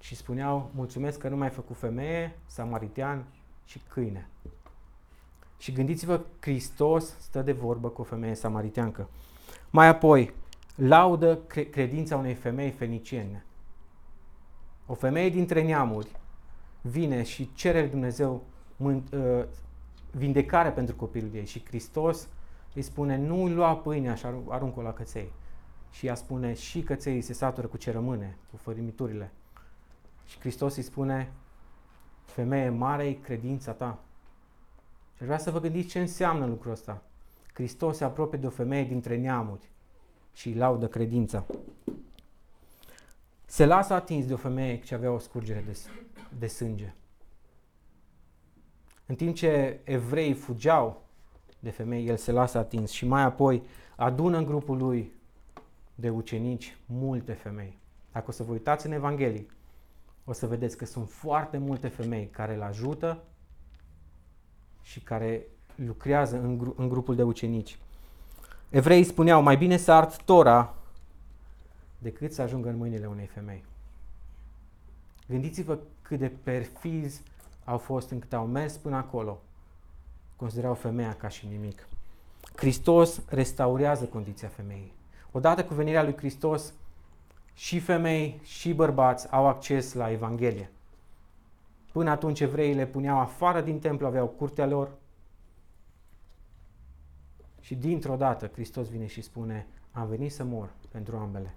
Și 0.00 0.14
spuneau, 0.14 0.70
mulțumesc 0.74 1.18
că 1.18 1.28
nu 1.28 1.36
mai 1.36 1.46
ai 1.46 1.52
făcut 1.52 1.76
femeie, 1.76 2.38
samaritean 2.46 3.24
și 3.64 3.80
câine. 3.88 4.28
Și 5.58 5.72
gândiți-vă, 5.72 6.20
Hristos 6.40 7.16
stă 7.18 7.42
de 7.42 7.52
vorbă 7.52 7.88
cu 7.88 8.00
o 8.00 8.04
femeie 8.04 8.34
samariteancă. 8.34 9.08
Mai 9.70 9.86
apoi, 9.86 10.34
laudă 10.74 11.38
credința 11.70 12.16
unei 12.16 12.34
femei 12.34 12.70
feniciene. 12.70 13.44
O 14.86 14.94
femeie 14.94 15.28
dintre 15.28 15.62
neamuri 15.62 16.10
vine 16.80 17.22
și 17.22 17.50
cere 17.54 17.80
lui 17.80 17.90
Dumnezeu 17.90 18.44
uh, 18.76 19.02
vindecare 20.10 20.70
pentru 20.70 20.94
copilul 20.94 21.34
ei 21.34 21.46
și 21.46 21.64
Hristos 21.66 22.28
îi 22.74 22.82
spune 22.82 23.16
nu 23.16 23.48
lua 23.48 23.76
pâinea 23.76 24.14
și 24.14 24.26
aruncă-o 24.48 24.82
la 24.82 24.92
căței. 24.92 25.32
Și 25.90 26.06
ea 26.06 26.14
spune 26.14 26.54
și 26.54 26.82
căței 26.82 27.20
se 27.20 27.32
satură 27.32 27.66
cu 27.66 27.76
ce 27.76 27.90
rămâne, 27.90 28.36
cu 28.50 28.56
fărimiturile. 28.56 29.32
Și 30.26 30.38
Hristos 30.38 30.76
îi 30.76 30.82
spune 30.82 31.32
femeie 32.24 32.68
mare 32.68 33.12
credința 33.12 33.72
ta. 33.72 33.98
Și 35.14 35.22
aș 35.22 35.26
vrea 35.26 35.38
să 35.38 35.50
vă 35.50 35.60
gândiți 35.60 35.88
ce 35.88 36.00
înseamnă 36.00 36.46
lucrul 36.46 36.72
ăsta. 36.72 37.02
Hristos 37.52 37.96
se 37.96 38.04
apropie 38.04 38.38
de 38.38 38.46
o 38.46 38.50
femeie 38.50 38.84
dintre 38.84 39.16
neamuri 39.16 39.70
și 40.32 40.48
îi 40.48 40.54
laudă 40.54 40.88
credința. 40.88 41.44
Se 43.46 43.66
lasă 43.66 43.94
atins 43.94 44.26
de 44.26 44.32
o 44.32 44.36
femeie 44.36 44.80
ce 44.80 44.94
avea 44.94 45.10
o 45.10 45.18
scurgere 45.18 45.64
de, 45.66 45.78
de 46.38 46.46
sânge. 46.46 46.94
În 49.06 49.14
timp 49.14 49.34
ce 49.34 49.80
evrei 49.84 50.32
fugeau 50.32 51.02
de 51.58 51.70
femei, 51.70 52.06
el 52.06 52.16
se 52.16 52.32
lasă 52.32 52.58
atins 52.58 52.90
și 52.90 53.06
mai 53.06 53.22
apoi 53.22 53.62
adună 53.96 54.36
în 54.36 54.44
grupul 54.44 54.76
lui 54.76 55.12
de 55.98 56.10
ucenici 56.10 56.76
multe 56.86 57.32
femei. 57.32 57.78
Dacă 58.12 58.26
o 58.28 58.32
să 58.32 58.42
vă 58.42 58.52
uitați 58.52 58.86
în 58.86 58.92
Evanghelie, 58.92 59.46
o 60.24 60.32
să 60.32 60.46
vedeți 60.46 60.76
că 60.76 60.84
sunt 60.84 61.10
foarte 61.10 61.58
multe 61.58 61.88
femei 61.88 62.26
care 62.26 62.54
îl 62.54 62.62
ajută 62.62 63.22
și 64.82 65.00
care 65.00 65.46
lucrează 65.74 66.40
în, 66.40 66.58
gru- 66.58 66.74
în 66.76 66.88
grupul 66.88 67.14
de 67.14 67.22
ucenici. 67.22 67.78
Evreii 68.70 69.04
spuneau, 69.04 69.42
mai 69.42 69.56
bine 69.56 69.76
să 69.76 69.92
ard 69.92 70.16
Tora 70.16 70.74
decât 71.98 72.32
să 72.32 72.42
ajungă 72.42 72.68
în 72.68 72.76
mâinile 72.76 73.06
unei 73.06 73.26
femei. 73.26 73.64
Gândiți-vă 75.28 75.78
cât 76.02 76.18
de 76.18 76.28
perfizi 76.28 77.22
au 77.64 77.78
fost 77.78 78.10
încât 78.10 78.32
au 78.32 78.46
mers 78.46 78.76
până 78.76 78.96
acolo. 78.96 79.40
Considerau 80.36 80.74
femeia 80.74 81.14
ca 81.14 81.28
și 81.28 81.46
nimic. 81.46 81.88
Hristos 82.56 83.20
restaurează 83.28 84.04
condiția 84.04 84.48
femeii. 84.48 84.92
Odată 85.36 85.64
cu 85.64 85.74
venirea 85.74 86.02
lui 86.02 86.16
Hristos, 86.16 86.72
și 87.54 87.80
femei 87.80 88.40
și 88.42 88.72
bărbați 88.72 89.32
au 89.32 89.46
acces 89.46 89.92
la 89.92 90.10
Evanghelie. 90.10 90.70
Până 91.92 92.10
atunci 92.10 92.40
evreii 92.40 92.74
le 92.74 92.86
puneau 92.86 93.18
afară 93.18 93.60
din 93.60 93.78
templu, 93.78 94.06
aveau 94.06 94.26
curtea 94.26 94.66
lor. 94.66 94.90
Și 97.60 97.74
dintr-o 97.74 98.16
dată 98.16 98.46
Hristos 98.46 98.88
vine 98.88 99.06
și 99.06 99.22
spune, 99.22 99.66
am 99.92 100.06
venit 100.06 100.32
să 100.32 100.44
mor 100.44 100.68
pentru 100.90 101.16
ambele. 101.16 101.54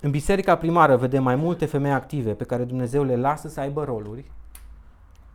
În 0.00 0.10
biserica 0.10 0.56
primară 0.56 0.96
vedem 0.96 1.22
mai 1.22 1.36
multe 1.36 1.66
femei 1.66 1.92
active 1.92 2.34
pe 2.34 2.44
care 2.44 2.64
Dumnezeu 2.64 3.02
le 3.02 3.16
lasă 3.16 3.48
să 3.48 3.60
aibă 3.60 3.84
roluri 3.84 4.30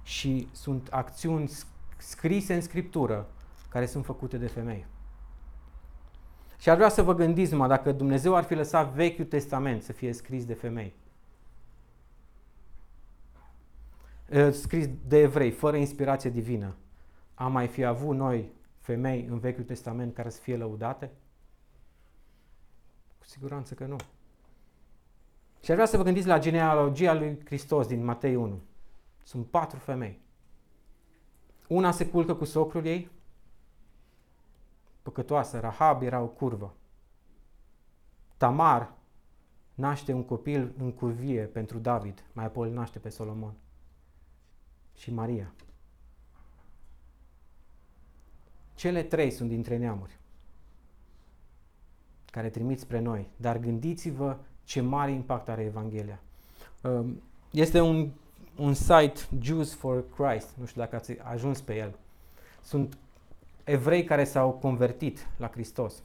și 0.03 0.47
sunt 0.51 0.87
acțiuni 0.91 1.51
scrise 1.97 2.53
în 2.53 2.61
scriptură 2.61 3.27
care 3.69 3.85
sunt 3.85 4.05
făcute 4.05 4.37
de 4.37 4.47
femei. 4.47 4.85
Și 6.59 6.69
ar 6.69 6.75
vrea 6.75 6.89
să 6.89 7.01
vă 7.01 7.13
gândiți 7.13 7.51
numai 7.51 7.67
dacă 7.67 7.91
Dumnezeu 7.91 8.35
ar 8.35 8.43
fi 8.43 8.53
lăsat 8.53 8.93
Vechiul 8.93 9.25
Testament 9.25 9.83
să 9.83 9.93
fie 9.93 10.13
scris 10.13 10.45
de 10.45 10.53
femei. 10.53 10.93
Scris 14.51 14.89
de 15.07 15.17
evrei, 15.17 15.51
fără 15.51 15.77
inspirație 15.77 16.29
divină. 16.29 16.75
Am 17.33 17.51
mai 17.51 17.67
fi 17.67 17.83
avut 17.83 18.15
noi 18.15 18.51
femei 18.79 19.25
în 19.29 19.39
Vechiul 19.39 19.63
Testament 19.63 20.13
care 20.13 20.29
să 20.29 20.41
fie 20.41 20.57
lăudate? 20.57 21.11
Cu 23.17 23.25
siguranță 23.25 23.73
că 23.73 23.85
nu. 23.85 23.95
Și 25.63 25.69
ar 25.69 25.75
vrea 25.75 25.87
să 25.87 25.97
vă 25.97 26.03
gândiți 26.03 26.27
la 26.27 26.39
genealogia 26.39 27.13
lui 27.13 27.39
Hristos 27.45 27.87
din 27.87 28.03
Matei 28.03 28.35
1. 28.35 28.59
Sunt 29.23 29.45
patru 29.45 29.79
femei. 29.79 30.19
Una 31.67 31.91
se 31.91 32.07
culcă 32.07 32.35
cu 32.35 32.45
socrul 32.45 32.85
ei, 32.85 33.09
păcătoasă, 35.09 35.59
Rahab 35.59 36.01
era 36.01 36.19
o 36.21 36.27
curvă. 36.27 36.73
Tamar 38.37 38.91
naște 39.73 40.13
un 40.13 40.23
copil 40.23 40.73
în 40.77 40.91
curvie 40.91 41.41
pentru 41.41 41.77
David, 41.77 42.23
mai 42.33 42.45
apoi 42.45 42.67
îl 42.67 42.73
naște 42.73 42.99
pe 42.99 43.09
Solomon 43.09 43.53
și 44.95 45.13
Maria. 45.13 45.53
Cele 48.75 49.03
trei 49.03 49.31
sunt 49.31 49.49
dintre 49.49 49.77
neamuri 49.77 50.17
care 52.31 52.49
trimit 52.49 52.79
spre 52.79 52.99
noi, 52.99 53.27
dar 53.35 53.57
gândiți-vă 53.57 54.37
ce 54.63 54.81
mare 54.81 55.11
impact 55.11 55.49
are 55.49 55.63
Evanghelia. 55.63 56.19
Um, 56.81 57.21
este 57.51 57.79
un, 57.81 58.09
un 58.57 58.73
site, 58.73 59.19
Jews 59.41 59.73
for 59.73 60.03
Christ, 60.09 60.49
nu 60.57 60.65
știu 60.65 60.81
dacă 60.81 60.95
ați 60.95 61.19
ajuns 61.19 61.61
pe 61.61 61.75
el. 61.75 61.95
Sunt 62.61 62.97
evrei 63.69 64.03
care 64.03 64.23
s-au 64.23 64.51
convertit 64.51 65.27
la 65.37 65.47
Hristos 65.47 66.03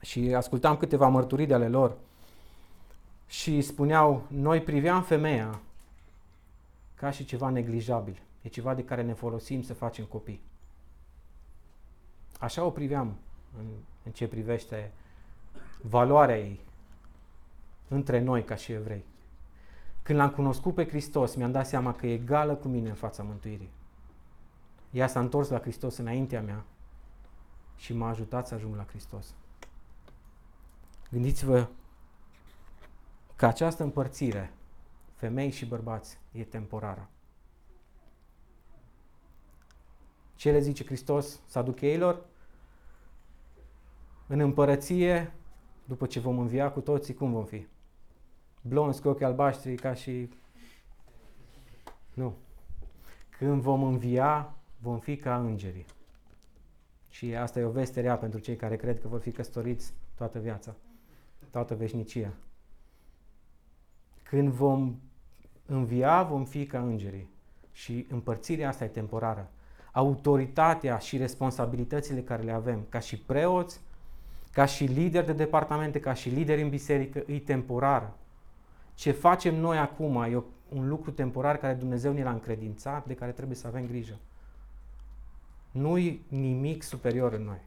și 0.00 0.34
ascultam 0.34 0.76
câteva 0.76 1.08
mărturii 1.08 1.46
de 1.46 1.54
ale 1.54 1.68
lor 1.68 1.96
și 3.26 3.60
spuneau, 3.60 4.26
noi 4.28 4.62
priveam 4.62 5.02
femeia 5.02 5.60
ca 6.94 7.10
și 7.10 7.24
ceva 7.24 7.48
neglijabil. 7.48 8.22
E 8.42 8.48
ceva 8.48 8.74
de 8.74 8.84
care 8.84 9.02
ne 9.02 9.12
folosim 9.12 9.62
să 9.62 9.74
facem 9.74 10.04
copii. 10.04 10.42
Așa 12.38 12.64
o 12.64 12.70
priveam 12.70 13.16
în, 13.58 13.66
în 14.04 14.12
ce 14.12 14.28
privește 14.28 14.92
valoarea 15.80 16.38
ei 16.38 16.60
între 17.88 18.20
noi 18.20 18.44
ca 18.44 18.54
și 18.54 18.72
evrei. 18.72 19.04
Când 20.02 20.18
l-am 20.18 20.30
cunoscut 20.30 20.74
pe 20.74 20.86
Hristos, 20.86 21.34
mi-am 21.34 21.52
dat 21.52 21.66
seama 21.66 21.94
că 21.94 22.06
e 22.06 22.12
egală 22.12 22.54
cu 22.54 22.68
mine 22.68 22.88
în 22.88 22.94
fața 22.94 23.22
mântuirii. 23.22 23.70
Ea 24.90 25.06
s-a 25.06 25.20
întors 25.20 25.48
la 25.48 25.60
Hristos 25.60 25.96
înaintea 25.96 26.42
mea 26.42 26.64
și 27.76 27.92
m-a 27.92 28.08
ajutat 28.08 28.46
să 28.46 28.54
ajung 28.54 28.76
la 28.76 28.84
Hristos. 28.84 29.34
Gândiți-vă 31.10 31.68
că 33.36 33.46
această 33.46 33.82
împărțire, 33.82 34.52
femei 35.14 35.50
și 35.50 35.66
bărbați, 35.66 36.18
e 36.32 36.44
temporară. 36.44 37.08
Ce 40.34 40.50
le 40.50 40.60
zice 40.60 40.84
Hristos 40.84 41.40
saducheilor? 41.46 42.24
În 44.26 44.40
împărăție, 44.40 45.32
după 45.84 46.06
ce 46.06 46.20
vom 46.20 46.38
învia 46.38 46.72
cu 46.72 46.80
toții, 46.80 47.14
cum 47.14 47.32
vom 47.32 47.44
fi? 47.44 47.66
Blonzi 48.60 49.00
cu 49.00 49.08
ochi 49.08 49.22
albaștri 49.22 49.74
ca 49.74 49.94
și... 49.94 50.28
Nu. 52.14 52.34
Când 53.38 53.62
vom 53.62 53.82
învia, 53.82 54.54
vom 54.78 54.98
fi 54.98 55.16
ca 55.16 55.36
îngerii. 55.36 55.86
Și 57.14 57.34
asta 57.34 57.58
e 57.58 57.64
o 57.64 57.70
veste 57.70 58.00
rea 58.00 58.16
pentru 58.16 58.38
cei 58.38 58.56
care 58.56 58.76
cred 58.76 59.00
că 59.00 59.08
vor 59.08 59.20
fi 59.20 59.30
căsătoriți 59.30 59.92
toată 60.14 60.38
viața, 60.38 60.74
toată 61.50 61.74
veșnicia. 61.74 62.32
Când 64.22 64.48
vom 64.48 64.94
învia, 65.66 66.22
vom 66.22 66.44
fi 66.44 66.66
ca 66.66 66.80
îngerii. 66.80 67.28
Și 67.72 68.06
împărțirea 68.10 68.68
asta 68.68 68.84
e 68.84 68.88
temporară. 68.88 69.50
Autoritatea 69.92 70.98
și 70.98 71.16
responsabilitățile 71.16 72.20
care 72.20 72.42
le 72.42 72.52
avem, 72.52 72.86
ca 72.88 72.98
și 72.98 73.18
preoți, 73.18 73.80
ca 74.52 74.64
și 74.64 74.84
lideri 74.84 75.26
de 75.26 75.32
departamente, 75.32 76.00
ca 76.00 76.14
și 76.14 76.28
lideri 76.28 76.62
în 76.62 76.68
biserică, 76.68 77.22
e 77.26 77.38
temporară. 77.38 78.16
Ce 78.94 79.10
facem 79.10 79.54
noi 79.54 79.78
acum 79.78 80.22
e 80.22 80.42
un 80.68 80.88
lucru 80.88 81.10
temporar 81.10 81.56
care 81.56 81.74
Dumnezeu 81.74 82.12
ne 82.12 82.22
l-a 82.22 82.32
încredințat, 82.32 83.06
de 83.06 83.14
care 83.14 83.32
trebuie 83.32 83.56
să 83.56 83.66
avem 83.66 83.86
grijă. 83.86 84.18
Nu-i 85.74 86.24
nimic 86.28 86.82
superior 86.82 87.32
în 87.32 87.42
noi. 87.42 87.60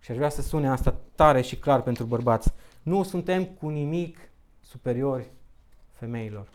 Și 0.00 0.10
aș 0.10 0.16
vrea 0.16 0.28
să 0.28 0.42
sune 0.42 0.68
asta 0.68 0.94
tare 1.14 1.40
și 1.40 1.56
clar 1.56 1.82
pentru 1.82 2.04
bărbați. 2.04 2.52
Nu 2.82 3.02
suntem 3.02 3.44
cu 3.44 3.68
nimic 3.68 4.18
superiori 4.60 5.26
femeilor. 5.90 6.48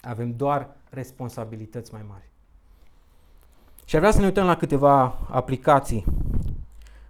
Avem 0.00 0.36
doar 0.36 0.68
responsabilități 0.90 1.92
mai 1.92 2.02
mari. 2.08 2.28
Și 3.84 3.94
ar 3.94 4.00
vrea 4.00 4.12
să 4.12 4.20
ne 4.20 4.26
uităm 4.26 4.46
la 4.46 4.56
câteva 4.56 5.18
aplicații. 5.30 6.04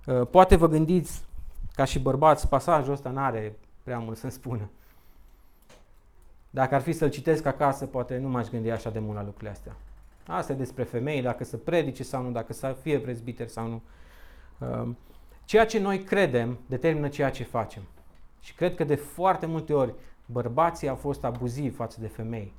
Uh, 0.07 0.27
poate 0.31 0.57
vă 0.57 0.69
gândiți, 0.69 1.25
ca 1.75 1.85
și 1.85 1.99
bărbați, 1.99 2.49
pasajul 2.49 2.93
ăsta 2.93 3.11
nu 3.11 3.19
are 3.19 3.57
prea 3.83 3.99
mult 3.99 4.17
să-mi 4.17 4.33
spună. 4.33 4.71
Dacă 6.51 6.75
ar 6.75 6.81
fi 6.81 6.93
să-l 6.93 7.11
citesc 7.11 7.47
acasă, 7.47 7.87
poate 7.87 8.19
nu 8.19 8.29
m-aș 8.29 8.49
gândi 8.49 8.71
așa 8.71 8.91
de 8.91 8.99
mult 8.99 9.17
la 9.17 9.23
lucrurile 9.23 9.51
astea. 9.51 9.77
Asta 10.27 10.53
e 10.53 10.57
despre 10.57 10.83
femei, 10.83 11.23
dacă 11.23 11.45
să 11.45 11.57
predice 11.57 12.03
sau 12.03 12.23
nu, 12.23 12.31
dacă 12.31 12.53
să 12.53 12.77
fie 12.81 13.01
prezbiter 13.01 13.49
sau 13.49 13.69
nu. 13.69 13.83
Uh, 14.59 14.89
ceea 15.45 15.67
ce 15.67 15.81
noi 15.81 16.03
credem 16.03 16.59
determină 16.67 17.09
ceea 17.09 17.31
ce 17.31 17.45
facem. 17.45 17.83
Și 18.41 18.55
cred 18.55 18.75
că 18.75 18.85
de 18.85 18.95
foarte 18.95 19.47
multe 19.47 19.73
ori 19.73 19.95
bărbații 20.27 20.89
au 20.89 20.97
fost 20.97 21.25
abuzivi 21.25 21.75
față 21.75 22.01
de 22.01 22.07
femei, 22.07 22.53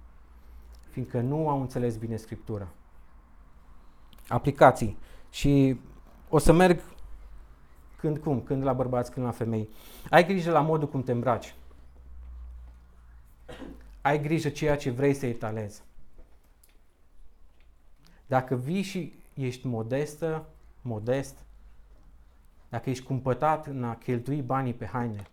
fiindcă 0.89 1.19
nu 1.19 1.49
au 1.49 1.61
înțeles 1.61 1.97
bine 1.97 2.15
Scriptura. 2.15 2.67
Aplicații. 4.27 4.97
Și 5.29 5.79
o 6.29 6.37
să 6.37 6.53
merg 6.53 6.79
când 7.97 8.17
cum, 8.17 8.41
când 8.41 8.63
la 8.63 8.73
bărbați, 8.73 9.11
când 9.11 9.25
la 9.25 9.31
femei. 9.31 9.69
Ai 10.09 10.25
grijă 10.25 10.51
la 10.51 10.61
modul 10.61 10.89
cum 10.89 11.03
te 11.03 11.11
îmbraci. 11.11 11.55
Ai 14.01 14.21
grijă 14.21 14.49
ceea 14.49 14.77
ce 14.77 14.89
vrei 14.89 15.13
să 15.13 15.25
etalezi. 15.25 15.83
Dacă 18.27 18.55
vii 18.55 18.81
și 18.81 19.13
ești 19.33 19.67
modestă, 19.67 20.45
modest, 20.81 21.45
dacă 22.69 22.89
ești 22.89 23.05
cumpătat 23.05 23.65
în 23.67 23.83
a 23.83 23.95
cheltui 23.95 24.41
banii 24.41 24.73
pe 24.73 24.85
haine, 24.85 25.27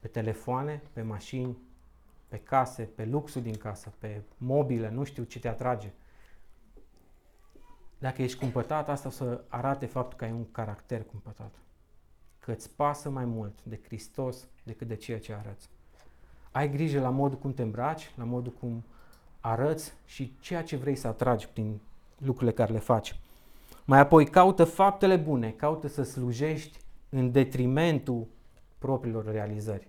pe 0.00 0.08
telefoane, 0.08 0.82
pe 0.92 1.02
mașini, 1.02 1.56
pe 2.28 2.38
case, 2.38 2.82
pe 2.82 3.04
luxul 3.04 3.42
din 3.42 3.56
casă, 3.56 3.92
pe 3.98 4.22
mobile, 4.36 4.90
nu 4.90 5.04
știu 5.04 5.22
ce 5.22 5.38
te 5.38 5.48
atrage. 5.48 5.92
Dacă 7.98 8.22
ești 8.22 8.38
cumpătat, 8.38 8.88
asta 8.88 9.08
o 9.08 9.10
să 9.10 9.44
arate 9.48 9.86
faptul 9.86 10.18
că 10.18 10.24
ai 10.24 10.32
un 10.32 10.50
caracter 10.50 11.04
cumpătat. 11.04 11.54
Că 12.38 12.52
îți 12.52 12.70
pasă 12.70 13.10
mai 13.10 13.24
mult 13.24 13.62
de 13.62 13.80
Hristos 13.84 14.48
decât 14.62 14.88
de 14.88 14.96
ceea 14.96 15.20
ce 15.20 15.32
arăți. 15.32 15.68
Ai 16.50 16.70
grijă 16.70 17.00
la 17.00 17.10
modul 17.10 17.38
cum 17.38 17.54
te 17.54 17.62
îmbraci, 17.62 18.12
la 18.16 18.24
modul 18.24 18.52
cum 18.52 18.84
arăți 19.46 19.92
și 20.04 20.36
ceea 20.40 20.62
ce 20.62 20.76
vrei 20.76 20.96
să 20.96 21.06
atragi 21.06 21.48
prin 21.48 21.80
lucrurile 22.18 22.52
care 22.52 22.72
le 22.72 22.78
faci. 22.78 23.20
Mai 23.84 23.98
apoi 23.98 24.26
caută 24.26 24.64
faptele 24.64 25.16
bune, 25.16 25.50
caută 25.50 25.88
să 25.88 26.02
slujești 26.02 26.78
în 27.08 27.32
detrimentul 27.32 28.26
propriilor 28.78 29.24
realizări. 29.30 29.88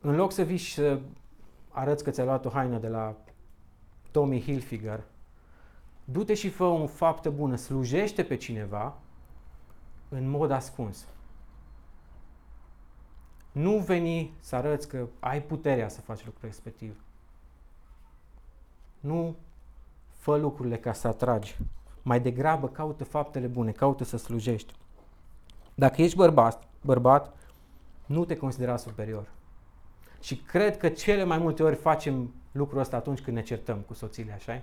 În 0.00 0.16
loc 0.16 0.32
să 0.32 0.42
vii 0.42 0.56
și 0.56 0.74
să 0.74 1.00
arăți 1.68 2.04
că 2.04 2.10
ți-ai 2.10 2.26
luat 2.26 2.44
o 2.44 2.48
haină 2.48 2.78
de 2.78 2.88
la 2.88 3.16
Tommy 4.10 4.40
Hilfiger, 4.40 5.04
du-te 6.04 6.34
și 6.34 6.48
fă 6.48 6.64
un 6.64 6.86
faptă 6.86 7.30
bună, 7.30 7.56
slujește 7.56 8.24
pe 8.24 8.36
cineva 8.36 8.98
în 10.08 10.28
mod 10.28 10.50
ascuns. 10.50 11.06
Nu 13.52 13.78
veni 13.78 14.32
să 14.40 14.56
arăți 14.56 14.88
că 14.88 15.06
ai 15.20 15.42
puterea 15.42 15.88
să 15.88 16.00
faci 16.00 16.24
lucrul 16.24 16.48
respectiv. 16.48 17.04
Nu 19.00 19.36
fă 20.10 20.36
lucrurile 20.36 20.78
ca 20.78 20.92
să 20.92 21.08
atragi. 21.08 21.58
Mai 22.02 22.20
degrabă 22.20 22.68
caută 22.68 23.04
faptele 23.04 23.46
bune, 23.46 23.72
caută 23.72 24.04
să 24.04 24.16
slujești. 24.16 24.74
Dacă 25.74 26.02
ești 26.02 26.16
bărbat, 26.16 26.68
bărbat, 26.80 27.36
nu 28.06 28.24
te 28.24 28.36
considera 28.36 28.76
superior. 28.76 29.28
Și 30.20 30.36
cred 30.36 30.76
că 30.76 30.88
cele 30.88 31.24
mai 31.24 31.38
multe 31.38 31.62
ori 31.62 31.76
facem 31.76 32.34
lucrul 32.52 32.80
ăsta 32.80 32.96
atunci 32.96 33.20
când 33.20 33.36
ne 33.36 33.42
certăm 33.42 33.78
cu 33.78 33.94
soțiile, 33.94 34.32
așa 34.32 34.62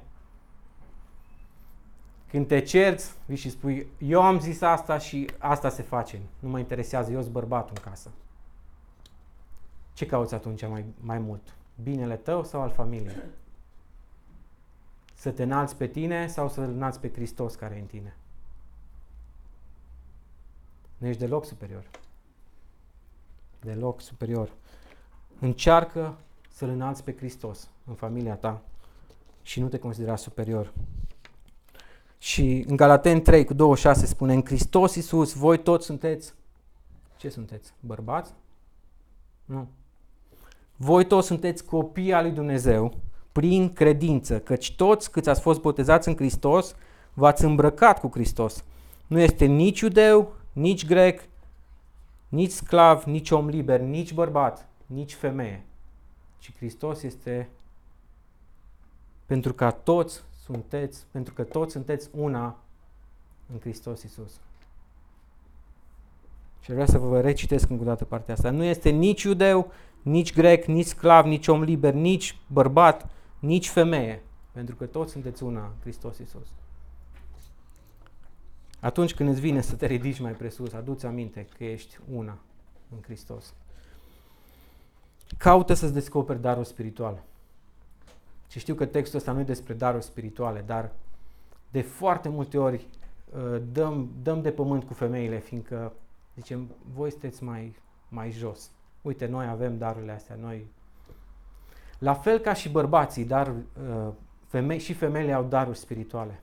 Când 2.30 2.48
te 2.48 2.62
cerți, 2.62 3.14
vii 3.26 3.38
și 3.38 3.50
spui, 3.50 3.88
eu 3.98 4.22
am 4.22 4.40
zis 4.40 4.62
asta 4.62 4.98
și 4.98 5.30
asta 5.38 5.70
se 5.70 5.82
face. 5.82 6.22
Nu 6.40 6.50
mă 6.50 6.60
interesează, 6.60 7.12
eu 7.12 7.22
sunt 7.22 7.34
bărbatul 7.34 7.74
în 7.76 7.90
casă. 7.90 8.12
Ce 9.98 10.06
cauți 10.06 10.34
atunci 10.34 10.68
mai, 10.68 10.86
mai 11.00 11.20
mult? 11.20 11.56
Binele 11.84 12.16
tău 12.16 12.44
sau 12.44 12.62
al 12.62 12.70
familiei? 12.70 13.16
Să 15.14 15.32
te 15.32 15.44
înalți 15.44 15.76
pe 15.76 15.88
tine 15.88 16.28
sau 16.28 16.50
să-L 16.50 16.64
înalți 16.64 17.00
pe 17.00 17.12
Hristos 17.12 17.56
care 17.56 17.76
e 17.76 17.80
în 17.80 17.86
tine? 17.86 18.16
Nu 20.98 21.08
ești 21.08 21.22
deloc 21.22 21.46
superior. 21.46 21.90
Deloc 23.60 24.02
superior. 24.02 24.52
Încearcă 25.40 26.18
să-L 26.50 26.70
înalți 26.70 27.04
pe 27.04 27.16
Hristos 27.16 27.70
în 27.86 27.94
familia 27.94 28.36
ta 28.36 28.62
și 29.42 29.60
nu 29.60 29.68
te 29.68 29.80
considera 29.80 30.16
superior. 30.16 30.74
Și 32.18 32.66
în 32.68 32.76
Galaten 32.76 33.22
3 33.22 33.46
cu 33.46 33.54
26 33.54 34.06
spune, 34.06 34.34
în 34.34 34.46
Hristos 34.46 34.96
Iisus, 34.96 35.34
voi 35.34 35.62
toți 35.64 35.86
sunteți, 35.86 36.34
ce 37.16 37.30
sunteți? 37.30 37.74
Bărbați? 37.80 38.34
Nu. 39.46 39.68
Voi 40.78 41.06
toți 41.06 41.28
sunteți 41.28 41.66
copii 41.66 42.14
al 42.14 42.24
lui 42.24 42.32
Dumnezeu 42.32 42.94
prin 43.32 43.74
credință, 43.74 44.40
căci 44.40 44.76
toți 44.76 45.12
câți 45.12 45.30
ați 45.30 45.42
fost 45.42 45.62
botezați 45.62 46.08
în 46.08 46.16
Hristos, 46.16 46.76
v-ați 47.14 47.44
îmbrăcat 47.44 48.00
cu 48.00 48.10
Hristos. 48.14 48.64
Nu 49.08 49.20
este 49.20 49.46
nici 49.46 49.80
iudeu, 49.80 50.34
nici 50.54 50.86
grec, 50.86 51.22
nici 52.30 52.52
sclav, 52.52 53.04
nici 53.04 53.32
om 53.32 53.48
liber, 53.48 53.80
nici 53.80 54.14
bărbat, 54.14 54.68
nici 54.86 55.14
femeie, 55.14 55.66
ci 56.40 56.56
Hristos 56.58 57.04
este 57.04 57.50
pentru 59.26 59.54
ca 59.54 59.72
toți 59.72 60.24
sunteți, 60.44 61.06
pentru 61.12 61.34
că 61.34 61.44
toți 61.44 61.72
sunteți 61.72 62.10
una 62.12 62.58
în 63.54 63.60
Hristos 63.60 64.04
Isus. 64.04 64.40
Și 66.60 66.72
vreau 66.72 66.88
să 66.88 66.98
vă 66.98 67.22
recitesc 67.22 67.70
încă 67.70 67.84
o 67.84 67.86
dată 67.86 68.06
partea 68.06 68.34
asta. 68.34 68.50
Nu 68.50 68.64
este 68.64 68.90
nici 68.90 69.24
iudeu, 69.24 69.72
nici 70.02 70.34
grec, 70.34 70.66
nici 70.66 70.86
sclav, 70.86 71.26
nici 71.26 71.48
om 71.48 71.62
liber, 71.62 71.94
nici 71.94 72.40
bărbat, 72.48 73.10
nici 73.40 73.70
femeie, 73.70 74.24
pentru 74.52 74.76
că 74.76 74.86
toți 74.86 75.12
sunteți 75.12 75.44
una 75.44 75.62
în 75.64 75.82
Hristos 75.82 76.18
Isus. 76.18 76.48
Atunci 78.80 79.14
când 79.14 79.30
îți 79.30 79.40
vine 79.40 79.62
să 79.62 79.76
te 79.76 79.86
ridici 79.86 80.20
mai 80.20 80.32
presus, 80.32 80.74
aduți 80.74 81.06
aminte 81.06 81.48
că 81.58 81.64
ești 81.64 81.98
una 82.14 82.38
în 82.90 83.02
Hristos. 83.02 83.54
Caută 85.38 85.74
să-ți 85.74 85.94
descoperi 85.94 86.42
darul 86.42 86.64
spiritual. 86.64 87.24
Și 88.50 88.60
știu 88.60 88.76
că 88.76 88.86
textul 88.86 89.18
ăsta 89.18 89.32
nu 89.32 89.40
e 89.40 89.44
despre 89.44 89.74
daruri 89.74 90.04
spirituale, 90.04 90.64
dar 90.66 90.92
de 91.72 91.82
foarte 91.82 92.30
multe 92.30 92.58
ori 92.58 92.88
uh, 93.34 93.62
dăm, 93.72 94.10
dăm 94.22 94.42
de 94.42 94.52
pământ 94.52 94.84
cu 94.84 94.94
femeile, 94.94 95.40
fiindcă 95.40 95.94
zicem, 96.36 96.72
voi 96.94 97.12
sunteți 97.12 97.44
mai, 97.44 97.76
mai 98.10 98.32
jos. 98.32 98.72
Uite, 99.02 99.26
noi 99.26 99.48
avem 99.48 99.78
darurile 99.78 100.12
astea, 100.12 100.36
noi... 100.42 100.68
La 101.98 102.14
fel 102.14 102.40
ca 102.40 102.54
și 102.54 102.70
bărbații, 102.70 103.26
dar 103.26 103.48
uh, 103.48 104.08
femei, 104.48 104.80
și 104.80 104.94
femeile 104.94 105.34
au 105.34 105.44
daruri 105.44 105.78
spirituale. 105.78 106.42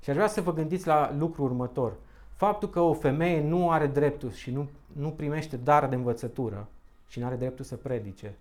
Și 0.00 0.10
aș 0.10 0.16
vrea 0.16 0.28
să 0.28 0.40
vă 0.40 0.52
gândiți 0.52 0.86
la 0.86 1.14
lucrul 1.18 1.46
următor. 1.46 1.92
Faptul 2.34 2.68
că 2.68 2.80
o 2.80 2.94
femeie 2.94 3.42
nu 3.42 3.70
are 3.70 3.86
dreptul 3.86 4.30
și 4.30 4.50
nu, 4.50 4.68
nu 4.92 5.10
primește 5.10 5.56
dar 5.56 5.88
de 5.88 5.94
învățătură 5.94 6.68
și 7.08 7.18
nu 7.18 7.26
are 7.26 7.36
dreptul 7.36 7.64
să 7.64 7.76
predice 7.76 8.34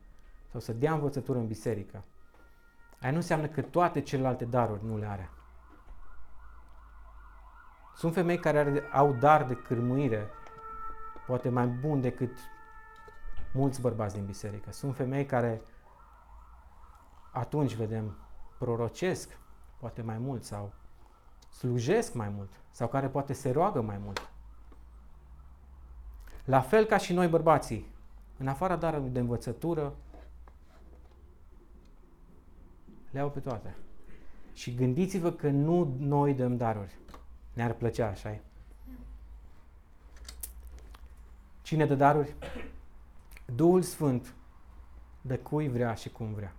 sau 0.51 0.59
să 0.59 0.73
dea 0.73 0.93
învățătură 0.93 1.37
în 1.37 1.47
biserică, 1.47 2.03
aia 3.01 3.11
nu 3.11 3.17
înseamnă 3.17 3.47
că 3.47 3.61
toate 3.61 4.01
celelalte 4.01 4.45
daruri 4.45 4.85
nu 4.85 4.97
le 4.97 5.05
are. 5.05 5.29
Sunt 7.95 8.13
femei 8.13 8.39
care 8.39 8.59
are, 8.59 8.83
au 8.91 9.13
dar 9.19 9.43
de 9.43 9.53
cârmuire, 9.53 10.27
poate 11.27 11.49
mai 11.49 11.65
bun 11.65 12.01
decât 12.01 12.31
mulți 13.53 13.81
bărbați 13.81 14.15
din 14.15 14.25
biserică. 14.25 14.71
Sunt 14.71 14.95
femei 14.95 15.25
care 15.25 15.61
atunci 17.31 17.75
vedem 17.75 18.17
prorocesc, 18.57 19.39
poate 19.79 20.01
mai 20.01 20.17
mult, 20.17 20.43
sau 20.43 20.73
slujesc 21.49 22.13
mai 22.13 22.29
mult, 22.29 22.49
sau 22.71 22.87
care 22.87 23.07
poate 23.07 23.33
se 23.33 23.51
roagă 23.51 23.81
mai 23.81 23.97
mult. 23.97 24.29
La 26.45 26.61
fel 26.61 26.85
ca 26.85 26.97
și 26.97 27.13
noi 27.13 27.27
bărbații, 27.27 27.85
în 28.37 28.47
afara 28.47 28.75
darului 28.75 29.09
de 29.09 29.19
învățătură, 29.19 29.93
le 33.11 33.19
au 33.19 33.29
pe 33.29 33.39
toate. 33.39 33.75
Și 34.53 34.75
gândiți-vă 34.75 35.31
că 35.31 35.49
nu 35.49 35.95
noi 35.99 36.33
dăm 36.33 36.57
daruri. 36.57 36.97
Ne-ar 37.53 37.73
plăcea, 37.73 38.07
așa 38.07 38.29
-i? 38.35 38.41
Cine 41.61 41.85
dă 41.85 41.95
daruri? 41.95 42.35
Duhul 43.55 43.81
Sfânt 43.81 44.33
de 45.21 45.37
cui 45.37 45.69
vrea 45.69 45.93
și 45.93 46.09
cum 46.09 46.33
vrea. 46.33 46.53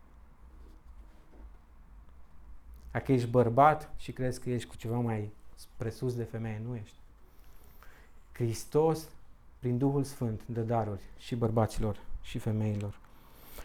Dacă 2.92 3.12
ești 3.12 3.28
bărbat 3.28 3.90
și 3.96 4.12
crezi 4.12 4.40
că 4.40 4.50
ești 4.50 4.68
cu 4.68 4.76
ceva 4.76 4.98
mai 4.98 5.32
presus 5.76 6.14
de 6.14 6.22
femeie, 6.22 6.62
nu 6.66 6.76
ești. 6.76 6.96
Hristos, 8.32 9.08
prin 9.58 9.78
Duhul 9.78 10.04
Sfânt, 10.04 10.40
dă 10.46 10.60
daruri 10.60 11.02
și 11.18 11.34
bărbaților 11.34 11.96
și 12.20 12.38
femeilor. 12.38 12.98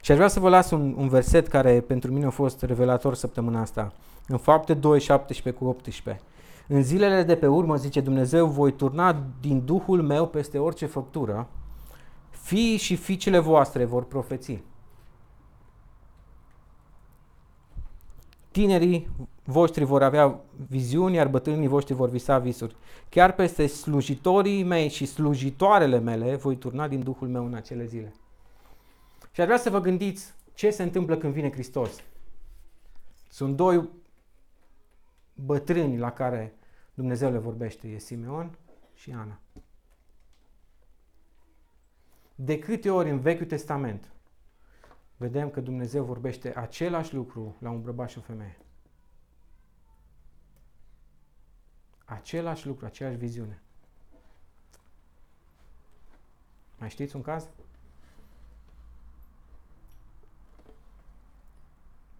Și 0.01 0.11
aș 0.11 0.17
vrea 0.17 0.29
să 0.29 0.39
vă 0.39 0.49
las 0.49 0.71
un, 0.71 0.93
un 0.97 1.09
verset 1.09 1.47
care 1.47 1.81
pentru 1.81 2.11
mine 2.11 2.25
a 2.25 2.29
fost 2.29 2.61
revelator 2.61 3.15
săptămâna 3.15 3.61
asta. 3.61 3.93
În 4.27 4.37
fapte 4.37 4.73
2, 4.73 4.99
17 4.99 5.63
cu 5.63 5.69
18. 5.69 6.23
În 6.67 6.83
zilele 6.83 7.23
de 7.23 7.35
pe 7.35 7.47
urmă, 7.47 7.75
zice 7.75 8.01
Dumnezeu, 8.01 8.47
voi 8.47 8.71
turna 8.71 9.23
din 9.41 9.65
Duhul 9.65 10.01
meu 10.01 10.27
peste 10.27 10.59
orice 10.59 10.85
făptură, 10.85 11.47
fiii 12.47 12.77
și 12.77 12.95
fiicele 12.95 13.39
voastre 13.39 13.85
vor 13.85 14.03
profeți. 14.03 14.63
Tinerii 18.51 19.09
voștri 19.43 19.83
vor 19.83 20.03
avea 20.03 20.39
viziuni, 20.67 21.15
iar 21.15 21.27
bătrânii 21.27 21.67
voștri 21.67 21.93
vor 21.93 22.09
visa 22.09 22.39
visuri. 22.39 22.75
Chiar 23.09 23.33
peste 23.33 23.67
slujitorii 23.67 24.63
mei 24.63 24.89
și 24.89 25.05
slujitoarele 25.05 25.99
mele 25.99 26.35
voi 26.35 26.57
turna 26.57 26.87
din 26.87 27.03
Duhul 27.03 27.27
meu 27.27 27.45
în 27.45 27.53
acele 27.53 27.85
zile. 27.85 28.13
Și 29.31 29.41
ar 29.41 29.45
vrea 29.45 29.59
să 29.59 29.69
vă 29.69 29.79
gândiți 29.79 30.33
ce 30.53 30.69
se 30.69 30.83
întâmplă 30.83 31.17
când 31.17 31.33
vine 31.33 31.51
Hristos. 31.51 32.03
Sunt 33.29 33.55
doi 33.55 33.89
bătrâni 35.33 35.97
la 35.97 36.11
care 36.11 36.55
Dumnezeu 36.93 37.31
le 37.31 37.37
vorbește, 37.37 37.87
e 37.87 37.97
Simeon 37.97 38.57
și 38.93 39.11
Ana. 39.11 39.39
De 42.39 42.59
câte 42.59 42.89
ori 42.91 43.09
în 43.09 43.19
Vechiul 43.19 43.45
Testament 43.45 44.11
vedem 45.15 45.49
că 45.49 45.61
Dumnezeu 45.61 46.03
vorbește 46.03 46.57
același 46.57 47.13
lucru 47.13 47.55
la 47.59 47.69
un 47.69 47.81
bărbat 47.81 48.09
și 48.09 48.17
o 48.17 48.21
femeie. 48.21 48.57
Același 52.05 52.67
lucru, 52.67 52.85
aceeași 52.85 53.17
viziune. 53.17 53.61
Mai 56.77 56.89
știți 56.89 57.15
un 57.15 57.21
caz? 57.21 57.47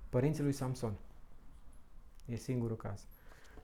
Părinții 0.10 0.44
lui 0.44 0.54
Samson. 0.54 0.94
E 2.26 2.36
singurul 2.36 2.76
caz. 2.76 3.06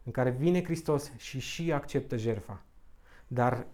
În 0.04 0.12
care 0.12 0.30
vine 0.30 0.64
Hristos 0.64 1.12
și 1.18 1.40
și 1.40 1.72
acceptă 1.72 2.18
jerfa. 2.18 2.62
Dar 3.28 3.68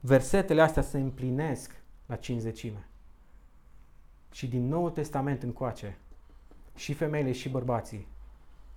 versetele 0.00 0.62
astea 0.62 0.82
se 0.82 0.98
împlinesc 0.98 1.84
la 2.06 2.16
cinzecime. 2.16 2.88
Și 4.30 4.48
din 4.48 4.68
Noul 4.68 4.90
Testament 4.90 5.42
încoace, 5.42 5.98
și 6.74 6.92
femeile 6.92 7.32
și 7.32 7.48
bărbații 7.48 8.06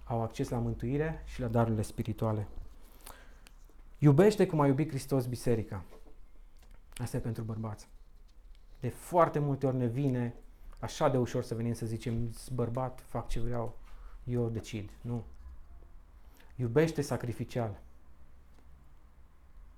au 0.03 0.21
acces 0.21 0.49
la 0.49 0.57
mântuire 0.57 1.23
și 1.25 1.41
la 1.41 1.47
darurile 1.47 1.81
spirituale. 1.81 2.47
Iubește 3.97 4.47
cum 4.47 4.59
a 4.59 4.67
iubit 4.67 4.89
Hristos 4.89 5.25
biserica. 5.25 5.83
Asta 6.97 7.17
e 7.17 7.19
pentru 7.19 7.43
bărbați. 7.43 7.87
De 8.79 8.89
foarte 8.89 9.39
multe 9.39 9.65
ori 9.65 9.75
ne 9.75 9.85
vine 9.85 10.35
așa 10.79 11.09
de 11.09 11.17
ușor 11.17 11.43
să 11.43 11.55
venim 11.55 11.73
să 11.73 11.85
zicem, 11.85 12.33
bărbat, 12.53 13.03
fac 13.07 13.27
ce 13.27 13.39
vreau, 13.39 13.77
eu 14.23 14.49
decid. 14.49 14.89
Nu. 15.01 15.23
Iubește 16.55 17.01
sacrificial. 17.01 17.79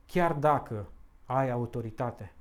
Chiar 0.05 0.33
dacă 0.33 0.89
ai 1.25 1.49
autoritate. 1.49 2.33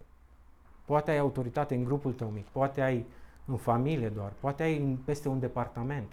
Poate 0.91 1.11
ai 1.11 1.19
autoritate 1.19 1.75
în 1.75 1.85
grupul 1.85 2.13
tău 2.13 2.29
mic, 2.29 2.47
poate 2.47 2.81
ai 2.81 3.07
în 3.45 3.57
familie 3.57 4.09
doar, 4.09 4.33
poate 4.41 4.63
ai 4.63 4.99
peste 5.05 5.29
un 5.29 5.39
departament. 5.39 6.13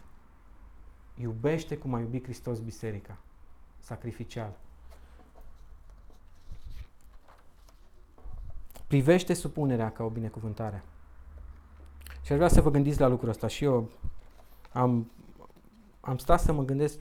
Iubește 1.16 1.78
cum 1.78 1.94
a 1.94 2.00
iubit 2.00 2.24
Hristos 2.24 2.60
biserica, 2.60 3.18
sacrificial. 3.80 4.58
Privește 8.88 9.34
supunerea 9.34 9.92
ca 9.92 10.04
o 10.04 10.10
binecuvântare. 10.10 10.84
Și 12.22 12.32
aș 12.32 12.38
vrea 12.38 12.50
să 12.50 12.62
vă 12.62 12.72
gândiți 12.72 13.00
la 13.00 13.08
lucrul 13.08 13.30
ăsta. 13.30 13.48
Și 13.48 13.64
eu 13.64 13.90
am, 14.74 15.12
am 16.00 16.18
stat 16.18 16.40
să 16.40 16.54
mă 16.54 16.64
gândesc 16.64 17.00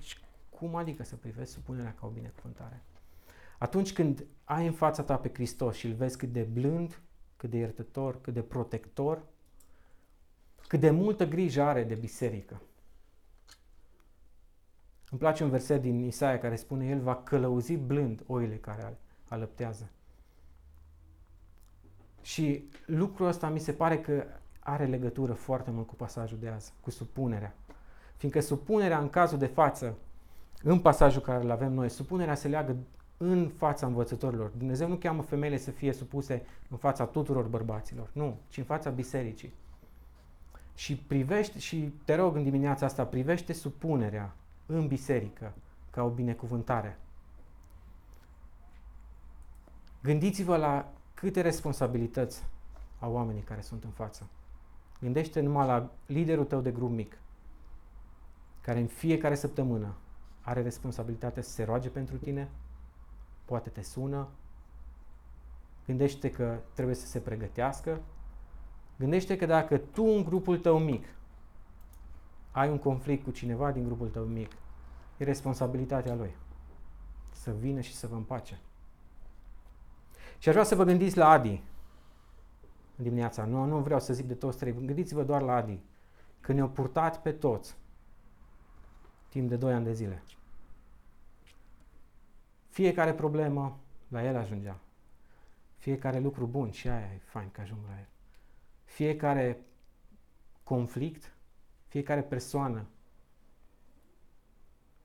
cum 0.51 0.75
adică 0.75 1.05
să 1.05 1.17
privești 1.17 1.53
supunerea 1.53 1.95
ca 2.01 2.07
o 2.07 2.11
binecuvântare. 2.11 2.83
Atunci 3.59 3.93
când 3.93 4.27
ai 4.45 4.67
în 4.67 4.73
fața 4.73 5.03
ta 5.03 5.17
pe 5.17 5.31
Hristos 5.35 5.77
și 5.77 5.87
îl 5.87 5.93
vezi 5.93 6.17
cât 6.17 6.33
de 6.33 6.43
blând, 6.43 7.01
cât 7.37 7.51
de 7.51 7.57
iertător, 7.57 8.21
cât 8.21 8.35
de 8.35 8.43
protector, 8.43 9.23
cât 10.69 10.81
de 10.81 10.91
multă 10.91 11.27
grijă 11.27 11.63
are 11.63 11.85
de 11.85 11.95
biserică. 11.95 12.61
Îmi 15.11 15.21
place 15.21 15.45
un 15.45 15.51
verset 15.51 15.83
din 15.83 16.05
Isaia 16.05 16.39
care 16.39 16.57
spune, 16.57 16.87
El 16.87 17.01
va 17.01 17.17
călăuzi 17.17 17.77
blând 17.77 18.23
oile 18.27 18.57
care 18.57 18.99
alăptează. 19.29 19.91
Și 22.23 22.69
lucrul 22.87 23.27
ăsta 23.27 23.49
mi 23.49 23.59
se 23.59 23.73
pare 23.73 24.01
că 24.01 24.25
are 24.59 24.87
legătură 24.87 25.33
foarte 25.33 25.71
mult 25.71 25.87
cu 25.87 25.95
pasajul 25.95 26.39
de 26.39 26.49
azi, 26.49 26.73
cu 26.81 26.91
supunerea. 26.91 27.55
Fiindcă 28.17 28.41
supunerea 28.41 28.99
în 28.99 29.11
cazul 29.11 29.39
de 29.39 29.47
față, 29.47 29.97
în 30.63 30.81
pasajul 30.81 31.23
care 31.23 31.45
îl 31.45 31.51
avem 31.51 31.73
noi, 31.73 31.89
supunerea 31.89 32.35
se 32.35 32.49
leagă 32.49 32.77
în 33.17 33.49
fața 33.57 33.87
învățătorilor. 33.87 34.51
Dumnezeu 34.57 34.89
nu 34.89 34.97
cheamă 34.97 35.23
femeile 35.23 35.57
să 35.57 35.71
fie 35.71 35.93
supuse 35.93 36.43
în 36.69 36.77
fața 36.77 37.05
tuturor 37.05 37.45
bărbaților, 37.45 38.11
nu, 38.13 38.39
ci 38.49 38.57
în 38.57 38.65
fața 38.65 38.91
bisericii. 38.91 39.53
Și 40.75 40.97
privește, 40.97 41.59
și 41.59 41.93
te 42.05 42.15
rog 42.15 42.37
în 42.37 42.43
dimineața 42.43 42.87
asta, 42.87 43.05
privește 43.05 43.53
supunerea 43.53 44.35
în 44.67 44.87
biserică 44.87 45.53
ca 45.91 46.03
o 46.03 46.09
binecuvântare. 46.09 46.99
Gândiți-vă 50.03 50.57
la 50.57 50.93
câte 51.15 51.41
responsabilități 51.41 52.45
au 52.99 53.13
oamenii 53.13 53.43
care 53.43 53.61
sunt 53.61 53.85
în 53.85 53.91
față. 53.91 54.29
Gândește 55.01 55.41
numai 55.41 55.67
la 55.67 55.91
liderul 56.07 56.45
tău 56.45 56.61
de 56.61 56.71
grup 56.71 56.91
mic, 56.91 57.19
care 58.61 58.79
în 58.79 58.87
fiecare 58.87 59.35
săptămână 59.35 59.95
are 60.41 60.63
responsabilitatea 60.63 61.43
să 61.43 61.51
se 61.51 61.65
roage 61.65 61.89
pentru 61.89 62.17
tine, 62.17 62.49
poate 63.47 63.69
te 63.71 63.83
sună, 63.83 64.29
gândește 65.87 66.31
că 66.31 66.59
trebuie 66.73 66.95
să 66.95 67.07
se 67.07 67.19
pregătească, 67.19 68.01
gândește 68.99 69.37
că 69.37 69.47
dacă 69.47 69.79
tu 69.79 70.05
în 70.05 70.25
grupul 70.25 70.59
tău 70.59 70.79
mic 70.79 71.05
ai 72.53 72.69
un 72.71 72.79
conflict 72.79 73.25
cu 73.25 73.31
cineva 73.31 73.73
din 73.73 73.85
grupul 73.85 74.09
tău 74.09 74.25
mic, 74.25 74.53
e 75.17 75.25
responsabilitatea 75.25 76.15
lui 76.15 76.37
să 77.33 77.53
vină 77.53 77.81
și 77.81 77.95
să 77.95 78.07
vă 78.07 78.15
împace. 78.15 78.61
Și 80.39 80.49
aș 80.49 80.55
vrea 80.55 80.67
să 80.67 80.75
vă 80.75 80.85
gândiți 80.85 81.17
la 81.17 81.29
Adi 81.29 81.63
în 82.97 83.05
dimineața. 83.05 83.45
Nu, 83.45 83.65
nu 83.65 83.79
vreau 83.79 84.01
să 84.01 84.13
zic 84.13 84.27
de 84.27 84.35
toți 84.35 84.59
trei. 84.59 84.73
Gândiți-vă 84.73 85.23
doar 85.23 85.43
la 85.43 85.55
Adi. 85.55 85.81
Când 86.41 86.59
ne-au 86.59 86.71
purtat 86.71 87.23
pe 87.23 87.33
toți 87.33 87.77
timp 89.29 89.49
de 89.49 89.57
2 89.57 89.73
ani 89.73 89.85
de 89.85 89.93
zile. 89.93 90.23
Fiecare 92.77 93.15
problemă 93.15 93.81
la 94.09 94.25
el 94.25 94.37
ajungea. 94.37 94.81
Fiecare 95.77 96.19
lucru 96.19 96.47
bun 96.47 96.71
și 96.71 96.89
aia 96.89 97.13
e 97.15 97.19
fain 97.19 97.51
că 97.51 97.61
ajung 97.61 97.81
la 97.89 97.99
el. 97.99 98.07
Fiecare 98.85 99.61
conflict, 100.63 101.35
fiecare 101.87 102.23
persoană 102.23 102.87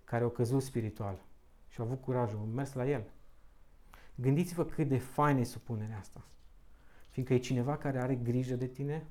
care 0.04 0.24
a 0.24 0.30
căzut 0.30 0.64
spiritual 0.64 1.20
și 1.70 1.82
a 1.82 1.84
avut 1.84 2.02
curajul, 2.02 2.40
a 2.40 2.44
mers 2.44 2.74
la 2.74 2.88
el. 2.88 3.04
Gândiți-vă 4.16 4.66
cât 4.66 4.88
de 4.88 4.98
faină 4.98 5.40
e 5.40 5.44
supunerea 5.44 5.98
asta. 5.98 6.22
Fiindcă 7.10 7.34
e 7.34 7.38
cineva 7.38 7.78
care 7.78 8.00
are 8.02 8.16
grijă 8.16 8.56
de 8.56 8.68
tine, 8.68 9.06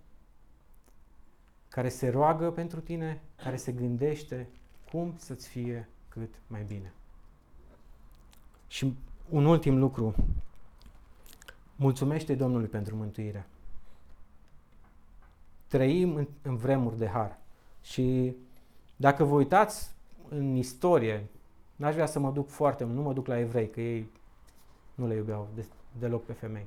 care 1.68 1.88
se 1.88 2.08
roagă 2.08 2.52
pentru 2.52 2.80
tine, 2.80 3.20
care 3.36 3.56
se 3.56 3.72
gândește 3.72 4.48
cum 4.90 5.14
să-ți 5.16 5.48
fie 5.48 5.88
cât 6.08 6.34
mai 6.46 6.62
bine. 6.62 6.92
Și 8.70 8.96
un 9.28 9.44
ultim 9.44 9.78
lucru. 9.78 10.14
Mulțumește 11.76 12.34
Domnului 12.34 12.66
pentru 12.66 12.96
mântuire. 12.96 13.46
Trăim 15.66 16.14
în, 16.14 16.26
în 16.42 16.56
vremuri 16.56 16.98
de 16.98 17.06
har. 17.06 17.38
Și 17.82 18.34
dacă 18.96 19.24
vă 19.24 19.34
uitați 19.34 19.90
în 20.28 20.56
istorie, 20.56 21.26
n-aș 21.76 21.94
vrea 21.94 22.06
să 22.06 22.18
mă 22.18 22.30
duc 22.30 22.48
foarte 22.48 22.84
mult, 22.84 22.96
nu 22.96 23.02
mă 23.02 23.12
duc 23.12 23.26
la 23.26 23.38
evrei, 23.38 23.70
că 23.70 23.80
ei 23.80 24.10
nu 24.94 25.06
le 25.06 25.14
iubeau 25.14 25.48
de, 25.54 25.64
deloc 25.98 26.24
pe 26.24 26.32
femei. 26.32 26.66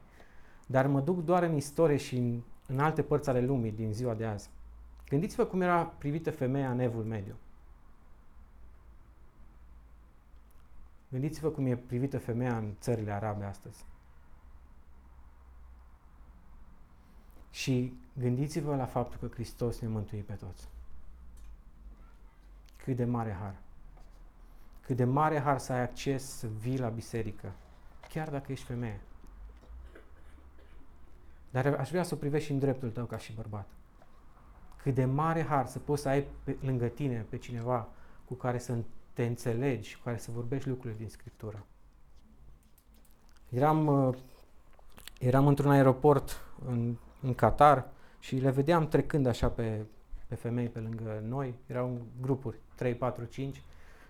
Dar 0.65 0.87
mă 0.87 0.99
duc 0.99 1.23
doar 1.25 1.43
în 1.43 1.55
istorie 1.55 1.97
și 1.97 2.17
în, 2.17 2.41
în 2.67 2.79
alte 2.79 3.01
părți 3.01 3.29
ale 3.29 3.41
lumii 3.41 3.71
din 3.71 3.93
ziua 3.93 4.13
de 4.13 4.25
azi. 4.25 4.49
Gândiți-vă 5.09 5.45
cum 5.45 5.61
era 5.61 5.83
privită 5.83 6.31
femeia 6.31 6.71
în 6.71 6.79
evul 6.79 7.03
mediu. 7.03 7.35
Gândiți-vă 11.13 11.49
cum 11.49 11.65
e 11.65 11.75
privită 11.75 12.17
femeia 12.17 12.57
în 12.57 12.73
țările 12.79 13.11
arabe 13.11 13.43
astăzi. 13.43 13.85
Și 17.51 17.93
gândiți-vă 18.13 18.75
la 18.75 18.85
faptul 18.85 19.17
că 19.17 19.33
Hristos 19.33 19.79
ne 19.79 19.87
mântuie 19.87 20.21
pe 20.21 20.33
toți. 20.33 20.67
Cât 22.77 22.95
de 22.95 23.05
mare 23.05 23.31
har. 23.31 23.55
Cât 24.81 24.95
de 24.95 25.03
mare 25.03 25.39
har 25.39 25.57
să 25.57 25.73
ai 25.73 25.81
acces 25.81 26.23
să 26.23 26.47
vii 26.47 26.79
la 26.79 26.89
biserică, 26.89 27.51
chiar 28.09 28.29
dacă 28.29 28.51
ești 28.51 28.65
femeie. 28.65 29.01
Dar 31.51 31.65
aș 31.65 31.89
vrea 31.89 32.03
să 32.03 32.13
o 32.13 32.17
privești 32.17 32.45
și 32.45 32.53
în 32.53 32.59
dreptul 32.59 32.91
tău 32.91 33.05
ca 33.05 33.17
și 33.17 33.33
bărbat. 33.33 33.67
Cât 34.81 34.93
de 34.93 35.05
mare 35.05 35.43
har 35.43 35.65
să 35.65 35.79
poți 35.79 36.01
să 36.01 36.09
ai 36.09 36.25
pe, 36.43 36.57
lângă 36.61 36.87
tine 36.87 37.25
pe 37.29 37.37
cineva 37.37 37.87
cu 38.25 38.33
care 38.33 38.57
să 38.57 38.77
te 39.13 39.25
înțelegi, 39.25 39.95
cu 39.95 40.01
care 40.03 40.17
să 40.17 40.31
vorbești 40.31 40.69
lucrurile 40.69 40.99
din 40.99 41.09
Scriptură. 41.09 41.65
Eram, 43.49 43.87
uh, 43.87 44.15
eram 45.19 45.47
într-un 45.47 45.71
aeroport 45.71 46.41
în, 46.65 46.95
în 47.21 47.33
Qatar 47.33 47.85
și 48.19 48.35
le 48.35 48.49
vedeam 48.49 48.87
trecând 48.87 49.25
așa 49.25 49.49
pe, 49.49 49.85
pe 50.27 50.35
femei 50.35 50.69
pe 50.69 50.79
lângă 50.79 51.23
noi. 51.27 51.53
Erau 51.67 52.01
grupuri, 52.21 52.57
3, 52.75 52.95
4, 52.95 53.23
5 53.23 53.63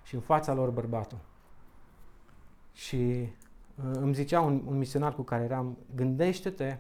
și 0.03 0.15
în 0.15 0.21
fața 0.21 0.53
lor 0.53 0.69
bărbatul. 0.69 1.19
Și 2.73 2.95
uh, 2.95 3.91
îmi 3.93 4.13
zicea 4.13 4.41
un, 4.41 4.63
un 4.65 4.77
misionar 4.77 5.15
cu 5.15 5.21
care 5.21 5.43
eram, 5.43 5.77
gândește-te 5.95 6.77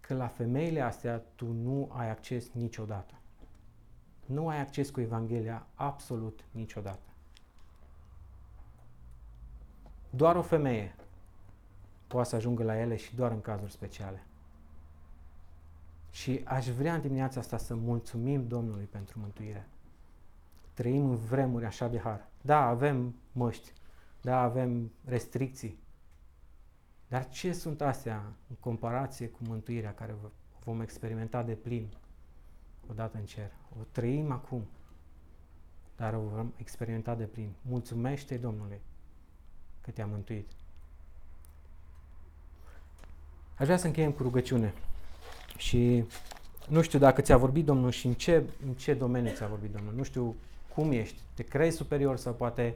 că 0.00 0.14
la 0.14 0.26
femeile 0.26 0.80
astea 0.80 1.18
tu 1.34 1.46
nu 1.46 1.90
ai 1.92 2.10
acces 2.10 2.50
niciodată. 2.52 3.14
Nu 4.26 4.48
ai 4.48 4.60
acces 4.60 4.90
cu 4.90 5.00
Evanghelia 5.00 5.66
absolut 5.74 6.44
niciodată. 6.50 7.05
Doar 10.16 10.36
o 10.36 10.42
femeie 10.42 10.94
poate 12.06 12.28
să 12.28 12.36
ajungă 12.36 12.62
la 12.62 12.78
ele 12.78 12.96
și 12.96 13.14
doar 13.14 13.30
în 13.30 13.40
cazuri 13.40 13.72
speciale. 13.72 14.26
Și 16.10 16.40
aș 16.44 16.68
vrea 16.68 16.94
în 16.94 17.00
dimineața 17.00 17.40
asta 17.40 17.56
să 17.56 17.74
mulțumim 17.74 18.48
Domnului 18.48 18.84
pentru 18.84 19.18
mântuire. 19.18 19.68
Trăim 20.74 21.10
în 21.10 21.16
vremuri 21.16 21.64
așa 21.64 21.88
de 21.88 21.98
har. 21.98 22.28
Da, 22.40 22.66
avem 22.66 23.14
măști, 23.32 23.72
da, 24.20 24.40
avem 24.40 24.90
restricții, 25.04 25.78
dar 27.08 27.28
ce 27.28 27.52
sunt 27.52 27.80
astea 27.80 28.22
în 28.48 28.56
comparație 28.60 29.28
cu 29.28 29.38
mântuirea 29.46 29.94
care 29.94 30.14
vom 30.64 30.80
experimenta 30.80 31.42
de 31.42 31.54
plin 31.54 31.88
odată 32.90 33.18
în 33.18 33.24
cer? 33.24 33.50
O 33.80 33.82
trăim 33.90 34.30
acum, 34.30 34.66
dar 35.96 36.14
o 36.14 36.20
vom 36.20 36.52
experimenta 36.56 37.14
de 37.14 37.24
plin. 37.24 37.52
Mulțumește 37.62 38.36
Domnului 38.36 38.80
că 39.86 39.92
te-a 39.92 40.06
mântuit. 40.06 40.50
Aș 43.56 43.64
vrea 43.64 43.76
să 43.76 43.86
încheiem 43.86 44.12
cu 44.12 44.22
rugăciune. 44.22 44.74
Și 45.56 46.04
nu 46.68 46.82
știu 46.82 46.98
dacă 46.98 47.20
ți-a 47.20 47.36
vorbit 47.36 47.64
Domnul 47.64 47.90
și 47.90 48.06
în 48.06 48.14
ce, 48.14 48.44
în 48.66 48.72
ce 48.72 48.94
domeniu 48.94 49.32
ți-a 49.34 49.46
vorbit 49.46 49.72
Domnul. 49.72 49.94
Nu 49.94 50.02
știu 50.02 50.34
cum 50.74 50.92
ești. 50.92 51.20
Te 51.34 51.42
crezi 51.42 51.76
superior 51.76 52.16
sau 52.16 52.32
poate 52.32 52.74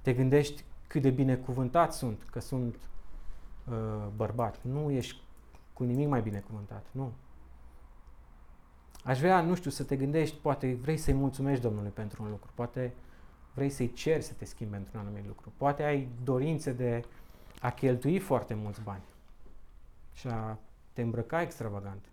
te 0.00 0.12
gândești 0.12 0.64
cât 0.86 1.02
de 1.02 1.10
binecuvântat 1.10 1.92
sunt, 1.92 2.22
că 2.30 2.40
sunt 2.40 2.76
uh, 3.68 4.06
bărbat. 4.16 4.58
Nu 4.62 4.90
ești 4.90 5.20
cu 5.72 5.84
nimic 5.84 6.08
mai 6.08 6.22
binecuvântat, 6.22 6.86
nu. 6.90 7.12
Aș 9.04 9.18
vrea, 9.18 9.40
nu 9.40 9.54
știu, 9.54 9.70
să 9.70 9.84
te 9.84 9.96
gândești, 9.96 10.36
poate 10.36 10.74
vrei 10.74 10.96
să-i 10.96 11.14
mulțumești 11.14 11.62
Domnului 11.62 11.90
pentru 11.90 12.22
un 12.22 12.30
lucru, 12.30 12.50
poate 12.54 12.92
vrei 13.54 13.70
să-i 13.70 13.92
ceri 13.92 14.22
să 14.22 14.32
te 14.32 14.44
schimbe 14.44 14.76
într-un 14.76 15.00
anumit 15.00 15.26
lucru, 15.26 15.52
poate 15.56 15.82
ai 15.82 16.08
dorințe 16.24 16.72
de 16.72 17.04
a 17.60 17.70
cheltui 17.70 18.18
foarte 18.18 18.54
mulți 18.54 18.80
bani 18.80 19.02
și 20.12 20.26
a 20.26 20.58
te 20.92 21.02
îmbrăca 21.02 21.42
extravagant. 21.42 22.04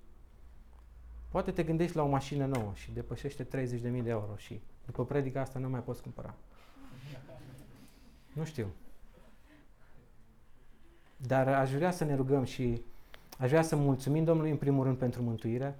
Poate 1.29 1.51
te 1.51 1.63
gândești 1.63 1.95
la 1.95 2.03
o 2.03 2.07
mașină 2.07 2.45
nouă 2.45 2.71
și 2.73 2.91
depășește 2.91 3.43
30.000 3.43 3.47
de 3.81 4.09
euro 4.09 4.35
și 4.35 4.61
după 4.85 5.05
predica 5.05 5.41
asta 5.41 5.59
nu 5.59 5.69
mai 5.69 5.79
poți 5.79 6.01
cumpăra. 6.01 6.33
Nu 8.33 8.43
știu. 8.43 8.67
Dar 11.17 11.47
aș 11.47 11.71
vrea 11.71 11.91
să 11.91 12.03
ne 12.03 12.15
rugăm 12.15 12.43
și 12.43 12.81
aș 13.37 13.49
vrea 13.49 13.61
să 13.61 13.75
mulțumim 13.75 14.23
Domnului 14.23 14.51
în 14.51 14.57
primul 14.57 14.83
rând 14.83 14.97
pentru 14.97 15.21
mântuire 15.21 15.79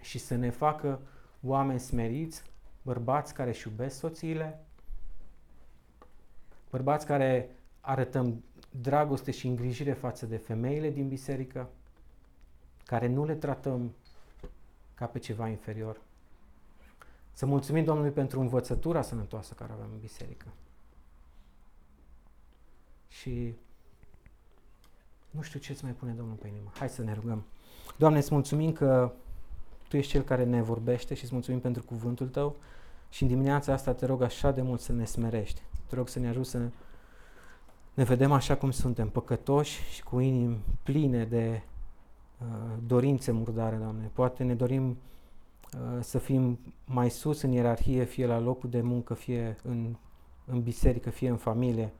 și 0.00 0.18
să 0.18 0.34
ne 0.34 0.50
facă 0.50 1.00
oameni 1.42 1.80
smeriți, 1.80 2.42
bărbați 2.82 3.34
care 3.34 3.50
își 3.50 3.68
iubesc 3.68 3.98
soțiile, 3.98 4.65
bărbați 6.76 7.06
care 7.06 7.56
arătăm 7.80 8.44
dragoste 8.70 9.30
și 9.30 9.46
îngrijire 9.46 9.92
față 9.92 10.26
de 10.26 10.36
femeile 10.36 10.90
din 10.90 11.08
biserică, 11.08 11.68
care 12.84 13.06
nu 13.06 13.24
le 13.24 13.34
tratăm 13.34 13.94
ca 14.94 15.06
pe 15.06 15.18
ceva 15.18 15.48
inferior. 15.48 16.00
Să 17.32 17.46
mulțumim 17.46 17.84
Domnului 17.84 18.10
pentru 18.10 18.40
învățătura 18.40 19.02
sănătoasă 19.02 19.54
care 19.54 19.72
avem 19.72 19.88
în 19.92 19.98
biserică. 20.00 20.46
Și 23.08 23.54
nu 25.30 25.42
știu 25.42 25.60
ce 25.60 25.72
îți 25.72 25.84
mai 25.84 25.92
pune 25.92 26.12
Domnul 26.12 26.36
pe 26.36 26.48
inimă. 26.48 26.70
Hai 26.78 26.88
să 26.88 27.02
ne 27.02 27.12
rugăm. 27.12 27.44
Doamne, 27.96 28.18
îți 28.18 28.34
mulțumim 28.34 28.72
că 28.72 29.12
Tu 29.88 29.96
ești 29.96 30.10
Cel 30.10 30.22
care 30.22 30.44
ne 30.44 30.62
vorbește 30.62 31.14
și 31.14 31.24
îți 31.24 31.32
mulțumim 31.32 31.60
pentru 31.60 31.82
cuvântul 31.82 32.28
Tău 32.28 32.56
și 33.10 33.22
în 33.22 33.28
dimineața 33.28 33.72
asta 33.72 33.94
te 33.94 34.06
rog 34.06 34.22
așa 34.22 34.50
de 34.50 34.62
mult 34.62 34.80
să 34.80 34.92
ne 34.92 35.04
smerești. 35.04 35.62
Te 35.86 35.94
rog 35.94 36.08
să 36.08 36.18
ne 36.18 36.28
ajut 36.28 36.46
să 36.46 36.58
ne 37.94 38.04
vedem 38.04 38.32
așa 38.32 38.56
cum 38.56 38.70
suntem, 38.70 39.08
păcătoși 39.08 39.80
și 39.92 40.02
cu 40.02 40.18
inimi 40.18 40.58
pline 40.82 41.24
de 41.24 41.62
uh, 42.38 42.46
dorințe 42.86 43.30
murdare, 43.30 43.76
Doamne. 43.76 44.10
Poate 44.12 44.42
ne 44.42 44.54
dorim 44.54 44.88
uh, 44.88 45.98
să 46.00 46.18
fim 46.18 46.58
mai 46.84 47.10
sus 47.10 47.42
în 47.42 47.52
ierarhie, 47.52 48.04
fie 48.04 48.26
la 48.26 48.38
locul 48.38 48.70
de 48.70 48.80
muncă, 48.80 49.14
fie 49.14 49.56
în, 49.62 49.96
în 50.44 50.62
biserică, 50.62 51.10
fie 51.10 51.28
în 51.28 51.36
familie, 51.36 51.92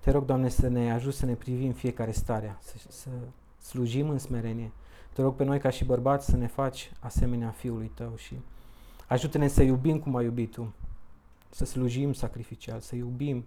Te 0.00 0.10
rog, 0.10 0.24
Doamne, 0.24 0.48
să 0.48 0.68
ne 0.68 0.92
ajut 0.92 1.14
să 1.14 1.26
ne 1.26 1.34
privim 1.34 1.72
fiecare 1.72 2.12
starea, 2.12 2.58
să, 2.60 2.74
să 2.88 3.08
slujim 3.62 4.08
în 4.08 4.18
smerenie. 4.18 4.72
Te 5.12 5.22
rog 5.22 5.34
pe 5.34 5.44
noi 5.44 5.58
ca 5.58 5.70
și 5.70 5.84
bărbați 5.84 6.26
să 6.26 6.36
ne 6.36 6.46
faci 6.46 6.92
asemenea 7.00 7.50
Fiului 7.50 7.90
Tău 7.94 8.12
și 8.16 8.34
ajută-ne 9.08 9.48
să 9.48 9.62
iubim 9.62 9.98
cum 9.98 10.16
ai 10.16 10.24
iubit 10.24 10.50
Tu, 10.50 10.72
să 11.54 11.64
slujim 11.64 12.12
sacrificial, 12.12 12.80
să 12.80 12.96
iubim 12.96 13.46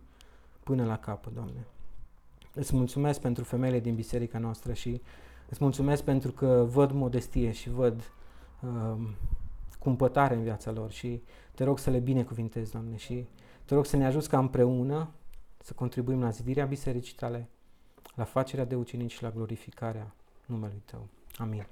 până 0.63 0.85
la 0.85 0.97
capăt, 0.97 1.33
Doamne. 1.33 1.65
Îți 2.53 2.75
mulțumesc 2.75 3.19
pentru 3.19 3.43
femeile 3.43 3.79
din 3.79 3.95
biserica 3.95 4.39
noastră 4.39 4.73
și 4.73 5.01
îți 5.49 5.63
mulțumesc 5.63 6.03
pentru 6.03 6.31
că 6.31 6.65
văd 6.69 6.91
modestie 6.91 7.51
și 7.51 7.69
văd 7.69 8.11
uh, 8.61 9.07
cumpătare 9.79 10.35
în 10.35 10.43
viața 10.43 10.71
lor 10.71 10.91
și 10.91 11.21
te 11.55 11.63
rog 11.63 11.79
să 11.79 11.89
le 11.89 11.99
binecuvintezi, 11.99 12.71
Doamne, 12.71 12.95
și 12.95 13.25
te 13.65 13.73
rog 13.73 13.85
să 13.85 13.97
ne 13.97 14.05
ajuți 14.05 14.29
ca 14.29 14.37
împreună 14.37 15.09
să 15.57 15.73
contribuim 15.73 16.21
la 16.21 16.29
zidirea 16.29 16.65
bisericii 16.65 17.15
tale, 17.15 17.49
la 18.15 18.23
facerea 18.23 18.65
de 18.65 18.75
ucenici 18.75 19.13
și 19.13 19.23
la 19.23 19.31
glorificarea 19.31 20.13
numelui 20.45 20.81
Tău. 20.85 21.07
Amin. 21.37 21.67